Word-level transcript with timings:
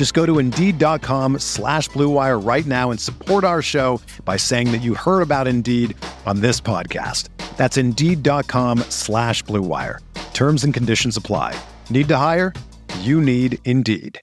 Just 0.00 0.14
go 0.14 0.24
to 0.24 0.38
Indeed.com 0.38 1.40
slash 1.40 1.90
BlueWire 1.90 2.42
right 2.42 2.64
now 2.64 2.90
and 2.90 2.98
support 2.98 3.44
our 3.44 3.60
show 3.60 4.00
by 4.24 4.38
saying 4.38 4.72
that 4.72 4.78
you 4.78 4.94
heard 4.94 5.20
about 5.20 5.46
Indeed 5.46 5.94
on 6.24 6.40
this 6.40 6.58
podcast. 6.58 7.28
That's 7.58 7.76
Indeed.com 7.76 8.78
slash 8.88 9.44
BlueWire. 9.44 9.98
Terms 10.32 10.64
and 10.64 10.72
conditions 10.72 11.18
apply. 11.18 11.54
Need 11.90 12.08
to 12.08 12.16
hire? 12.16 12.54
You 13.00 13.20
need 13.20 13.58
Indeed. 13.66 14.18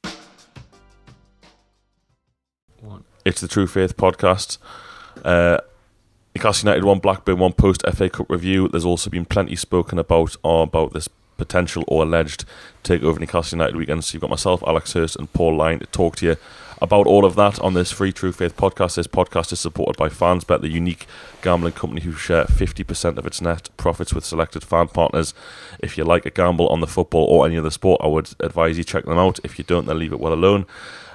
It's 3.24 3.42
the 3.42 3.48
True 3.48 3.68
Faith 3.68 3.96
podcast. 3.98 4.58
Uh, 5.24 5.60
Newcastle 6.34 6.70
United 6.70 6.86
one, 6.86 6.98
Blackburn 6.98 7.38
one 7.38 7.54
post 7.54 7.84
FA 7.94 8.10
Cup 8.10 8.32
review. 8.32 8.68
There's 8.68 8.84
also 8.84 9.12
been 9.12 9.26
plenty 9.26 9.56
spoken 9.56 10.00
about 10.00 10.38
uh, 10.44 10.66
about 10.66 10.94
this 10.94 11.08
potential 11.38 11.84
or 11.88 12.04
alleged 12.04 12.46
takeover 12.84 13.20
Newcastle 13.20 13.58
United 13.58 13.76
weekend. 13.76 14.04
So 14.04 14.16
you've 14.16 14.22
got 14.22 14.30
myself, 14.30 14.64
Alex 14.66 14.94
Hurst, 14.94 15.16
and 15.16 15.32
Paul 15.34 15.56
Lyon 15.56 15.80
to 15.80 15.86
talk 15.88 16.16
to 16.18 16.26
you 16.26 16.36
about 16.82 17.08
all 17.08 17.26
of 17.26 17.36
that 17.36 17.60
on 17.60 17.74
this 17.74 17.92
free 17.92 18.12
True 18.12 18.32
Faith 18.32 18.56
podcast. 18.56 18.96
This 18.96 19.08
podcast 19.08 19.52
is 19.52 19.60
supported 19.60 19.98
by 19.98 20.10
FansBet, 20.10 20.62
the 20.62 20.70
unique 20.70 21.08
gambling 21.42 21.74
company 21.74 22.02
who 22.02 22.12
share 22.12 22.46
50% 22.46 23.18
of 23.18 23.26
its 23.26 23.42
net 23.42 23.70
profits 23.78 24.14
with 24.14 24.26
selected 24.26 24.64
fan 24.64 24.88
partners. 24.88 25.34
If 25.80 25.98
you 25.98 26.04
like 26.04 26.26
a 26.26 26.32
gamble 26.32 26.68
on 26.68 26.82
the 26.82 26.88
football 26.88 27.26
or 27.26 27.46
any 27.46 27.58
other 27.58 27.72
sport, 27.72 28.02
I 28.04 28.08
would 28.08 28.30
advise 28.40 28.78
you 28.78 28.84
check 28.84 29.06
them 29.06 29.18
out. 29.18 29.40
If 29.44 29.58
you 29.58 29.66
don't, 29.66 29.86
then 29.86 30.00
leave 30.00 30.14
it 30.14 30.20
well 30.20 30.34
alone. 30.34 30.66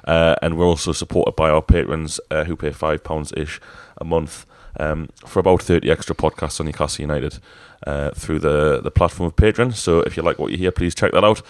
Uh, 0.04 0.34
and 0.42 0.58
we're 0.58 0.66
also 0.66 0.92
supported 0.92 1.36
by 1.36 1.48
our 1.48 1.62
patrons 1.62 2.18
uh, 2.30 2.44
who 2.44 2.56
pay 2.56 2.70
£5 2.70 3.38
ish 3.38 3.60
a 3.98 4.04
month 4.04 4.46
um, 4.78 5.08
for 5.26 5.40
about 5.40 5.62
30 5.62 5.90
extra 5.90 6.14
podcasts 6.14 6.60
on 6.60 6.66
Newcastle 6.66 7.02
United 7.02 7.38
uh, 7.86 8.10
through 8.12 8.38
the, 8.38 8.80
the 8.80 8.90
platform 8.90 9.26
of 9.26 9.36
Patreon. 9.36 9.74
So 9.74 10.00
if 10.00 10.16
you 10.16 10.22
like 10.22 10.38
what 10.38 10.50
you 10.50 10.58
hear, 10.58 10.70
please 10.70 10.94
check 10.94 11.12
that 11.12 11.24
out. 11.24 11.42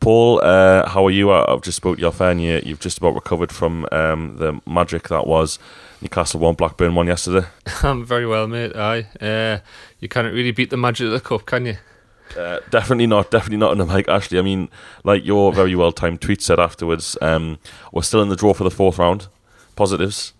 Paul, 0.00 0.40
uh, 0.42 0.88
how 0.88 1.06
are 1.06 1.10
you? 1.10 1.32
I've 1.32 1.62
just 1.62 1.76
spoke 1.76 1.96
to 1.96 2.02
your 2.02 2.12
fan. 2.12 2.38
You, 2.38 2.60
you've 2.64 2.80
just 2.80 2.98
about 2.98 3.14
recovered 3.14 3.50
from 3.50 3.86
um, 3.90 4.36
the 4.36 4.60
magic 4.66 5.08
that 5.08 5.26
was 5.26 5.58
Newcastle 6.00 6.40
1, 6.40 6.54
Blackburn 6.54 6.94
1 6.94 7.06
yesterday. 7.06 7.46
I'm 7.82 8.04
very 8.04 8.26
well, 8.26 8.46
mate. 8.46 8.76
Aye. 8.76 9.06
Uh, 9.20 9.58
you 9.98 10.08
can't 10.08 10.32
really 10.32 10.52
beat 10.52 10.70
the 10.70 10.76
magic 10.76 11.06
of 11.06 11.12
the 11.12 11.20
cup, 11.20 11.46
can 11.46 11.66
you? 11.66 11.76
Uh, 12.36 12.60
definitely 12.70 13.06
not. 13.06 13.30
Definitely 13.30 13.56
not 13.56 13.72
in 13.72 13.78
the 13.78 13.86
Mike, 13.86 14.08
Ashley. 14.08 14.38
I 14.38 14.42
mean, 14.42 14.68
like 15.02 15.24
your 15.24 15.52
very 15.52 15.74
well 15.74 15.92
timed 15.92 16.20
tweet 16.20 16.42
said 16.42 16.60
afterwards, 16.60 17.16
um, 17.22 17.58
we're 17.92 18.02
still 18.02 18.22
in 18.22 18.28
the 18.28 18.36
draw 18.36 18.52
for 18.52 18.64
the 18.64 18.70
fourth 18.70 18.98
round. 18.98 19.28
Positives. 19.76 20.34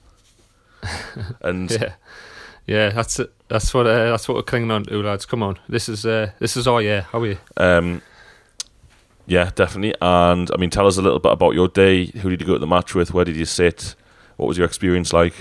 And 1.40 1.70
yeah, 1.80 1.94
yeah, 2.66 2.90
that's 2.90 3.18
it. 3.20 3.32
That's 3.48 3.72
what 3.72 3.86
uh, 3.86 4.10
that's 4.10 4.28
what 4.28 4.36
we're 4.36 4.42
clinging 4.42 4.70
on 4.70 4.84
to, 4.84 5.02
lads. 5.02 5.26
Come 5.26 5.42
on, 5.42 5.58
this 5.68 5.88
is 5.88 6.04
uh, 6.04 6.32
this 6.38 6.56
is 6.56 6.66
our 6.66 6.82
year. 6.82 7.02
How 7.10 7.20
are 7.20 7.26
you? 7.26 7.38
Um, 7.56 8.02
yeah, 9.26 9.50
definitely. 9.54 9.94
And 10.00 10.50
I 10.52 10.56
mean, 10.56 10.70
tell 10.70 10.86
us 10.86 10.96
a 10.96 11.02
little 11.02 11.18
bit 11.18 11.32
about 11.32 11.54
your 11.54 11.68
day. 11.68 12.06
Who 12.06 12.30
did 12.30 12.40
you 12.40 12.46
go 12.46 12.54
to 12.54 12.58
the 12.58 12.66
match 12.66 12.94
with? 12.94 13.12
Where 13.12 13.24
did 13.24 13.36
you 13.36 13.44
sit? 13.44 13.94
What 14.36 14.46
was 14.46 14.56
your 14.56 14.66
experience 14.66 15.12
like? 15.12 15.34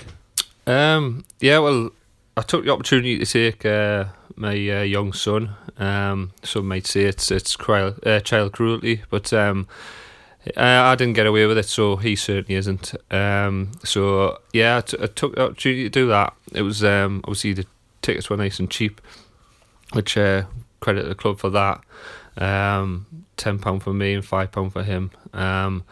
Um, 0.66 1.24
yeah, 1.40 1.58
well, 1.58 1.90
I 2.36 2.42
took 2.42 2.64
the 2.64 2.70
opportunity 2.70 3.18
to 3.18 3.24
take 3.24 3.64
uh, 3.64 4.06
my 4.36 4.52
uh, 4.52 4.82
young 4.82 5.12
son. 5.12 5.54
Um, 5.78 6.32
some 6.42 6.68
might 6.68 6.86
say 6.86 7.02
it's 7.02 7.30
it's 7.30 7.56
cruel, 7.56 7.94
uh, 8.04 8.20
child 8.20 8.52
cruelty, 8.52 9.02
but 9.08 9.32
um, 9.32 9.66
I, 10.56 10.92
I 10.92 10.94
didn't 10.94 11.14
get 11.14 11.26
away 11.26 11.46
with 11.46 11.58
it, 11.58 11.66
so 11.66 11.96
he 11.96 12.16
certainly 12.16 12.54
isn't. 12.54 12.94
Um, 13.10 13.72
so 13.84 14.38
yeah, 14.52 14.78
I, 14.78 14.80
t- 14.80 14.98
I 15.00 15.06
took 15.06 15.34
the 15.34 15.44
opportunity 15.44 15.84
to 15.84 15.90
do 15.90 16.08
that. 16.08 16.34
It 16.52 16.62
was 16.62 16.84
um, 16.84 17.20
obviously 17.24 17.52
the 17.52 17.66
tickets 18.02 18.30
were 18.30 18.36
nice 18.36 18.58
and 18.58 18.70
cheap, 18.70 19.00
which 19.92 20.16
uh, 20.16 20.44
credit 20.80 21.08
the 21.08 21.14
club 21.14 21.38
for 21.38 21.50
that. 21.50 21.80
Um, 22.36 23.06
ten 23.36 23.58
pound 23.58 23.82
for 23.82 23.92
me 23.92 24.14
and 24.14 24.24
five 24.24 24.52
pound 24.52 24.72
for 24.72 24.82
him. 24.82 25.10
Um, 25.32 25.84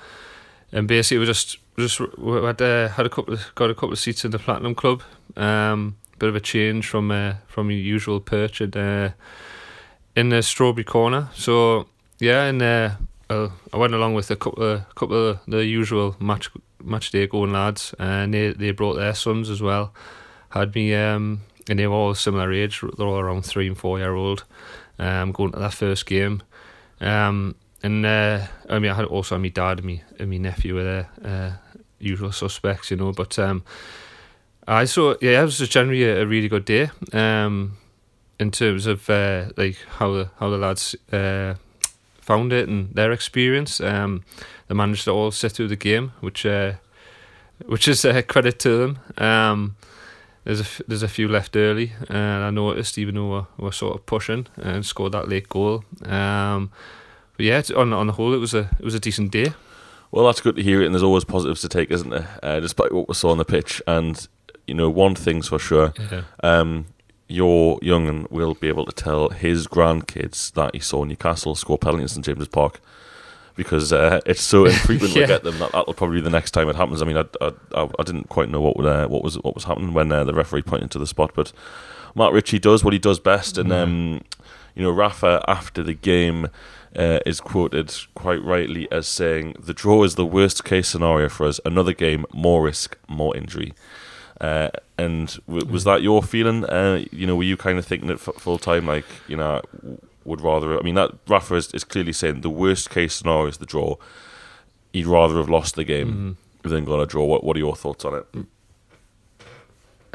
and 0.73 0.87
basically, 0.87 1.19
we 1.19 1.27
just 1.27 1.59
just 1.79 2.01
we 2.19 2.43
had 2.43 2.61
uh, 2.63 2.89
had 2.89 3.07
a 3.07 3.11
couple 3.11 3.35
of, 3.35 3.53
got 3.55 3.71
a 3.71 3.75
couple 3.75 3.93
of 3.93 3.99
seats 3.99 4.25
in 4.25 4.31
the 4.31 4.39
Platinum 4.39 4.75
Club. 4.75 5.03
Um, 5.37 5.97
bit 6.19 6.29
of 6.29 6.37
a 6.37 6.41
change 6.41 6.87
from 6.87 7.11
uh, 7.11 7.35
from 7.47 7.71
your 7.71 7.81
usual 7.81 8.21
perch 8.21 8.61
at, 8.61 8.77
uh, 8.77 9.11
in 10.15 10.31
the 10.31 10.43
Strawberry 10.43 10.85
Corner. 10.85 11.29
So 11.35 11.89
yeah, 12.19 12.45
and 12.45 12.63
uh, 13.29 13.49
I 13.73 13.77
went 13.77 13.95
along 13.95 14.15
with 14.15 14.31
a 14.31 14.37
couple 14.37 14.63
of, 14.63 14.95
couple 14.95 15.31
of 15.31 15.39
the 15.47 15.65
usual 15.65 16.17
match 16.21 16.51
match 16.83 17.11
day 17.11 17.27
going 17.27 17.53
lads, 17.53 17.95
and 17.99 18.33
they 18.33 18.53
they 18.53 18.71
brought 18.71 18.95
their 18.95 19.15
sons 19.15 19.51
as 19.51 19.61
well. 19.61 19.93
Had 20.51 20.75
me, 20.75 20.95
um, 20.95 21.43
and 21.69 21.79
they 21.79 21.87
were 21.87 21.95
all 21.95 22.15
similar 22.15 22.53
age. 22.53 22.83
They're 22.97 23.07
all 23.07 23.19
around 23.19 23.45
three 23.45 23.67
and 23.67 23.77
four 23.77 23.99
year 23.99 24.15
old. 24.15 24.45
Um, 24.99 25.33
going 25.33 25.53
to 25.53 25.59
that 25.59 25.75
first 25.75 26.07
game. 26.07 26.43
Um, 27.01 27.57
and 27.83 28.07
uh, 28.07 28.47
I 28.71 28.79
mean, 28.79 28.91
I 28.91 28.95
had 28.95 29.05
also 29.05 29.39
my 29.39 29.49
dad 29.49 29.79
and 29.79 29.87
me 29.87 30.03
and 30.19 30.31
my 30.31 30.39
nephew 30.39 30.75
were 30.75 30.85
there, 30.85 31.09
uh, 31.23 31.77
usual 31.99 32.33
suspects, 32.33 32.91
you 32.91 32.97
know. 32.97 33.13
But 33.13 33.39
um, 33.39 33.63
I 34.67 34.87
saw, 34.87 35.15
yeah, 35.21 35.41
it 35.41 35.45
was 35.45 35.59
just 35.59 35.73
generally 35.73 36.05
a, 36.05 36.23
a 36.23 36.27
really 36.27 36.49
good 36.49 36.65
day. 36.65 36.91
Um, 37.13 37.77
in 38.39 38.51
terms 38.51 38.87
of 38.87 39.09
uh, 39.11 39.47
like 39.57 39.77
how 39.99 40.13
the 40.13 40.31
how 40.39 40.51
the 40.51 40.59
lads 40.59 40.95
uh, 41.13 41.55
found 42.27 42.53
it 42.53 42.69
and 42.69 42.95
their 42.95 43.13
experience, 43.13 43.81
um, 43.81 44.23
they 44.67 44.75
managed 44.75 45.05
to 45.05 45.13
all 45.13 45.31
sit 45.31 45.53
through 45.53 45.69
the 45.69 45.77
game, 45.77 46.13
which 46.21 46.45
uh, 46.45 46.73
which 47.67 47.89
is 47.89 48.05
a 48.05 48.23
credit 48.23 48.59
to 48.61 48.77
them. 48.79 48.99
Um, 49.19 49.77
there's 50.45 50.61
a 50.61 50.65
f- 50.65 50.83
there's 50.89 51.03
a 51.03 51.09
few 51.09 51.29
left 51.29 51.57
early, 51.57 51.93
and 52.09 52.45
I 52.45 52.51
noticed 52.51 52.99
even 52.99 53.15
though 53.15 53.31
we're, 53.31 53.47
we're 53.59 53.73
sort 53.73 53.95
of 53.97 54.07
pushing 54.07 54.47
and 54.57 54.85
scored 54.85 55.13
that 55.13 55.29
late 55.29 55.49
goal. 55.49 55.85
Um, 56.05 56.71
but 57.37 57.47
yeah, 57.47 57.63
on 57.77 57.93
on 57.93 58.07
the 58.07 58.13
whole, 58.13 58.35
it 58.35 58.39
was 58.41 58.55
a 58.55 58.71
it 58.79 58.85
was 58.85 58.95
a 58.95 59.01
decent 59.01 59.31
day. 59.33 59.53
Well, 60.11 60.27
that's 60.27 60.41
good 60.41 60.57
to 60.57 60.63
hear 60.63 60.83
it, 60.83 60.87
and 60.87 60.95
there's 60.95 61.03
always 61.03 61.25
positives 61.25 61.61
to 61.63 61.69
take, 61.69 61.91
isn't 61.91 62.11
there? 62.11 62.29
Uh, 62.43 62.61
despite 62.61 62.93
what 62.93 63.09
we 63.09 63.15
saw 63.15 63.31
on 63.31 63.39
the 63.39 63.45
pitch, 63.45 63.83
and 63.87 64.27
you 64.67 64.75
know, 64.75 64.91
one 64.91 65.15
thing's 65.15 65.49
for 65.49 65.59
sure. 65.59 65.93
Yeah. 66.11 66.23
Um, 66.43 66.87
your 67.29 67.79
young'un 67.83 68.27
will 68.31 68.55
be 68.55 68.69
able 68.69 68.87
to 68.87 68.93
tell 68.93 69.31
his 69.31 69.67
grandkids 69.67 70.53
that 70.53 70.75
he 70.75 70.81
saw 70.81 71.05
Newcastle 71.05 71.55
score 71.55 71.79
penalty 71.79 72.03
in 72.03 72.09
St 72.09 72.25
James's 72.25 72.49
Park 72.49 72.81
because 73.57 73.93
uh, 73.93 74.21
it's 74.27 74.43
so 74.43 74.65
infrequent 74.67 75.15
Yeah. 75.15 75.23
we 75.23 75.27
get 75.27 75.43
them 75.43 75.59
that 75.59 75.73
that'll 75.73 75.95
probably 75.95 76.19
be 76.19 76.23
the 76.23 76.31
next 76.31 76.53
time 76.53 76.69
it 76.69 76.77
happens. 76.77 77.03
I 77.03 77.05
mean, 77.07 77.17
I, 77.17 77.25
I, 77.41 77.53
I 77.75 77.89
I 77.99 78.03
didn't 78.05 78.29
quite 78.29 78.49
know 78.51 78.61
what 78.61 78.77
uh, 78.85 79.09
what 79.09 79.23
was 79.25 79.37
what 79.41 79.55
was 79.55 79.65
happening 79.65 79.93
when 79.95 80.13
uh, 80.13 80.25
the 80.25 80.35
referee 80.35 80.63
pointed 80.63 80.91
to 80.93 80.99
the 80.99 81.07
spot, 81.07 81.33
but 81.35 81.53
Matt 82.15 82.33
Ritchie 82.33 82.59
does 82.61 82.85
what 82.85 82.93
he 82.93 82.99
does 82.99 83.19
best, 83.19 83.59
and 83.59 83.73
um, 83.73 84.23
you 84.75 84.83
know, 84.83 84.91
Rafa 84.91 85.43
after 85.49 85.83
the 85.83 85.95
game. 85.95 86.49
Uh, 86.95 87.19
is 87.27 87.41
quoted 87.43 87.93
quite 88.15 88.43
rightly 88.43 88.91
as 88.91 89.07
saying, 89.07 89.55
"The 89.63 89.75
draw 89.75 90.03
is 90.05 90.15
the 90.15 90.25
worst 90.25 90.65
case 90.65 90.89
scenario 90.89 91.29
for 91.29 91.47
us. 91.47 91.61
Another 91.63 91.93
game, 91.93 92.25
more 92.33 92.63
risk, 92.63 92.97
more 93.07 93.37
injury." 93.37 93.75
Uh, 94.41 94.69
and 94.99 95.39
w- 95.47 95.67
was 95.67 95.85
that 95.85 96.03
your 96.03 96.23
feeling? 96.23 96.65
Uh, 96.65 97.05
you 97.11 97.27
know, 97.27 97.37
were 97.37 97.43
you 97.43 97.57
kind 97.57 97.79
of 97.79 97.87
thinking 97.87 98.11
it 98.11 98.15
f- 98.15 98.35
full 98.37 98.59
time, 98.59 98.87
like 98.87 99.07
you 99.29 99.37
know, 99.37 99.63
would 100.25 100.41
rather? 100.41 100.79
I 100.79 100.83
mean, 100.83 100.95
that 100.97 101.13
Rafa 101.29 101.55
is, 101.55 101.73
is 101.73 101.85
clearly 101.85 102.13
saying 102.13 102.41
the 102.43 102.51
worst 102.51 102.91
case 102.91 103.15
scenario 103.15 103.47
is 103.47 103.59
the 103.59 103.67
draw. 103.67 103.97
He'd 104.93 105.07
rather 105.07 105.37
have 105.37 105.49
lost 105.49 105.75
the 105.75 105.85
game 105.85 106.37
than 106.63 106.85
got 106.85 107.01
a 107.01 107.07
draw. 107.07 107.25
What 107.25 107.45
What 107.45 107.57
are 107.57 107.61
your 107.61 107.77
thoughts 107.77 108.05
on 108.05 108.15
it? 108.15 108.27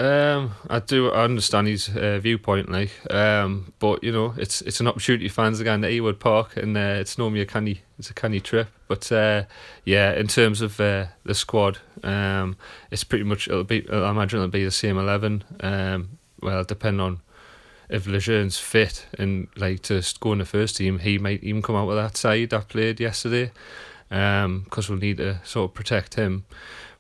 Um, 0.02 0.54
I 0.68 0.80
do 0.80 1.12
I 1.12 1.26
understand 1.26 1.68
his 1.68 1.88
uh, 1.96 2.18
viewpoint, 2.18 2.72
like, 2.72 2.90
um, 3.14 3.72
but 3.78 4.04
you 4.04 4.12
know, 4.12 4.34
it's 4.36 4.64
it's 4.64 4.80
an 4.80 4.88
opportunity 4.88 5.28
for 5.28 5.36
fans 5.36 5.60
again 5.60 5.84
at 5.84 5.92
Ewood 5.92 6.18
Park, 6.18 6.58
and 6.58 6.76
uh, 6.76 6.98
it's 7.00 7.20
normally 7.20 7.42
a 7.42 7.46
canny 7.46 7.82
it's 8.00 8.10
a 8.10 8.16
canny 8.16 8.40
trip. 8.40 8.68
But 8.88 9.12
uh, 9.12 9.44
yeah, 9.86 10.14
in 10.14 10.28
terms 10.28 10.62
of 10.62 10.80
uh, 10.80 11.06
the 11.24 11.36
squad, 11.36 11.78
um, 12.04 12.58
it's 12.90 13.04
pretty 13.04 13.26
much 13.26 13.48
it'll 13.48 13.64
be 13.64 13.88
I 13.92 14.10
imagine 14.10 14.40
it'll 14.40 14.50
be 14.50 14.66
the 14.66 14.72
same 14.72 14.98
eleven. 14.98 15.44
Um, 15.60 16.18
well, 16.42 16.64
depending 16.64 17.02
on 17.02 17.22
if 17.88 18.08
Lejeune's 18.08 18.58
fit 18.58 19.06
and 19.20 19.50
like 19.56 19.84
to 19.84 20.02
go 20.20 20.32
in 20.32 20.40
the 20.40 20.46
first 20.46 20.78
team, 20.78 20.98
he 20.98 21.20
might 21.20 21.44
even 21.44 21.62
come 21.62 21.76
out 21.76 21.88
with 21.88 21.98
that 21.98 22.18
side 22.18 22.50
that 22.50 22.70
played 22.70 23.00
yesterday. 23.00 23.52
Because 24.10 24.46
um, 24.46 24.66
we'll 24.90 24.98
need 24.98 25.18
to 25.18 25.40
sort 25.44 25.70
of 25.70 25.76
protect 25.76 26.16
him. 26.16 26.46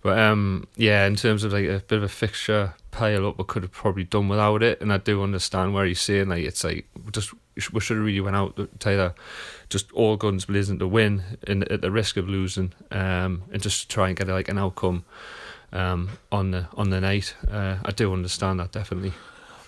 But 0.03 0.19
um, 0.19 0.67
yeah, 0.75 1.07
in 1.07 1.15
terms 1.15 1.43
of 1.43 1.51
like 1.51 1.65
a 1.65 1.83
bit 1.87 1.97
of 1.97 2.03
a 2.03 2.07
fixture 2.07 2.73
pile 2.91 3.27
up, 3.27 3.37
we 3.37 3.43
could 3.45 3.63
have 3.63 3.71
probably 3.71 4.03
done 4.03 4.27
without 4.27 4.61
it. 4.61 4.81
And 4.81 4.91
I 4.93 4.97
do 4.97 5.23
understand 5.23 5.73
where 5.73 5.85
he's 5.85 6.01
saying 6.01 6.29
like 6.29 6.43
it's 6.43 6.63
like 6.63 6.85
just 7.11 7.33
we 7.73 7.79
should 7.79 7.97
have 7.97 8.05
really 8.05 8.21
went 8.21 8.35
out 8.35 8.55
to 8.79 8.89
either 8.89 9.13
just 9.69 9.91
all 9.93 10.17
guns 10.17 10.45
blazing 10.45 10.79
to 10.79 10.87
win 10.87 11.23
in, 11.47 11.63
at 11.71 11.81
the 11.81 11.91
risk 11.91 12.17
of 12.17 12.29
losing, 12.29 12.73
um, 12.91 13.43
and 13.51 13.61
just 13.61 13.89
try 13.89 14.07
and 14.07 14.17
get 14.17 14.27
like 14.27 14.49
an 14.49 14.57
outcome 14.57 15.03
um, 15.73 16.09
on 16.31 16.51
the 16.51 16.67
on 16.75 16.89
the 16.89 17.01
night. 17.01 17.35
Uh, 17.49 17.77
I 17.83 17.91
do 17.91 18.13
understand 18.13 18.59
that 18.59 18.71
definitely. 18.71 19.13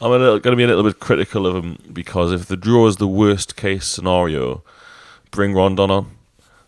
I'm 0.02 0.10
going 0.10 0.42
to 0.42 0.56
be 0.56 0.64
a 0.64 0.68
little 0.68 0.84
bit 0.84 1.00
critical 1.00 1.48
of 1.48 1.64
him 1.64 1.78
because 1.94 2.34
if 2.34 2.48
the 2.48 2.58
draw 2.58 2.88
is 2.88 2.98
the 2.98 3.08
worst 3.08 3.56
case 3.56 3.88
scenario, 3.88 4.62
bring 5.32 5.54
Rondon 5.54 5.90
on 5.90 6.18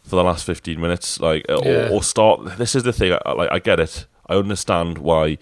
for 0.04 0.16
the 0.16 0.24
last 0.24 0.46
15 0.46 0.80
minutes, 0.80 1.20
like 1.20 1.46
yeah. 1.50 1.56
or, 1.90 1.96
or, 1.96 2.04
start. 2.04 2.58
This 2.58 2.76
is 2.76 2.84
the 2.84 2.94
thing. 2.94 3.18
I, 3.26 3.32
like 3.34 3.52
I 3.52 3.60
get 3.60 3.80
it. 3.80 4.06
I 4.28 4.36
understand 4.36 5.00
why 5.00 5.38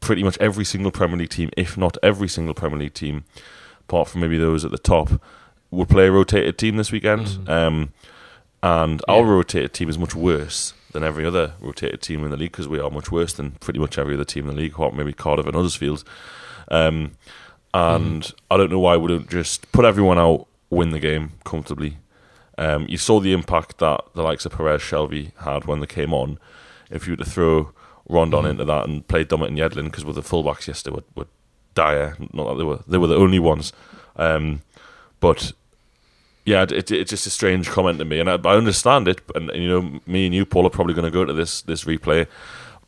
pretty 0.00 0.22
much 0.22 0.38
every 0.38 0.64
single 0.64 0.90
Premier 0.90 1.18
League 1.18 1.30
team, 1.30 1.50
if 1.56 1.76
not 1.76 1.96
every 2.02 2.28
single 2.28 2.54
Premier 2.54 2.78
League 2.78 2.94
team, 2.94 3.24
apart 3.80 4.08
from 4.08 4.20
maybe 4.20 4.38
those 4.38 4.64
at 4.64 4.70
the 4.70 4.78
top, 4.78 5.20
would 5.70 5.88
play 5.88 6.06
a 6.06 6.12
rotated 6.12 6.58
team 6.58 6.76
this 6.76 6.92
weekend. 6.92 7.26
Mm. 7.26 7.48
Um, 7.48 7.92
and 8.62 9.02
yeah. 9.08 9.14
our 9.14 9.24
rotated 9.24 9.72
team 9.72 9.88
is 9.88 9.98
much 9.98 10.14
worse 10.14 10.74
than 10.92 11.02
every 11.02 11.24
other 11.24 11.54
rotated 11.60 12.00
team 12.00 12.22
in 12.24 12.30
the 12.30 12.36
league 12.36 12.52
because 12.52 12.68
we 12.68 12.78
are 12.78 12.90
much 12.90 13.10
worse 13.10 13.32
than 13.32 13.52
pretty 13.52 13.80
much 13.80 13.98
every 13.98 14.14
other 14.14 14.24
team 14.24 14.48
in 14.48 14.54
the 14.54 14.62
league, 14.62 14.74
apart 14.74 14.94
maybe 14.94 15.12
Cardiff 15.12 15.46
and 15.46 15.56
Huddersfield. 15.56 16.04
Um, 16.68 17.12
and 17.74 18.22
mm. 18.22 18.34
I 18.50 18.56
don't 18.56 18.70
know 18.70 18.78
why 18.78 18.96
we 18.96 19.08
don't 19.08 19.28
just 19.28 19.72
put 19.72 19.84
everyone 19.84 20.18
out, 20.18 20.46
win 20.70 20.90
the 20.90 21.00
game 21.00 21.32
comfortably. 21.44 21.98
Um, 22.58 22.86
you 22.88 22.98
saw 22.98 23.18
the 23.18 23.32
impact 23.32 23.78
that 23.78 24.00
the 24.14 24.22
likes 24.22 24.44
of 24.44 24.52
Perez 24.52 24.82
Shelvey 24.82 25.32
had 25.38 25.64
when 25.64 25.80
they 25.80 25.86
came 25.86 26.12
on. 26.12 26.38
If 26.90 27.06
you 27.06 27.14
were 27.14 27.24
to 27.24 27.28
throw 27.28 27.72
Rondon 28.12 28.44
mm. 28.44 28.50
into 28.50 28.64
that 28.64 28.86
and 28.86 29.06
played 29.08 29.28
Dummett 29.28 29.48
and 29.48 29.58
Yedlin, 29.58 29.84
because 29.84 30.04
with 30.04 30.16
the 30.16 30.22
fullbacks 30.22 30.68
yesterday 30.68 30.96
were, 30.96 31.04
were 31.14 31.26
dire, 31.74 32.16
not 32.32 32.48
that 32.48 32.58
they 32.58 32.64
were 32.64 32.80
they 32.86 32.98
were 32.98 33.06
the 33.06 33.16
only 33.16 33.38
ones. 33.38 33.72
Um, 34.16 34.60
but 35.20 35.52
yeah, 36.44 36.62
it, 36.62 36.90
it's 36.90 37.10
just 37.10 37.26
a 37.26 37.30
strange 37.30 37.70
comment 37.70 37.98
to 37.98 38.04
me, 38.04 38.20
and 38.20 38.28
I, 38.28 38.34
I 38.34 38.56
understand 38.56 39.08
it. 39.08 39.20
And, 39.34 39.50
and, 39.50 39.62
you 39.62 39.68
know, 39.68 40.00
me 40.06 40.26
and 40.26 40.34
you, 40.34 40.44
Paul, 40.44 40.66
are 40.66 40.70
probably 40.70 40.94
going 40.94 41.04
to 41.04 41.10
go 41.10 41.24
to 41.24 41.32
this 41.32 41.62
this 41.62 41.84
replay, 41.84 42.26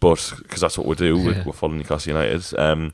but 0.00 0.34
because 0.38 0.60
that's 0.60 0.76
what 0.76 0.86
we 0.86 0.96
do, 0.96 1.16
yeah. 1.16 1.24
we're, 1.24 1.42
we're 1.44 1.52
following 1.52 1.78
Newcastle 1.78 2.12
United. 2.12 2.58
Um, 2.58 2.92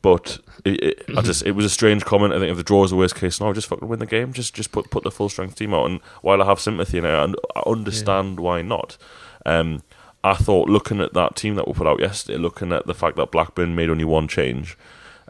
but 0.00 0.38
it, 0.64 0.82
it, 0.82 1.04
I 1.16 1.22
just 1.22 1.44
it 1.44 1.52
was 1.52 1.64
a 1.64 1.70
strange 1.70 2.04
comment. 2.04 2.32
I 2.32 2.38
think 2.38 2.50
if 2.50 2.56
the 2.56 2.62
draw 2.62 2.84
is 2.84 2.90
the 2.90 2.96
worst 2.96 3.16
case 3.16 3.36
scenario, 3.36 3.54
just 3.54 3.68
fucking 3.68 3.88
win 3.88 3.98
the 3.98 4.06
game. 4.06 4.32
Just 4.32 4.54
just 4.54 4.72
put 4.72 4.90
put 4.90 5.04
the 5.04 5.10
full 5.10 5.28
strength 5.28 5.56
team 5.56 5.74
out. 5.74 5.86
And 5.86 6.00
while 6.22 6.40
I 6.40 6.46
have 6.46 6.60
sympathy 6.60 6.98
and 6.98 7.06
I, 7.06 7.34
I 7.56 7.62
understand 7.66 8.38
yeah. 8.38 8.44
why 8.44 8.62
not, 8.62 8.96
um, 9.44 9.82
I 10.24 10.34
thought 10.34 10.68
looking 10.68 11.00
at 11.00 11.14
that 11.14 11.36
team 11.36 11.54
that 11.54 11.66
we 11.66 11.74
put 11.74 11.86
out 11.86 12.00
yesterday, 12.00 12.38
looking 12.38 12.72
at 12.72 12.86
the 12.86 12.94
fact 12.94 13.16
that 13.16 13.30
Blackburn 13.30 13.74
made 13.74 13.90
only 13.90 14.04
one 14.04 14.28
change, 14.28 14.76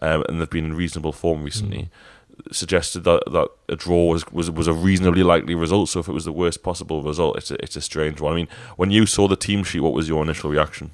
um, 0.01 0.25
and 0.29 0.41
they've 0.41 0.51
been 0.51 0.65
in 0.65 0.75
reasonable 0.75 1.13
form 1.13 1.43
recently. 1.43 1.83
Mm. 1.83 2.55
Suggested 2.55 3.03
that, 3.03 3.25
that 3.33 3.49
a 3.69 3.75
draw 3.75 4.07
was, 4.07 4.31
was 4.31 4.49
was 4.49 4.69
a 4.69 4.73
reasonably 4.73 5.25
likely 5.25 5.57
result. 5.57 5.89
So 5.89 5.99
if 6.01 6.09
it 6.09 6.13
was 6.13 6.25
the 6.25 6.33
worst 6.33 6.63
possible 6.63 7.03
result, 7.03 7.37
it's 7.37 7.51
a, 7.51 7.63
it's 7.63 7.77
a 7.77 7.81
strange 7.81 8.21
one. 8.21 8.33
I 8.33 8.37
mean, 8.37 8.49
when 8.77 8.91
you 8.93 9.07
saw 9.07 9.27
the 9.27 9.37
team 9.37 9.65
sheet, 9.65 9.81
what 9.81 9.93
was 9.93 10.09
your 10.09 10.23
initial 10.23 10.49
reaction? 10.49 10.93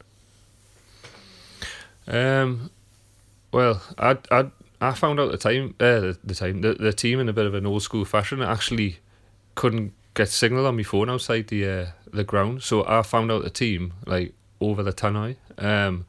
Um, 2.09 2.71
well, 3.53 3.83
I 3.99 4.17
I 4.31 4.47
I 4.81 4.93
found 4.95 5.21
out 5.21 5.33
the 5.33 5.39
time 5.39 5.75
uh, 5.79 6.01
the, 6.01 6.19
the 6.25 6.35
time 6.35 6.63
the, 6.63 6.75
the 6.75 6.93
team 6.95 7.21
in 7.21 7.29
a 7.29 7.33
bit 7.35 7.47
of 7.47 7.55
an 7.55 7.67
old 7.67 7.83
school 7.83 8.07
fashion. 8.07 8.41
I 8.41 8.51
actually 8.51 8.99
couldn't 9.55 9.93
get 10.15 10.29
signal 10.31 10.67
on 10.67 10.77
my 10.77 10.83
phone 10.83 11.11
outside 11.11 11.49
the 11.49 11.69
uh, 11.69 11.87
the 12.15 12.25
ground, 12.25 12.63
so 12.63 12.87
I 12.87 13.03
found 13.03 13.31
out 13.31 13.43
the 13.43 13.51
team 13.51 13.95
like 14.07 14.35
over 14.61 14.83
the 14.83 14.93
tannoy, 14.93 15.37
um, 15.59 16.07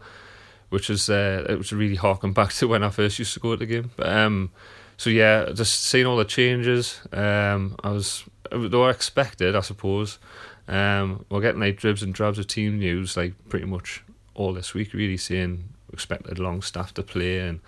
which 0.69 0.89
was 0.89 1.09
uh, 1.09 1.45
it 1.49 1.57
was 1.57 1.71
really 1.71 1.95
harking 1.95 2.33
back 2.33 2.53
to 2.53 2.67
when 2.67 2.83
I 2.83 2.89
first 2.89 3.19
used 3.19 3.33
to 3.33 3.39
go 3.39 3.51
to 3.51 3.57
the 3.57 3.65
game. 3.65 3.91
But, 3.95 4.09
um, 4.09 4.51
so 4.97 5.09
yeah, 5.09 5.49
just 5.53 5.81
seeing 5.81 6.05
all 6.05 6.17
the 6.17 6.25
changes, 6.25 7.01
um, 7.11 7.75
I 7.83 7.91
was 7.91 8.23
they 8.51 8.57
were 8.57 8.89
expected, 8.89 9.55
I 9.55 9.61
suppose. 9.61 10.19
Um, 10.67 11.25
we're 11.29 11.41
getting 11.41 11.61
like 11.61 11.77
dribs 11.77 12.01
and 12.01 12.13
drabs 12.13 12.39
of 12.39 12.47
team 12.47 12.79
news 12.79 13.15
like 13.15 13.33
pretty 13.49 13.65
much 13.65 14.03
all 14.33 14.53
this 14.53 14.73
week, 14.73 14.93
really 14.93 15.17
seeing 15.17 15.69
expected 15.93 16.39
Longstaff 16.39 16.93
to 16.95 17.03
play 17.03 17.39
and 17.39 17.59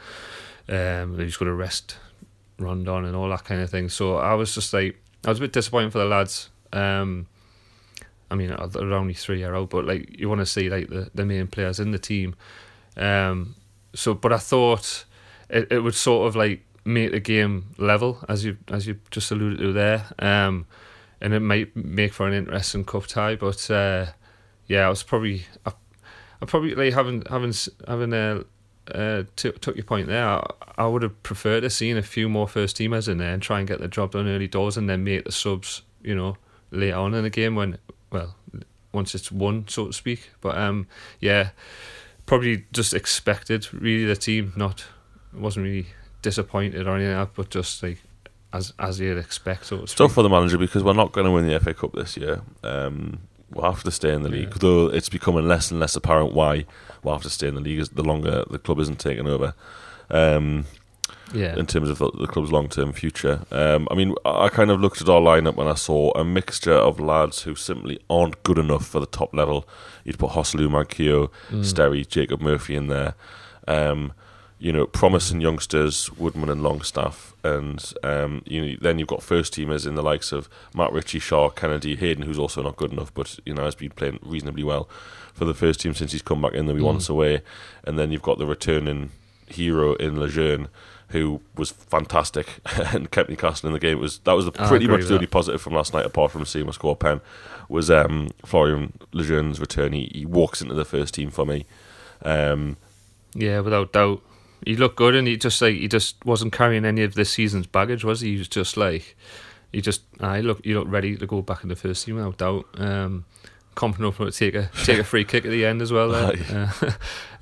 um, 0.69 1.15
they 1.15 1.25
just 1.25 1.39
going 1.39 1.49
to 1.49 1.55
rest 1.55 1.97
Rondon 2.59 3.05
and 3.05 3.15
all 3.15 3.29
that 3.29 3.45
kind 3.45 3.61
of 3.61 3.69
thing. 3.69 3.89
So 3.89 4.17
I 4.17 4.33
was 4.33 4.53
just 4.53 4.73
like, 4.73 4.99
I 5.25 5.29
was 5.29 5.39
a 5.39 5.41
bit 5.41 5.53
disappointed 5.53 5.91
for 5.91 5.99
the 5.99 6.05
lads. 6.05 6.49
Um, 6.73 7.27
I 8.29 8.35
mean, 8.35 8.49
they're 8.49 8.93
only 8.93 9.13
three 9.13 9.39
year 9.39 9.55
old, 9.55 9.69
but 9.69 9.85
like 9.85 10.19
you 10.19 10.27
want 10.29 10.41
to 10.41 10.45
see 10.45 10.69
like 10.69 10.89
the, 10.89 11.09
the 11.13 11.25
main 11.25 11.47
players 11.47 11.79
in 11.79 11.91
the 11.91 11.99
team. 11.99 12.35
Um, 12.97 13.55
so, 13.93 14.13
but 14.13 14.33
I 14.33 14.37
thought 14.37 15.05
it, 15.49 15.71
it 15.71 15.79
would 15.79 15.95
sort 15.95 16.27
of 16.27 16.35
like 16.35 16.63
make 16.83 17.11
the 17.11 17.19
game 17.19 17.69
level, 17.77 18.23
as 18.27 18.43
you 18.45 18.57
as 18.69 18.87
you 18.87 18.99
just 19.11 19.31
alluded 19.31 19.59
to 19.59 19.73
there, 19.73 20.05
um, 20.19 20.65
and 21.21 21.33
it 21.33 21.39
might 21.39 21.75
make 21.75 22.13
for 22.13 22.27
an 22.27 22.33
interesting 22.33 22.85
cup 22.85 23.07
tie. 23.07 23.35
But 23.35 23.69
uh, 23.69 24.07
yeah, 24.67 24.87
I 24.87 24.89
was 24.89 25.03
probably 25.03 25.45
I 25.65 25.71
I 26.41 26.45
probably 26.45 26.75
like 26.75 26.93
having 26.93 27.23
having 27.29 27.53
having 27.87 28.13
uh, 28.13 28.43
uh, 28.93 29.23
t- 29.35 29.51
took 29.51 29.75
your 29.75 29.85
point 29.85 30.07
there. 30.07 30.27
I, 30.27 30.45
I 30.77 30.87
would 30.87 31.01
have 31.01 31.21
preferred 31.23 31.61
to 31.61 31.69
seen 31.69 31.97
a 31.97 32.01
few 32.01 32.29
more 32.29 32.47
first 32.47 32.77
teamers 32.77 33.07
in 33.07 33.17
there 33.17 33.33
and 33.33 33.41
try 33.41 33.59
and 33.59 33.67
get 33.67 33.79
the 33.79 33.87
job 33.87 34.11
done 34.11 34.27
early 34.27 34.47
doors, 34.47 34.77
and 34.77 34.89
then 34.89 35.03
make 35.03 35.25
the 35.25 35.31
subs, 35.31 35.81
you 36.01 36.15
know, 36.15 36.37
later 36.71 36.97
on 36.97 37.13
in 37.13 37.23
the 37.23 37.29
game 37.29 37.55
when 37.55 37.77
well 38.11 38.35
once 38.91 39.13
it's 39.15 39.31
won, 39.31 39.65
so 39.67 39.87
to 39.87 39.93
speak. 39.93 40.31
But 40.41 40.57
um, 40.57 40.87
yeah, 41.19 41.49
probably 42.25 42.65
just 42.71 42.93
expected 42.93 43.73
really 43.73 44.05
the 44.05 44.15
team. 44.15 44.53
Not 44.55 44.85
wasn't 45.33 45.65
really 45.65 45.87
disappointed 46.21 46.87
or 46.87 46.95
anything 46.95 47.15
like 47.15 47.27
that, 47.29 47.35
but 47.35 47.49
just 47.49 47.83
like 47.83 47.99
as 48.53 48.73
as 48.79 48.99
you'd 48.99 49.17
expect. 49.17 49.65
So 49.65 49.83
it's 49.83 49.93
tough 49.93 50.13
for 50.13 50.23
the 50.23 50.29
manager 50.29 50.57
because 50.57 50.83
we're 50.83 50.93
not 50.93 51.11
going 51.11 51.25
to 51.25 51.31
win 51.31 51.47
the 51.47 51.59
FA 51.59 51.73
Cup 51.73 51.93
this 51.93 52.17
year. 52.17 52.41
Um, 52.63 53.19
we'll 53.51 53.71
have 53.71 53.83
to 53.83 53.91
stay 53.91 54.13
in 54.13 54.23
the 54.23 54.29
league. 54.29 54.49
Yeah. 54.49 54.57
Though 54.59 54.87
it's 54.87 55.09
becoming 55.09 55.47
less 55.47 55.71
and 55.71 55.79
less 55.79 55.95
apparent 55.95 56.33
why 56.33 56.65
we'll 57.03 57.13
have 57.15 57.23
to 57.23 57.29
stay 57.29 57.47
in 57.47 57.55
the 57.55 57.61
league 57.61 57.85
the 57.93 58.03
longer 58.03 58.43
the 58.49 58.59
club 58.59 58.79
isn't 58.79 58.99
taken 58.99 59.27
over. 59.27 59.53
Um, 60.09 60.65
yeah. 61.33 61.55
In 61.57 61.65
terms 61.65 61.89
of 61.89 61.97
the, 61.97 62.11
the 62.11 62.27
club's 62.27 62.51
long 62.51 62.69
term 62.69 62.93
future, 62.93 63.45
um, 63.51 63.87
I 63.91 63.95
mean, 63.95 64.15
I 64.25 64.49
kind 64.49 64.71
of 64.71 64.79
looked 64.79 65.01
at 65.01 65.09
our 65.09 65.21
lineup 65.21 65.55
when 65.55 65.67
I 65.67 65.75
saw 65.75 66.11
a 66.11 66.23
mixture 66.23 66.73
of 66.73 66.99
lads 66.99 67.41
who 67.43 67.55
simply 67.55 67.99
aren't 68.09 68.41
good 68.43 68.57
enough 68.57 68.85
for 68.85 68.99
the 68.99 69.05
top 69.05 69.33
level. 69.33 69.67
You'd 70.03 70.19
put 70.19 70.31
Joselu 70.31 70.69
Manquillo, 70.69 71.29
mm. 71.49 71.65
Sterry, 71.65 72.07
Jacob 72.07 72.41
Murphy 72.41 72.75
in 72.75 72.87
there. 72.87 73.15
Um, 73.67 74.13
you 74.59 74.71
know, 74.71 74.87
promising 74.87 75.39
youngsters, 75.39 76.11
Woodman 76.13 76.49
and 76.49 76.63
Longstaff, 76.63 77.35
and 77.43 77.93
um, 78.03 78.41
you 78.45 78.61
know, 78.61 78.77
then 78.81 78.97
you've 78.97 79.07
got 79.07 79.21
first 79.21 79.53
teamers 79.53 79.85
in 79.85 79.93
the 79.93 80.01
likes 80.01 80.31
of 80.31 80.49
Matt 80.73 80.91
Ritchie, 80.91 81.19
Schär, 81.19 81.53
Kennedy, 81.55 81.95
Hayden, 81.95 82.23
who's 82.23 82.39
also 82.39 82.63
not 82.63 82.75
good 82.75 82.91
enough, 82.91 83.13
but 83.13 83.39
you 83.45 83.53
know 83.53 83.65
has 83.65 83.75
been 83.75 83.91
playing 83.91 84.17
reasonably 84.23 84.63
well 84.63 84.89
for 85.31 85.45
the 85.45 85.53
first 85.53 85.81
team 85.81 85.93
since 85.93 86.11
he's 86.11 86.23
come 86.23 86.41
back 86.41 86.53
in. 86.53 86.65
The 86.65 86.73
mm. 86.73 86.81
once 86.81 87.07
away, 87.07 87.43
and 87.83 87.99
then 87.99 88.11
you've 88.11 88.23
got 88.23 88.39
the 88.39 88.47
returning 88.47 89.11
hero 89.47 89.93
in 89.95 90.19
Lejeune, 90.19 90.69
who 91.09 91.41
was 91.55 91.71
fantastic 91.71 92.59
and 92.93 93.09
kept 93.11 93.29
Newcastle 93.29 93.67
in 93.67 93.73
the 93.73 93.79
game. 93.79 93.97
It 93.97 94.01
was 94.01 94.19
that 94.19 94.33
was 94.33 94.45
the, 94.45 94.51
pretty 94.51 94.87
much 94.87 95.05
the 95.05 95.13
only 95.15 95.27
positive 95.27 95.61
from 95.61 95.73
last 95.73 95.93
night, 95.93 96.05
apart 96.05 96.31
from 96.31 96.45
seeing 96.45 96.67
a 96.67 96.73
score 96.73 96.95
pen, 96.95 97.21
was 97.69 97.89
um, 97.89 98.29
Florian 98.45 98.93
Lejeune's 99.13 99.59
return. 99.59 99.93
He, 99.93 100.11
he 100.13 100.25
walks 100.25 100.61
into 100.61 100.75
the 100.75 100.85
first 100.85 101.13
team 101.13 101.29
for 101.29 101.45
me. 101.45 101.65
Um, 102.23 102.77
yeah, 103.33 103.59
without 103.59 103.93
doubt 103.93 104.21
he 104.65 104.75
looked 104.75 104.95
good, 104.95 105.15
and 105.15 105.27
he 105.27 105.37
just 105.37 105.61
like 105.61 105.75
he 105.75 105.87
just 105.87 106.23
wasn't 106.25 106.53
carrying 106.53 106.85
any 106.85 107.03
of 107.03 107.13
this 107.15 107.31
season's 107.31 107.67
baggage, 107.67 108.03
was 108.03 108.21
he? 108.21 108.33
He 108.33 108.37
was 108.37 108.47
just 108.47 108.77
like 108.77 109.15
he 109.71 109.81
just 109.81 110.01
I 110.19 110.41
look 110.41 110.63
he 110.63 110.73
looked 110.73 110.89
ready 110.89 111.15
to 111.15 111.25
go 111.25 111.41
back 111.41 111.63
in 111.63 111.69
the 111.69 111.75
first 111.75 112.05
team 112.05 112.15
without 112.15 112.37
doubt. 112.37 112.65
Um, 112.75 113.25
enough 113.81 114.17
to 114.17 114.31
take 114.31 114.55
a 114.55 114.69
take 114.83 114.99
a 114.99 115.03
free 115.03 115.23
kick 115.23 115.45
at 115.45 115.51
the 115.51 115.65
end 115.65 115.81
as 115.81 115.91
well. 115.91 116.13
Uh, 116.13 116.71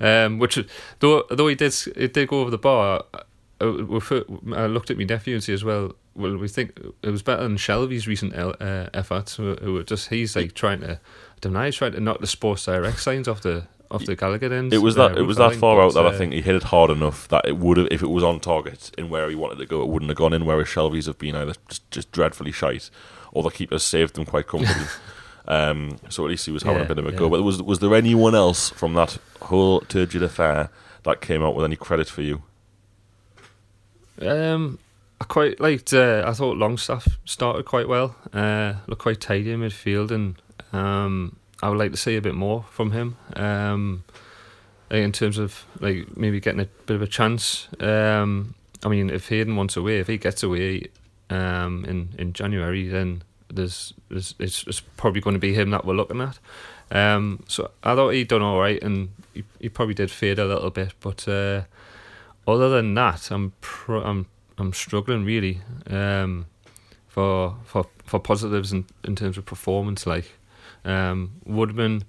um, 0.00 0.38
which 0.38 0.58
though 1.00 1.24
though 1.30 1.48
he 1.48 1.54
did 1.54 1.74
it 1.96 2.12
did 2.12 2.28
go 2.28 2.40
over 2.40 2.50
the 2.50 2.58
bar. 2.58 3.04
I, 3.60 3.64
I 3.64 4.66
looked 4.66 4.90
at 4.90 4.98
my 4.98 5.04
nephew 5.04 5.34
and 5.34 5.42
see 5.42 5.52
as 5.52 5.64
well. 5.64 5.94
Well, 6.14 6.36
we 6.36 6.48
think 6.48 6.78
it 7.02 7.10
was 7.10 7.22
better 7.22 7.42
than 7.42 7.56
Shelvey's 7.56 8.06
recent 8.06 8.34
uh, 8.34 8.88
efforts. 8.94 9.36
Who, 9.36 9.54
who 9.56 9.82
just 9.84 10.08
he's 10.08 10.34
like 10.36 10.54
trying 10.54 10.80
to, 10.80 10.92
I 10.92 10.98
don't 11.40 11.52
know, 11.52 11.64
he's 11.64 11.76
trying 11.76 11.92
to 11.92 12.00
knock 12.00 12.20
the 12.20 12.26
Sports 12.26 12.64
Direct 12.64 13.00
signs 13.00 13.28
off 13.28 13.42
the 13.42 13.66
off 13.90 14.04
the 14.04 14.16
Gallowgate 14.16 14.52
end. 14.52 14.72
It 14.72 14.78
was 14.78 14.94
that 14.96 15.12
uh, 15.12 15.20
it 15.20 15.22
was 15.22 15.36
that 15.36 15.54
far 15.54 15.80
out 15.80 15.94
that 15.94 16.04
uh, 16.04 16.10
I 16.10 16.16
think 16.16 16.32
he 16.32 16.40
hit 16.40 16.54
it 16.54 16.64
hard 16.64 16.90
enough 16.90 17.28
that 17.28 17.46
it 17.46 17.56
would 17.56 17.76
have, 17.76 17.88
if 17.90 18.02
it 18.02 18.08
was 18.08 18.24
on 18.24 18.40
target 18.40 18.90
in 18.98 19.08
where 19.08 19.28
he 19.28 19.34
wanted 19.34 19.58
to 19.58 19.66
go, 19.66 19.82
it 19.82 19.88
wouldn't 19.88 20.10
have 20.10 20.18
gone 20.18 20.32
in. 20.32 20.44
Whereas 20.44 20.68
Shelvey's 20.68 21.06
have 21.06 21.18
been 21.18 21.36
either 21.36 21.54
just, 21.68 21.90
just 21.90 22.12
dreadfully 22.12 22.52
shite, 22.52 22.90
or 23.32 23.42
the 23.42 23.50
keepers 23.50 23.82
saved 23.82 24.14
them 24.14 24.24
quite 24.24 24.46
comfortably. 24.46 24.86
um, 25.48 25.96
so 26.08 26.24
at 26.24 26.30
least 26.30 26.46
he 26.46 26.52
was 26.52 26.62
having 26.62 26.80
yeah, 26.80 26.84
a 26.84 26.88
bit 26.88 26.98
of 26.98 27.06
a 27.06 27.12
yeah. 27.12 27.18
go. 27.18 27.28
But 27.28 27.42
was 27.42 27.62
was 27.62 27.78
there 27.78 27.94
anyone 27.94 28.34
else 28.34 28.70
from 28.70 28.94
that 28.94 29.18
whole 29.42 29.80
turgid 29.80 30.22
affair 30.22 30.70
that 31.04 31.20
came 31.20 31.42
out 31.42 31.54
with 31.54 31.64
any 31.64 31.76
credit 31.76 32.08
for 32.08 32.22
you? 32.22 32.42
Um, 34.20 34.78
I 35.20 35.24
quite 35.24 35.60
liked. 35.60 35.92
Uh, 35.92 36.24
I 36.26 36.32
thought 36.32 36.56
Longstaff 36.56 37.18
started 37.24 37.64
quite 37.64 37.88
well. 37.88 38.16
Uh, 38.32 38.74
looked 38.86 39.02
quite 39.02 39.20
tidy 39.20 39.52
in 39.52 39.60
midfield, 39.60 40.10
and 40.10 40.36
um, 40.72 41.36
I 41.62 41.68
would 41.68 41.78
like 41.78 41.92
to 41.92 41.96
see 41.96 42.16
a 42.16 42.22
bit 42.22 42.34
more 42.34 42.64
from 42.70 42.92
him. 42.92 43.16
Um, 43.34 44.04
in 44.90 45.12
terms 45.12 45.38
of 45.38 45.64
like 45.80 46.16
maybe 46.16 46.40
getting 46.40 46.60
a 46.60 46.68
bit 46.86 46.94
of 46.94 47.02
a 47.02 47.06
chance. 47.06 47.68
Um, 47.80 48.54
I 48.84 48.88
mean, 48.88 49.10
if 49.10 49.28
Hayden 49.28 49.56
wants 49.56 49.76
away, 49.76 49.98
if 49.98 50.06
he 50.06 50.18
gets 50.18 50.42
away 50.42 50.88
um, 51.30 51.84
in 51.86 52.10
in 52.18 52.32
January, 52.32 52.88
then 52.88 53.22
there's, 53.48 53.94
there's 54.08 54.34
it's, 54.38 54.64
it's 54.66 54.80
probably 54.80 55.20
going 55.20 55.34
to 55.34 55.40
be 55.40 55.54
him 55.54 55.70
that 55.70 55.84
we're 55.84 55.94
looking 55.94 56.20
at. 56.20 56.38
Um, 56.90 57.42
so 57.48 57.70
I 57.82 57.94
thought 57.94 58.10
he'd 58.10 58.28
done 58.28 58.42
all 58.42 58.60
right, 58.60 58.80
and 58.82 59.10
he, 59.34 59.44
he 59.60 59.68
probably 59.68 59.94
did 59.94 60.10
fade 60.10 60.38
a 60.38 60.44
little 60.44 60.70
bit. 60.70 60.92
But 61.00 61.26
uh, 61.26 61.62
other 62.46 62.68
than 62.68 62.94
that, 62.94 63.30
I'm 63.30 63.52
pro- 63.60 64.02
I'm 64.02 64.26
I'm 64.58 64.72
struggling 64.72 65.24
really 65.24 65.60
um, 65.88 66.46
for 67.08 67.56
for 67.64 67.86
for 68.04 68.20
positives 68.20 68.72
in, 68.72 68.86
in 69.04 69.16
terms 69.16 69.36
of 69.36 69.44
performance. 69.44 70.06
Like 70.06 70.32
um, 70.84 71.40
Woodman, 71.44 72.04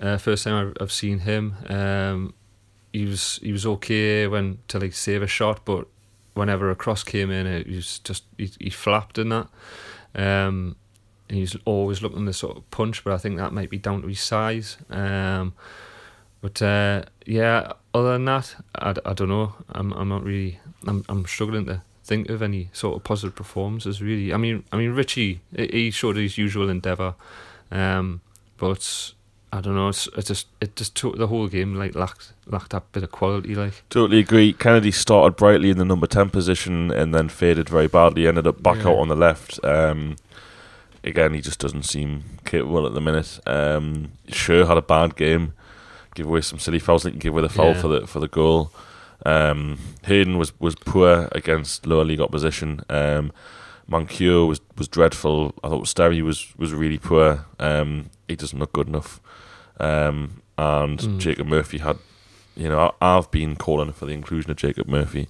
uh, 0.00 0.16
first 0.18 0.44
time 0.44 0.74
I've 0.80 0.92
seen 0.92 1.20
him, 1.20 1.56
um, 1.68 2.34
he 2.92 3.04
was 3.04 3.38
he 3.42 3.52
was 3.52 3.66
okay 3.66 4.26
when 4.26 4.58
to 4.68 4.78
like 4.78 4.94
save 4.94 5.22
a 5.22 5.26
shot, 5.26 5.64
but 5.64 5.86
whenever 6.34 6.70
a 6.70 6.76
cross 6.76 7.02
came 7.04 7.30
in, 7.30 7.46
it 7.46 7.68
was 7.68 7.98
just 8.00 8.24
he, 8.38 8.50
he 8.60 8.70
flapped 8.70 9.18
in 9.18 9.28
that. 9.30 9.48
Um, 10.14 10.76
he's 11.28 11.56
always 11.64 12.02
looking 12.02 12.26
to 12.26 12.32
sort 12.32 12.56
of 12.56 12.70
punch, 12.70 13.04
but 13.04 13.12
I 13.12 13.18
think 13.18 13.36
that 13.36 13.52
might 13.52 13.70
be 13.70 13.78
down 13.78 14.02
to 14.02 14.08
his 14.08 14.20
size. 14.20 14.78
Um, 14.90 15.54
but 16.46 16.62
uh, 16.62 17.02
yeah, 17.26 17.72
other 17.92 18.12
than 18.12 18.24
that, 18.26 18.54
I, 18.76 18.94
I 19.04 19.14
don't 19.14 19.28
know. 19.28 19.54
I'm 19.70 19.92
I'm 19.94 20.08
not 20.08 20.22
really. 20.22 20.60
I'm 20.86 21.04
I'm 21.08 21.26
struggling 21.26 21.66
to 21.66 21.82
think 22.04 22.30
of 22.30 22.40
any 22.40 22.70
sort 22.72 22.94
of 22.94 23.02
positive 23.02 23.34
performances. 23.34 24.00
Really, 24.00 24.32
I 24.32 24.36
mean, 24.36 24.62
I 24.70 24.76
mean 24.76 24.92
Ritchie, 24.92 25.40
he 25.56 25.90
showed 25.90 26.14
his 26.14 26.38
usual 26.38 26.70
endeavour, 26.70 27.16
um, 27.72 28.20
but 28.58 29.12
I 29.52 29.60
don't 29.60 29.74
know. 29.74 29.88
It's, 29.88 30.06
it 30.16 30.26
just 30.26 30.46
it 30.60 30.76
just 30.76 30.94
took 30.94 31.18
the 31.18 31.26
whole 31.26 31.48
game 31.48 31.74
like 31.74 31.96
lacked 31.96 32.32
lacked 32.46 32.70
that 32.70 32.92
bit 32.92 33.02
of 33.02 33.10
quality. 33.10 33.56
Like 33.56 33.82
totally 33.90 34.20
agree. 34.20 34.52
Kennedy 34.52 34.92
started 34.92 35.34
brightly 35.34 35.70
in 35.70 35.78
the 35.78 35.84
number 35.84 36.06
ten 36.06 36.30
position 36.30 36.92
and 36.92 37.12
then 37.12 37.28
faded 37.28 37.68
very 37.68 37.88
badly. 37.88 38.28
Ended 38.28 38.46
up 38.46 38.62
back 38.62 38.84
yeah. 38.84 38.90
out 38.90 38.98
on 38.98 39.08
the 39.08 39.16
left. 39.16 39.58
Um, 39.64 40.14
again, 41.02 41.34
he 41.34 41.40
just 41.40 41.58
doesn't 41.58 41.82
seem 41.82 42.22
capable 42.44 42.86
at 42.86 42.94
the 42.94 43.00
minute. 43.00 43.40
Um, 43.46 44.12
Schär 44.28 44.68
had 44.68 44.76
a 44.76 44.82
bad 44.82 45.16
game, 45.16 45.54
give 46.16 46.26
away 46.26 46.40
some 46.40 46.58
silly 46.58 46.80
fouls. 46.80 47.04
Like 47.04 47.18
give 47.18 47.32
away 47.32 47.42
the 47.42 47.48
foul 47.48 47.72
yeah. 47.72 47.80
for 47.80 47.88
the 47.88 48.06
for 48.06 48.18
the 48.18 48.28
goal. 48.28 48.72
Um, 49.24 49.78
Hayden 50.04 50.38
was 50.38 50.58
was 50.58 50.74
poor 50.74 51.28
against 51.32 51.86
lower 51.86 52.04
league 52.04 52.20
opposition. 52.20 52.80
Um, 52.90 53.32
was 53.88 54.60
was 54.76 54.88
dreadful. 54.88 55.54
I 55.62 55.68
thought 55.68 55.86
Sterry 55.86 56.22
was 56.22 56.56
was 56.56 56.74
really 56.74 56.98
poor. 56.98 57.46
Um, 57.60 58.10
he 58.26 58.34
doesn't 58.34 58.58
look 58.58 58.72
good 58.72 58.88
enough. 58.88 59.20
Um, 59.78 60.42
and 60.58 60.98
mm. 60.98 61.18
Jacob 61.18 61.46
Murphy 61.46 61.78
had, 61.78 61.98
you 62.56 62.68
know, 62.68 62.94
I, 63.00 63.14
have 63.14 63.30
been 63.30 63.56
calling 63.56 63.92
for 63.92 64.06
the 64.06 64.12
inclusion 64.12 64.50
of 64.50 64.56
Jacob 64.56 64.88
Murphy 64.88 65.28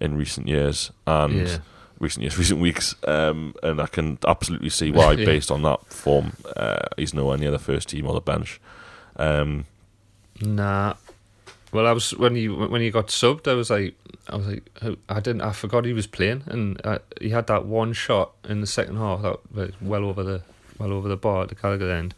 in 0.00 0.16
recent 0.16 0.48
years 0.48 0.90
and 1.06 1.48
yeah. 1.48 1.58
recent 1.98 2.22
years, 2.22 2.38
recent 2.38 2.60
weeks, 2.60 2.94
um, 3.06 3.54
and 3.62 3.80
I 3.80 3.86
can 3.86 4.18
absolutely 4.26 4.68
see 4.68 4.90
why, 4.90 5.12
yeah. 5.18 5.24
based 5.24 5.50
on 5.50 5.62
that 5.62 5.92
form, 5.92 6.34
uh, 6.56 6.80
he's 6.96 7.14
nowhere 7.14 7.38
near 7.38 7.50
the 7.50 7.58
first 7.58 7.88
team 7.88 8.06
or 8.06 8.12
the 8.12 8.20
bench. 8.20 8.60
Um, 9.16 9.64
nah. 10.40 10.94
Well, 11.72 11.86
I 11.86 11.92
was 11.92 12.10
when 12.16 12.34
he 12.34 12.48
when 12.48 12.80
he 12.80 12.90
got 12.90 13.08
subbed. 13.08 13.46
I 13.48 13.54
was 13.54 13.70
like, 13.70 13.94
I 14.28 14.36
was 14.36 14.46
like, 14.46 14.68
I 15.08 15.20
didn't, 15.20 15.42
I 15.42 15.52
forgot 15.52 15.84
he 15.84 15.92
was 15.92 16.06
playing, 16.06 16.42
and 16.46 16.84
uh, 16.84 16.98
he 17.20 17.30
had 17.30 17.46
that 17.46 17.64
one 17.66 17.92
shot 17.92 18.32
in 18.48 18.60
the 18.60 18.66
second 18.66 18.96
half 18.96 19.22
that 19.22 19.52
was 19.54 19.70
well 19.80 20.04
over 20.04 20.24
the 20.24 20.42
well 20.78 20.92
over 20.92 21.08
the 21.08 21.16
bar 21.16 21.42
at 21.42 21.48
the 21.48 21.54
Gallowgate 21.54 21.96
end. 21.96 22.14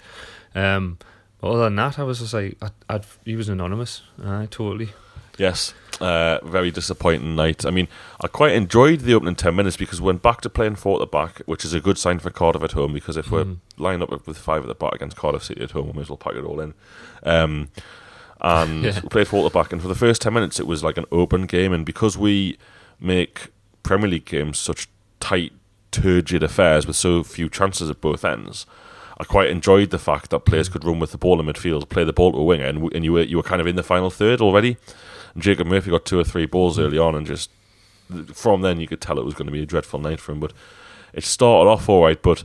Um, 0.55 0.99
but 1.41 1.50
other 1.50 1.64
than 1.64 1.76
that, 1.76 1.99
I 1.99 2.05
was 2.05 2.21
just 2.21 2.33
like, 2.33 2.57
I, 2.62 2.71
I'd, 2.88 3.05
he 3.25 3.37
was 3.37 3.49
anonymous. 3.49 4.02
I 4.23 4.47
totally. 4.50 4.91
Yes, 5.38 5.75
uh, 6.00 6.38
very 6.45 6.71
disappointing 6.71 7.35
night. 7.35 7.64
I 7.64 7.71
mean, 7.71 7.88
I 8.21 8.29
quite 8.29 8.52
enjoyed 8.52 9.00
the 9.00 9.14
opening 9.14 9.35
10 9.35 9.55
minutes 9.57 9.76
because 9.76 10.00
we 10.00 10.07
went 10.07 10.23
back 10.23 10.41
to 10.43 10.50
playing 10.50 10.76
four 10.76 10.97
at 10.97 11.00
the 11.00 11.07
back, 11.07 11.38
which 11.47 11.64
is 11.64 11.73
a 11.73 11.81
good 11.81 11.99
sign 11.99 12.19
for 12.19 12.31
Cardiff 12.31 12.62
at 12.62 12.73
home 12.73 12.93
because 12.93 13.17
if 13.17 13.26
mm. 13.26 13.33
we're 13.33 13.45
hmm. 13.45 13.55
lined 13.76 14.02
up 14.02 14.11
with 14.11 14.37
five 14.38 14.62
at 14.62 14.69
the 14.69 14.75
back 14.75 14.95
against 14.95 15.17
Cardiff 15.17 15.43
City 15.43 15.62
at 15.62 15.71
home, 15.71 15.87
we 15.87 15.93
may 15.95 16.02
as 16.02 16.11
well 16.11 16.19
pack 16.19 16.35
it 16.35 16.45
all 16.45 16.61
in. 16.61 16.75
Um, 17.23 17.71
and 18.42 18.82
yeah. 18.82 19.00
we 19.02 19.08
played 19.08 19.28
four 19.28 19.46
at 19.46 19.52
the 19.52 19.58
back, 19.58 19.72
and 19.72 19.80
for 19.80 19.88
the 19.88 19.94
first 19.94 20.20
10 20.22 20.34
minutes, 20.34 20.58
it 20.58 20.66
was 20.66 20.82
like 20.82 20.99
an 20.99 21.06
open 21.12 21.46
game. 21.46 21.72
And 21.72 21.87
because 21.87 22.18
we 22.18 22.58
make 23.00 23.49
Premier 23.82 24.08
League 24.08 24.25
games 24.25 24.58
such 24.58 24.88
tight, 25.20 25.52
turgid 25.92 26.42
affairs 26.42 26.87
with 26.87 26.96
so 26.96 27.22
few 27.22 27.49
chances 27.49 27.88
at 27.88 28.00
both 28.00 28.25
ends, 28.25 28.66
I 29.18 29.25
quite 29.25 29.49
enjoyed 29.49 29.90
the 29.90 29.99
fact 29.99 30.30
that 30.30 30.40
players 30.40 30.68
could 30.68 30.84
run 30.84 30.99
with 30.99 31.12
the 31.12 31.18
ball 31.18 31.38
in 31.38 31.46
midfield, 31.46 31.88
play 31.88 32.02
the 32.02 32.12
ball 32.12 32.32
to 32.32 32.38
a 32.38 32.44
winger, 32.44 32.66
and, 32.66 32.92
and 32.92 33.04
you 33.04 33.12
were 33.12 33.22
you 33.22 33.37
were 33.37 33.42
kind 33.44 33.61
of 33.61 33.68
in 33.68 33.76
the 33.76 33.82
final 33.84 34.11
third 34.11 34.40
already. 34.40 34.76
And 35.34 35.42
Jacob 35.42 35.68
Murphy 35.68 35.90
got 35.90 36.04
two 36.04 36.18
or 36.18 36.25
three 36.25 36.46
balls 36.46 36.78
early 36.78 36.99
on, 36.99 37.14
and 37.14 37.26
just 37.26 37.50
from 38.32 38.62
then 38.62 38.80
you 38.80 38.88
could 38.88 39.00
tell 39.00 39.18
it 39.18 39.25
was 39.25 39.34
going 39.34 39.46
to 39.46 39.52
be 39.52 39.62
a 39.62 39.66
dreadful 39.66 40.00
night 40.00 40.18
for 40.18 40.32
him. 40.32 40.40
But 40.40 40.52
it 41.12 41.22
started 41.22 41.70
off 41.70 41.88
all 41.88 42.02
right. 42.02 42.20
But 42.20 42.42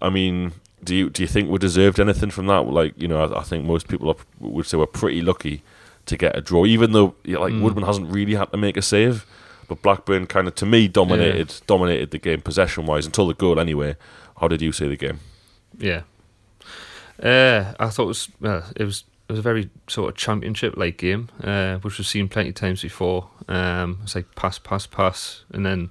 I 0.00 0.10
mean, 0.10 0.52
do 0.84 0.94
you 0.94 1.10
do 1.10 1.22
you 1.22 1.28
think 1.28 1.50
we 1.50 1.58
deserved 1.58 2.00
anything 2.00 2.30
from 2.30 2.46
that? 2.46 2.62
Like 2.62 3.00
you 3.00 3.08
know, 3.08 3.24
I, 3.24 3.40
I 3.40 3.42
think 3.42 3.64
most 3.64 3.88
people 3.88 4.08
are, 4.08 4.16
would 4.40 4.66
say 4.66 4.76
we're 4.76 4.86
pretty 4.86 5.22
lucky 5.22 5.62
to 6.06 6.16
get 6.16 6.36
a 6.36 6.40
draw, 6.40 6.66
even 6.66 6.92
though 6.92 7.14
like 7.24 7.52
mm. 7.52 7.62
Woodman 7.62 7.84
hasn't 7.84 8.10
really 8.10 8.34
had 8.34 8.50
to 8.52 8.56
make 8.58 8.76
a 8.76 8.82
save. 8.82 9.26
But 9.68 9.80
Blackburn 9.80 10.26
kind 10.26 10.48
of, 10.48 10.54
to 10.56 10.66
me, 10.66 10.88
dominated 10.88 11.50
yeah. 11.50 11.58
dominated 11.66 12.10
the 12.10 12.18
game 12.18 12.40
possession 12.40 12.84
wise 12.84 13.06
until 13.06 13.26
the 13.26 13.34
goal. 13.34 13.60
Anyway, 13.60 13.96
how 14.40 14.48
did 14.48 14.60
you 14.60 14.72
see 14.72 14.88
the 14.88 14.96
game? 14.96 15.20
Yeah, 15.78 16.02
uh, 17.22 17.74
I 17.78 17.88
thought 17.88 18.04
it 18.04 18.06
was 18.06 18.28
well, 18.40 18.64
it 18.76 18.84
was 18.84 19.04
it 19.28 19.32
was 19.32 19.38
a 19.38 19.42
very 19.42 19.70
sort 19.88 20.10
of 20.10 20.16
championship 20.16 20.76
like 20.76 20.98
game, 20.98 21.28
uh, 21.42 21.78
which 21.78 21.98
we've 21.98 22.06
seen 22.06 22.28
plenty 22.28 22.50
of 22.50 22.56
times 22.56 22.82
before. 22.82 23.28
Um, 23.48 24.00
it's 24.02 24.14
like 24.14 24.34
pass, 24.34 24.58
pass, 24.58 24.86
pass, 24.86 25.44
and 25.52 25.64
then 25.64 25.90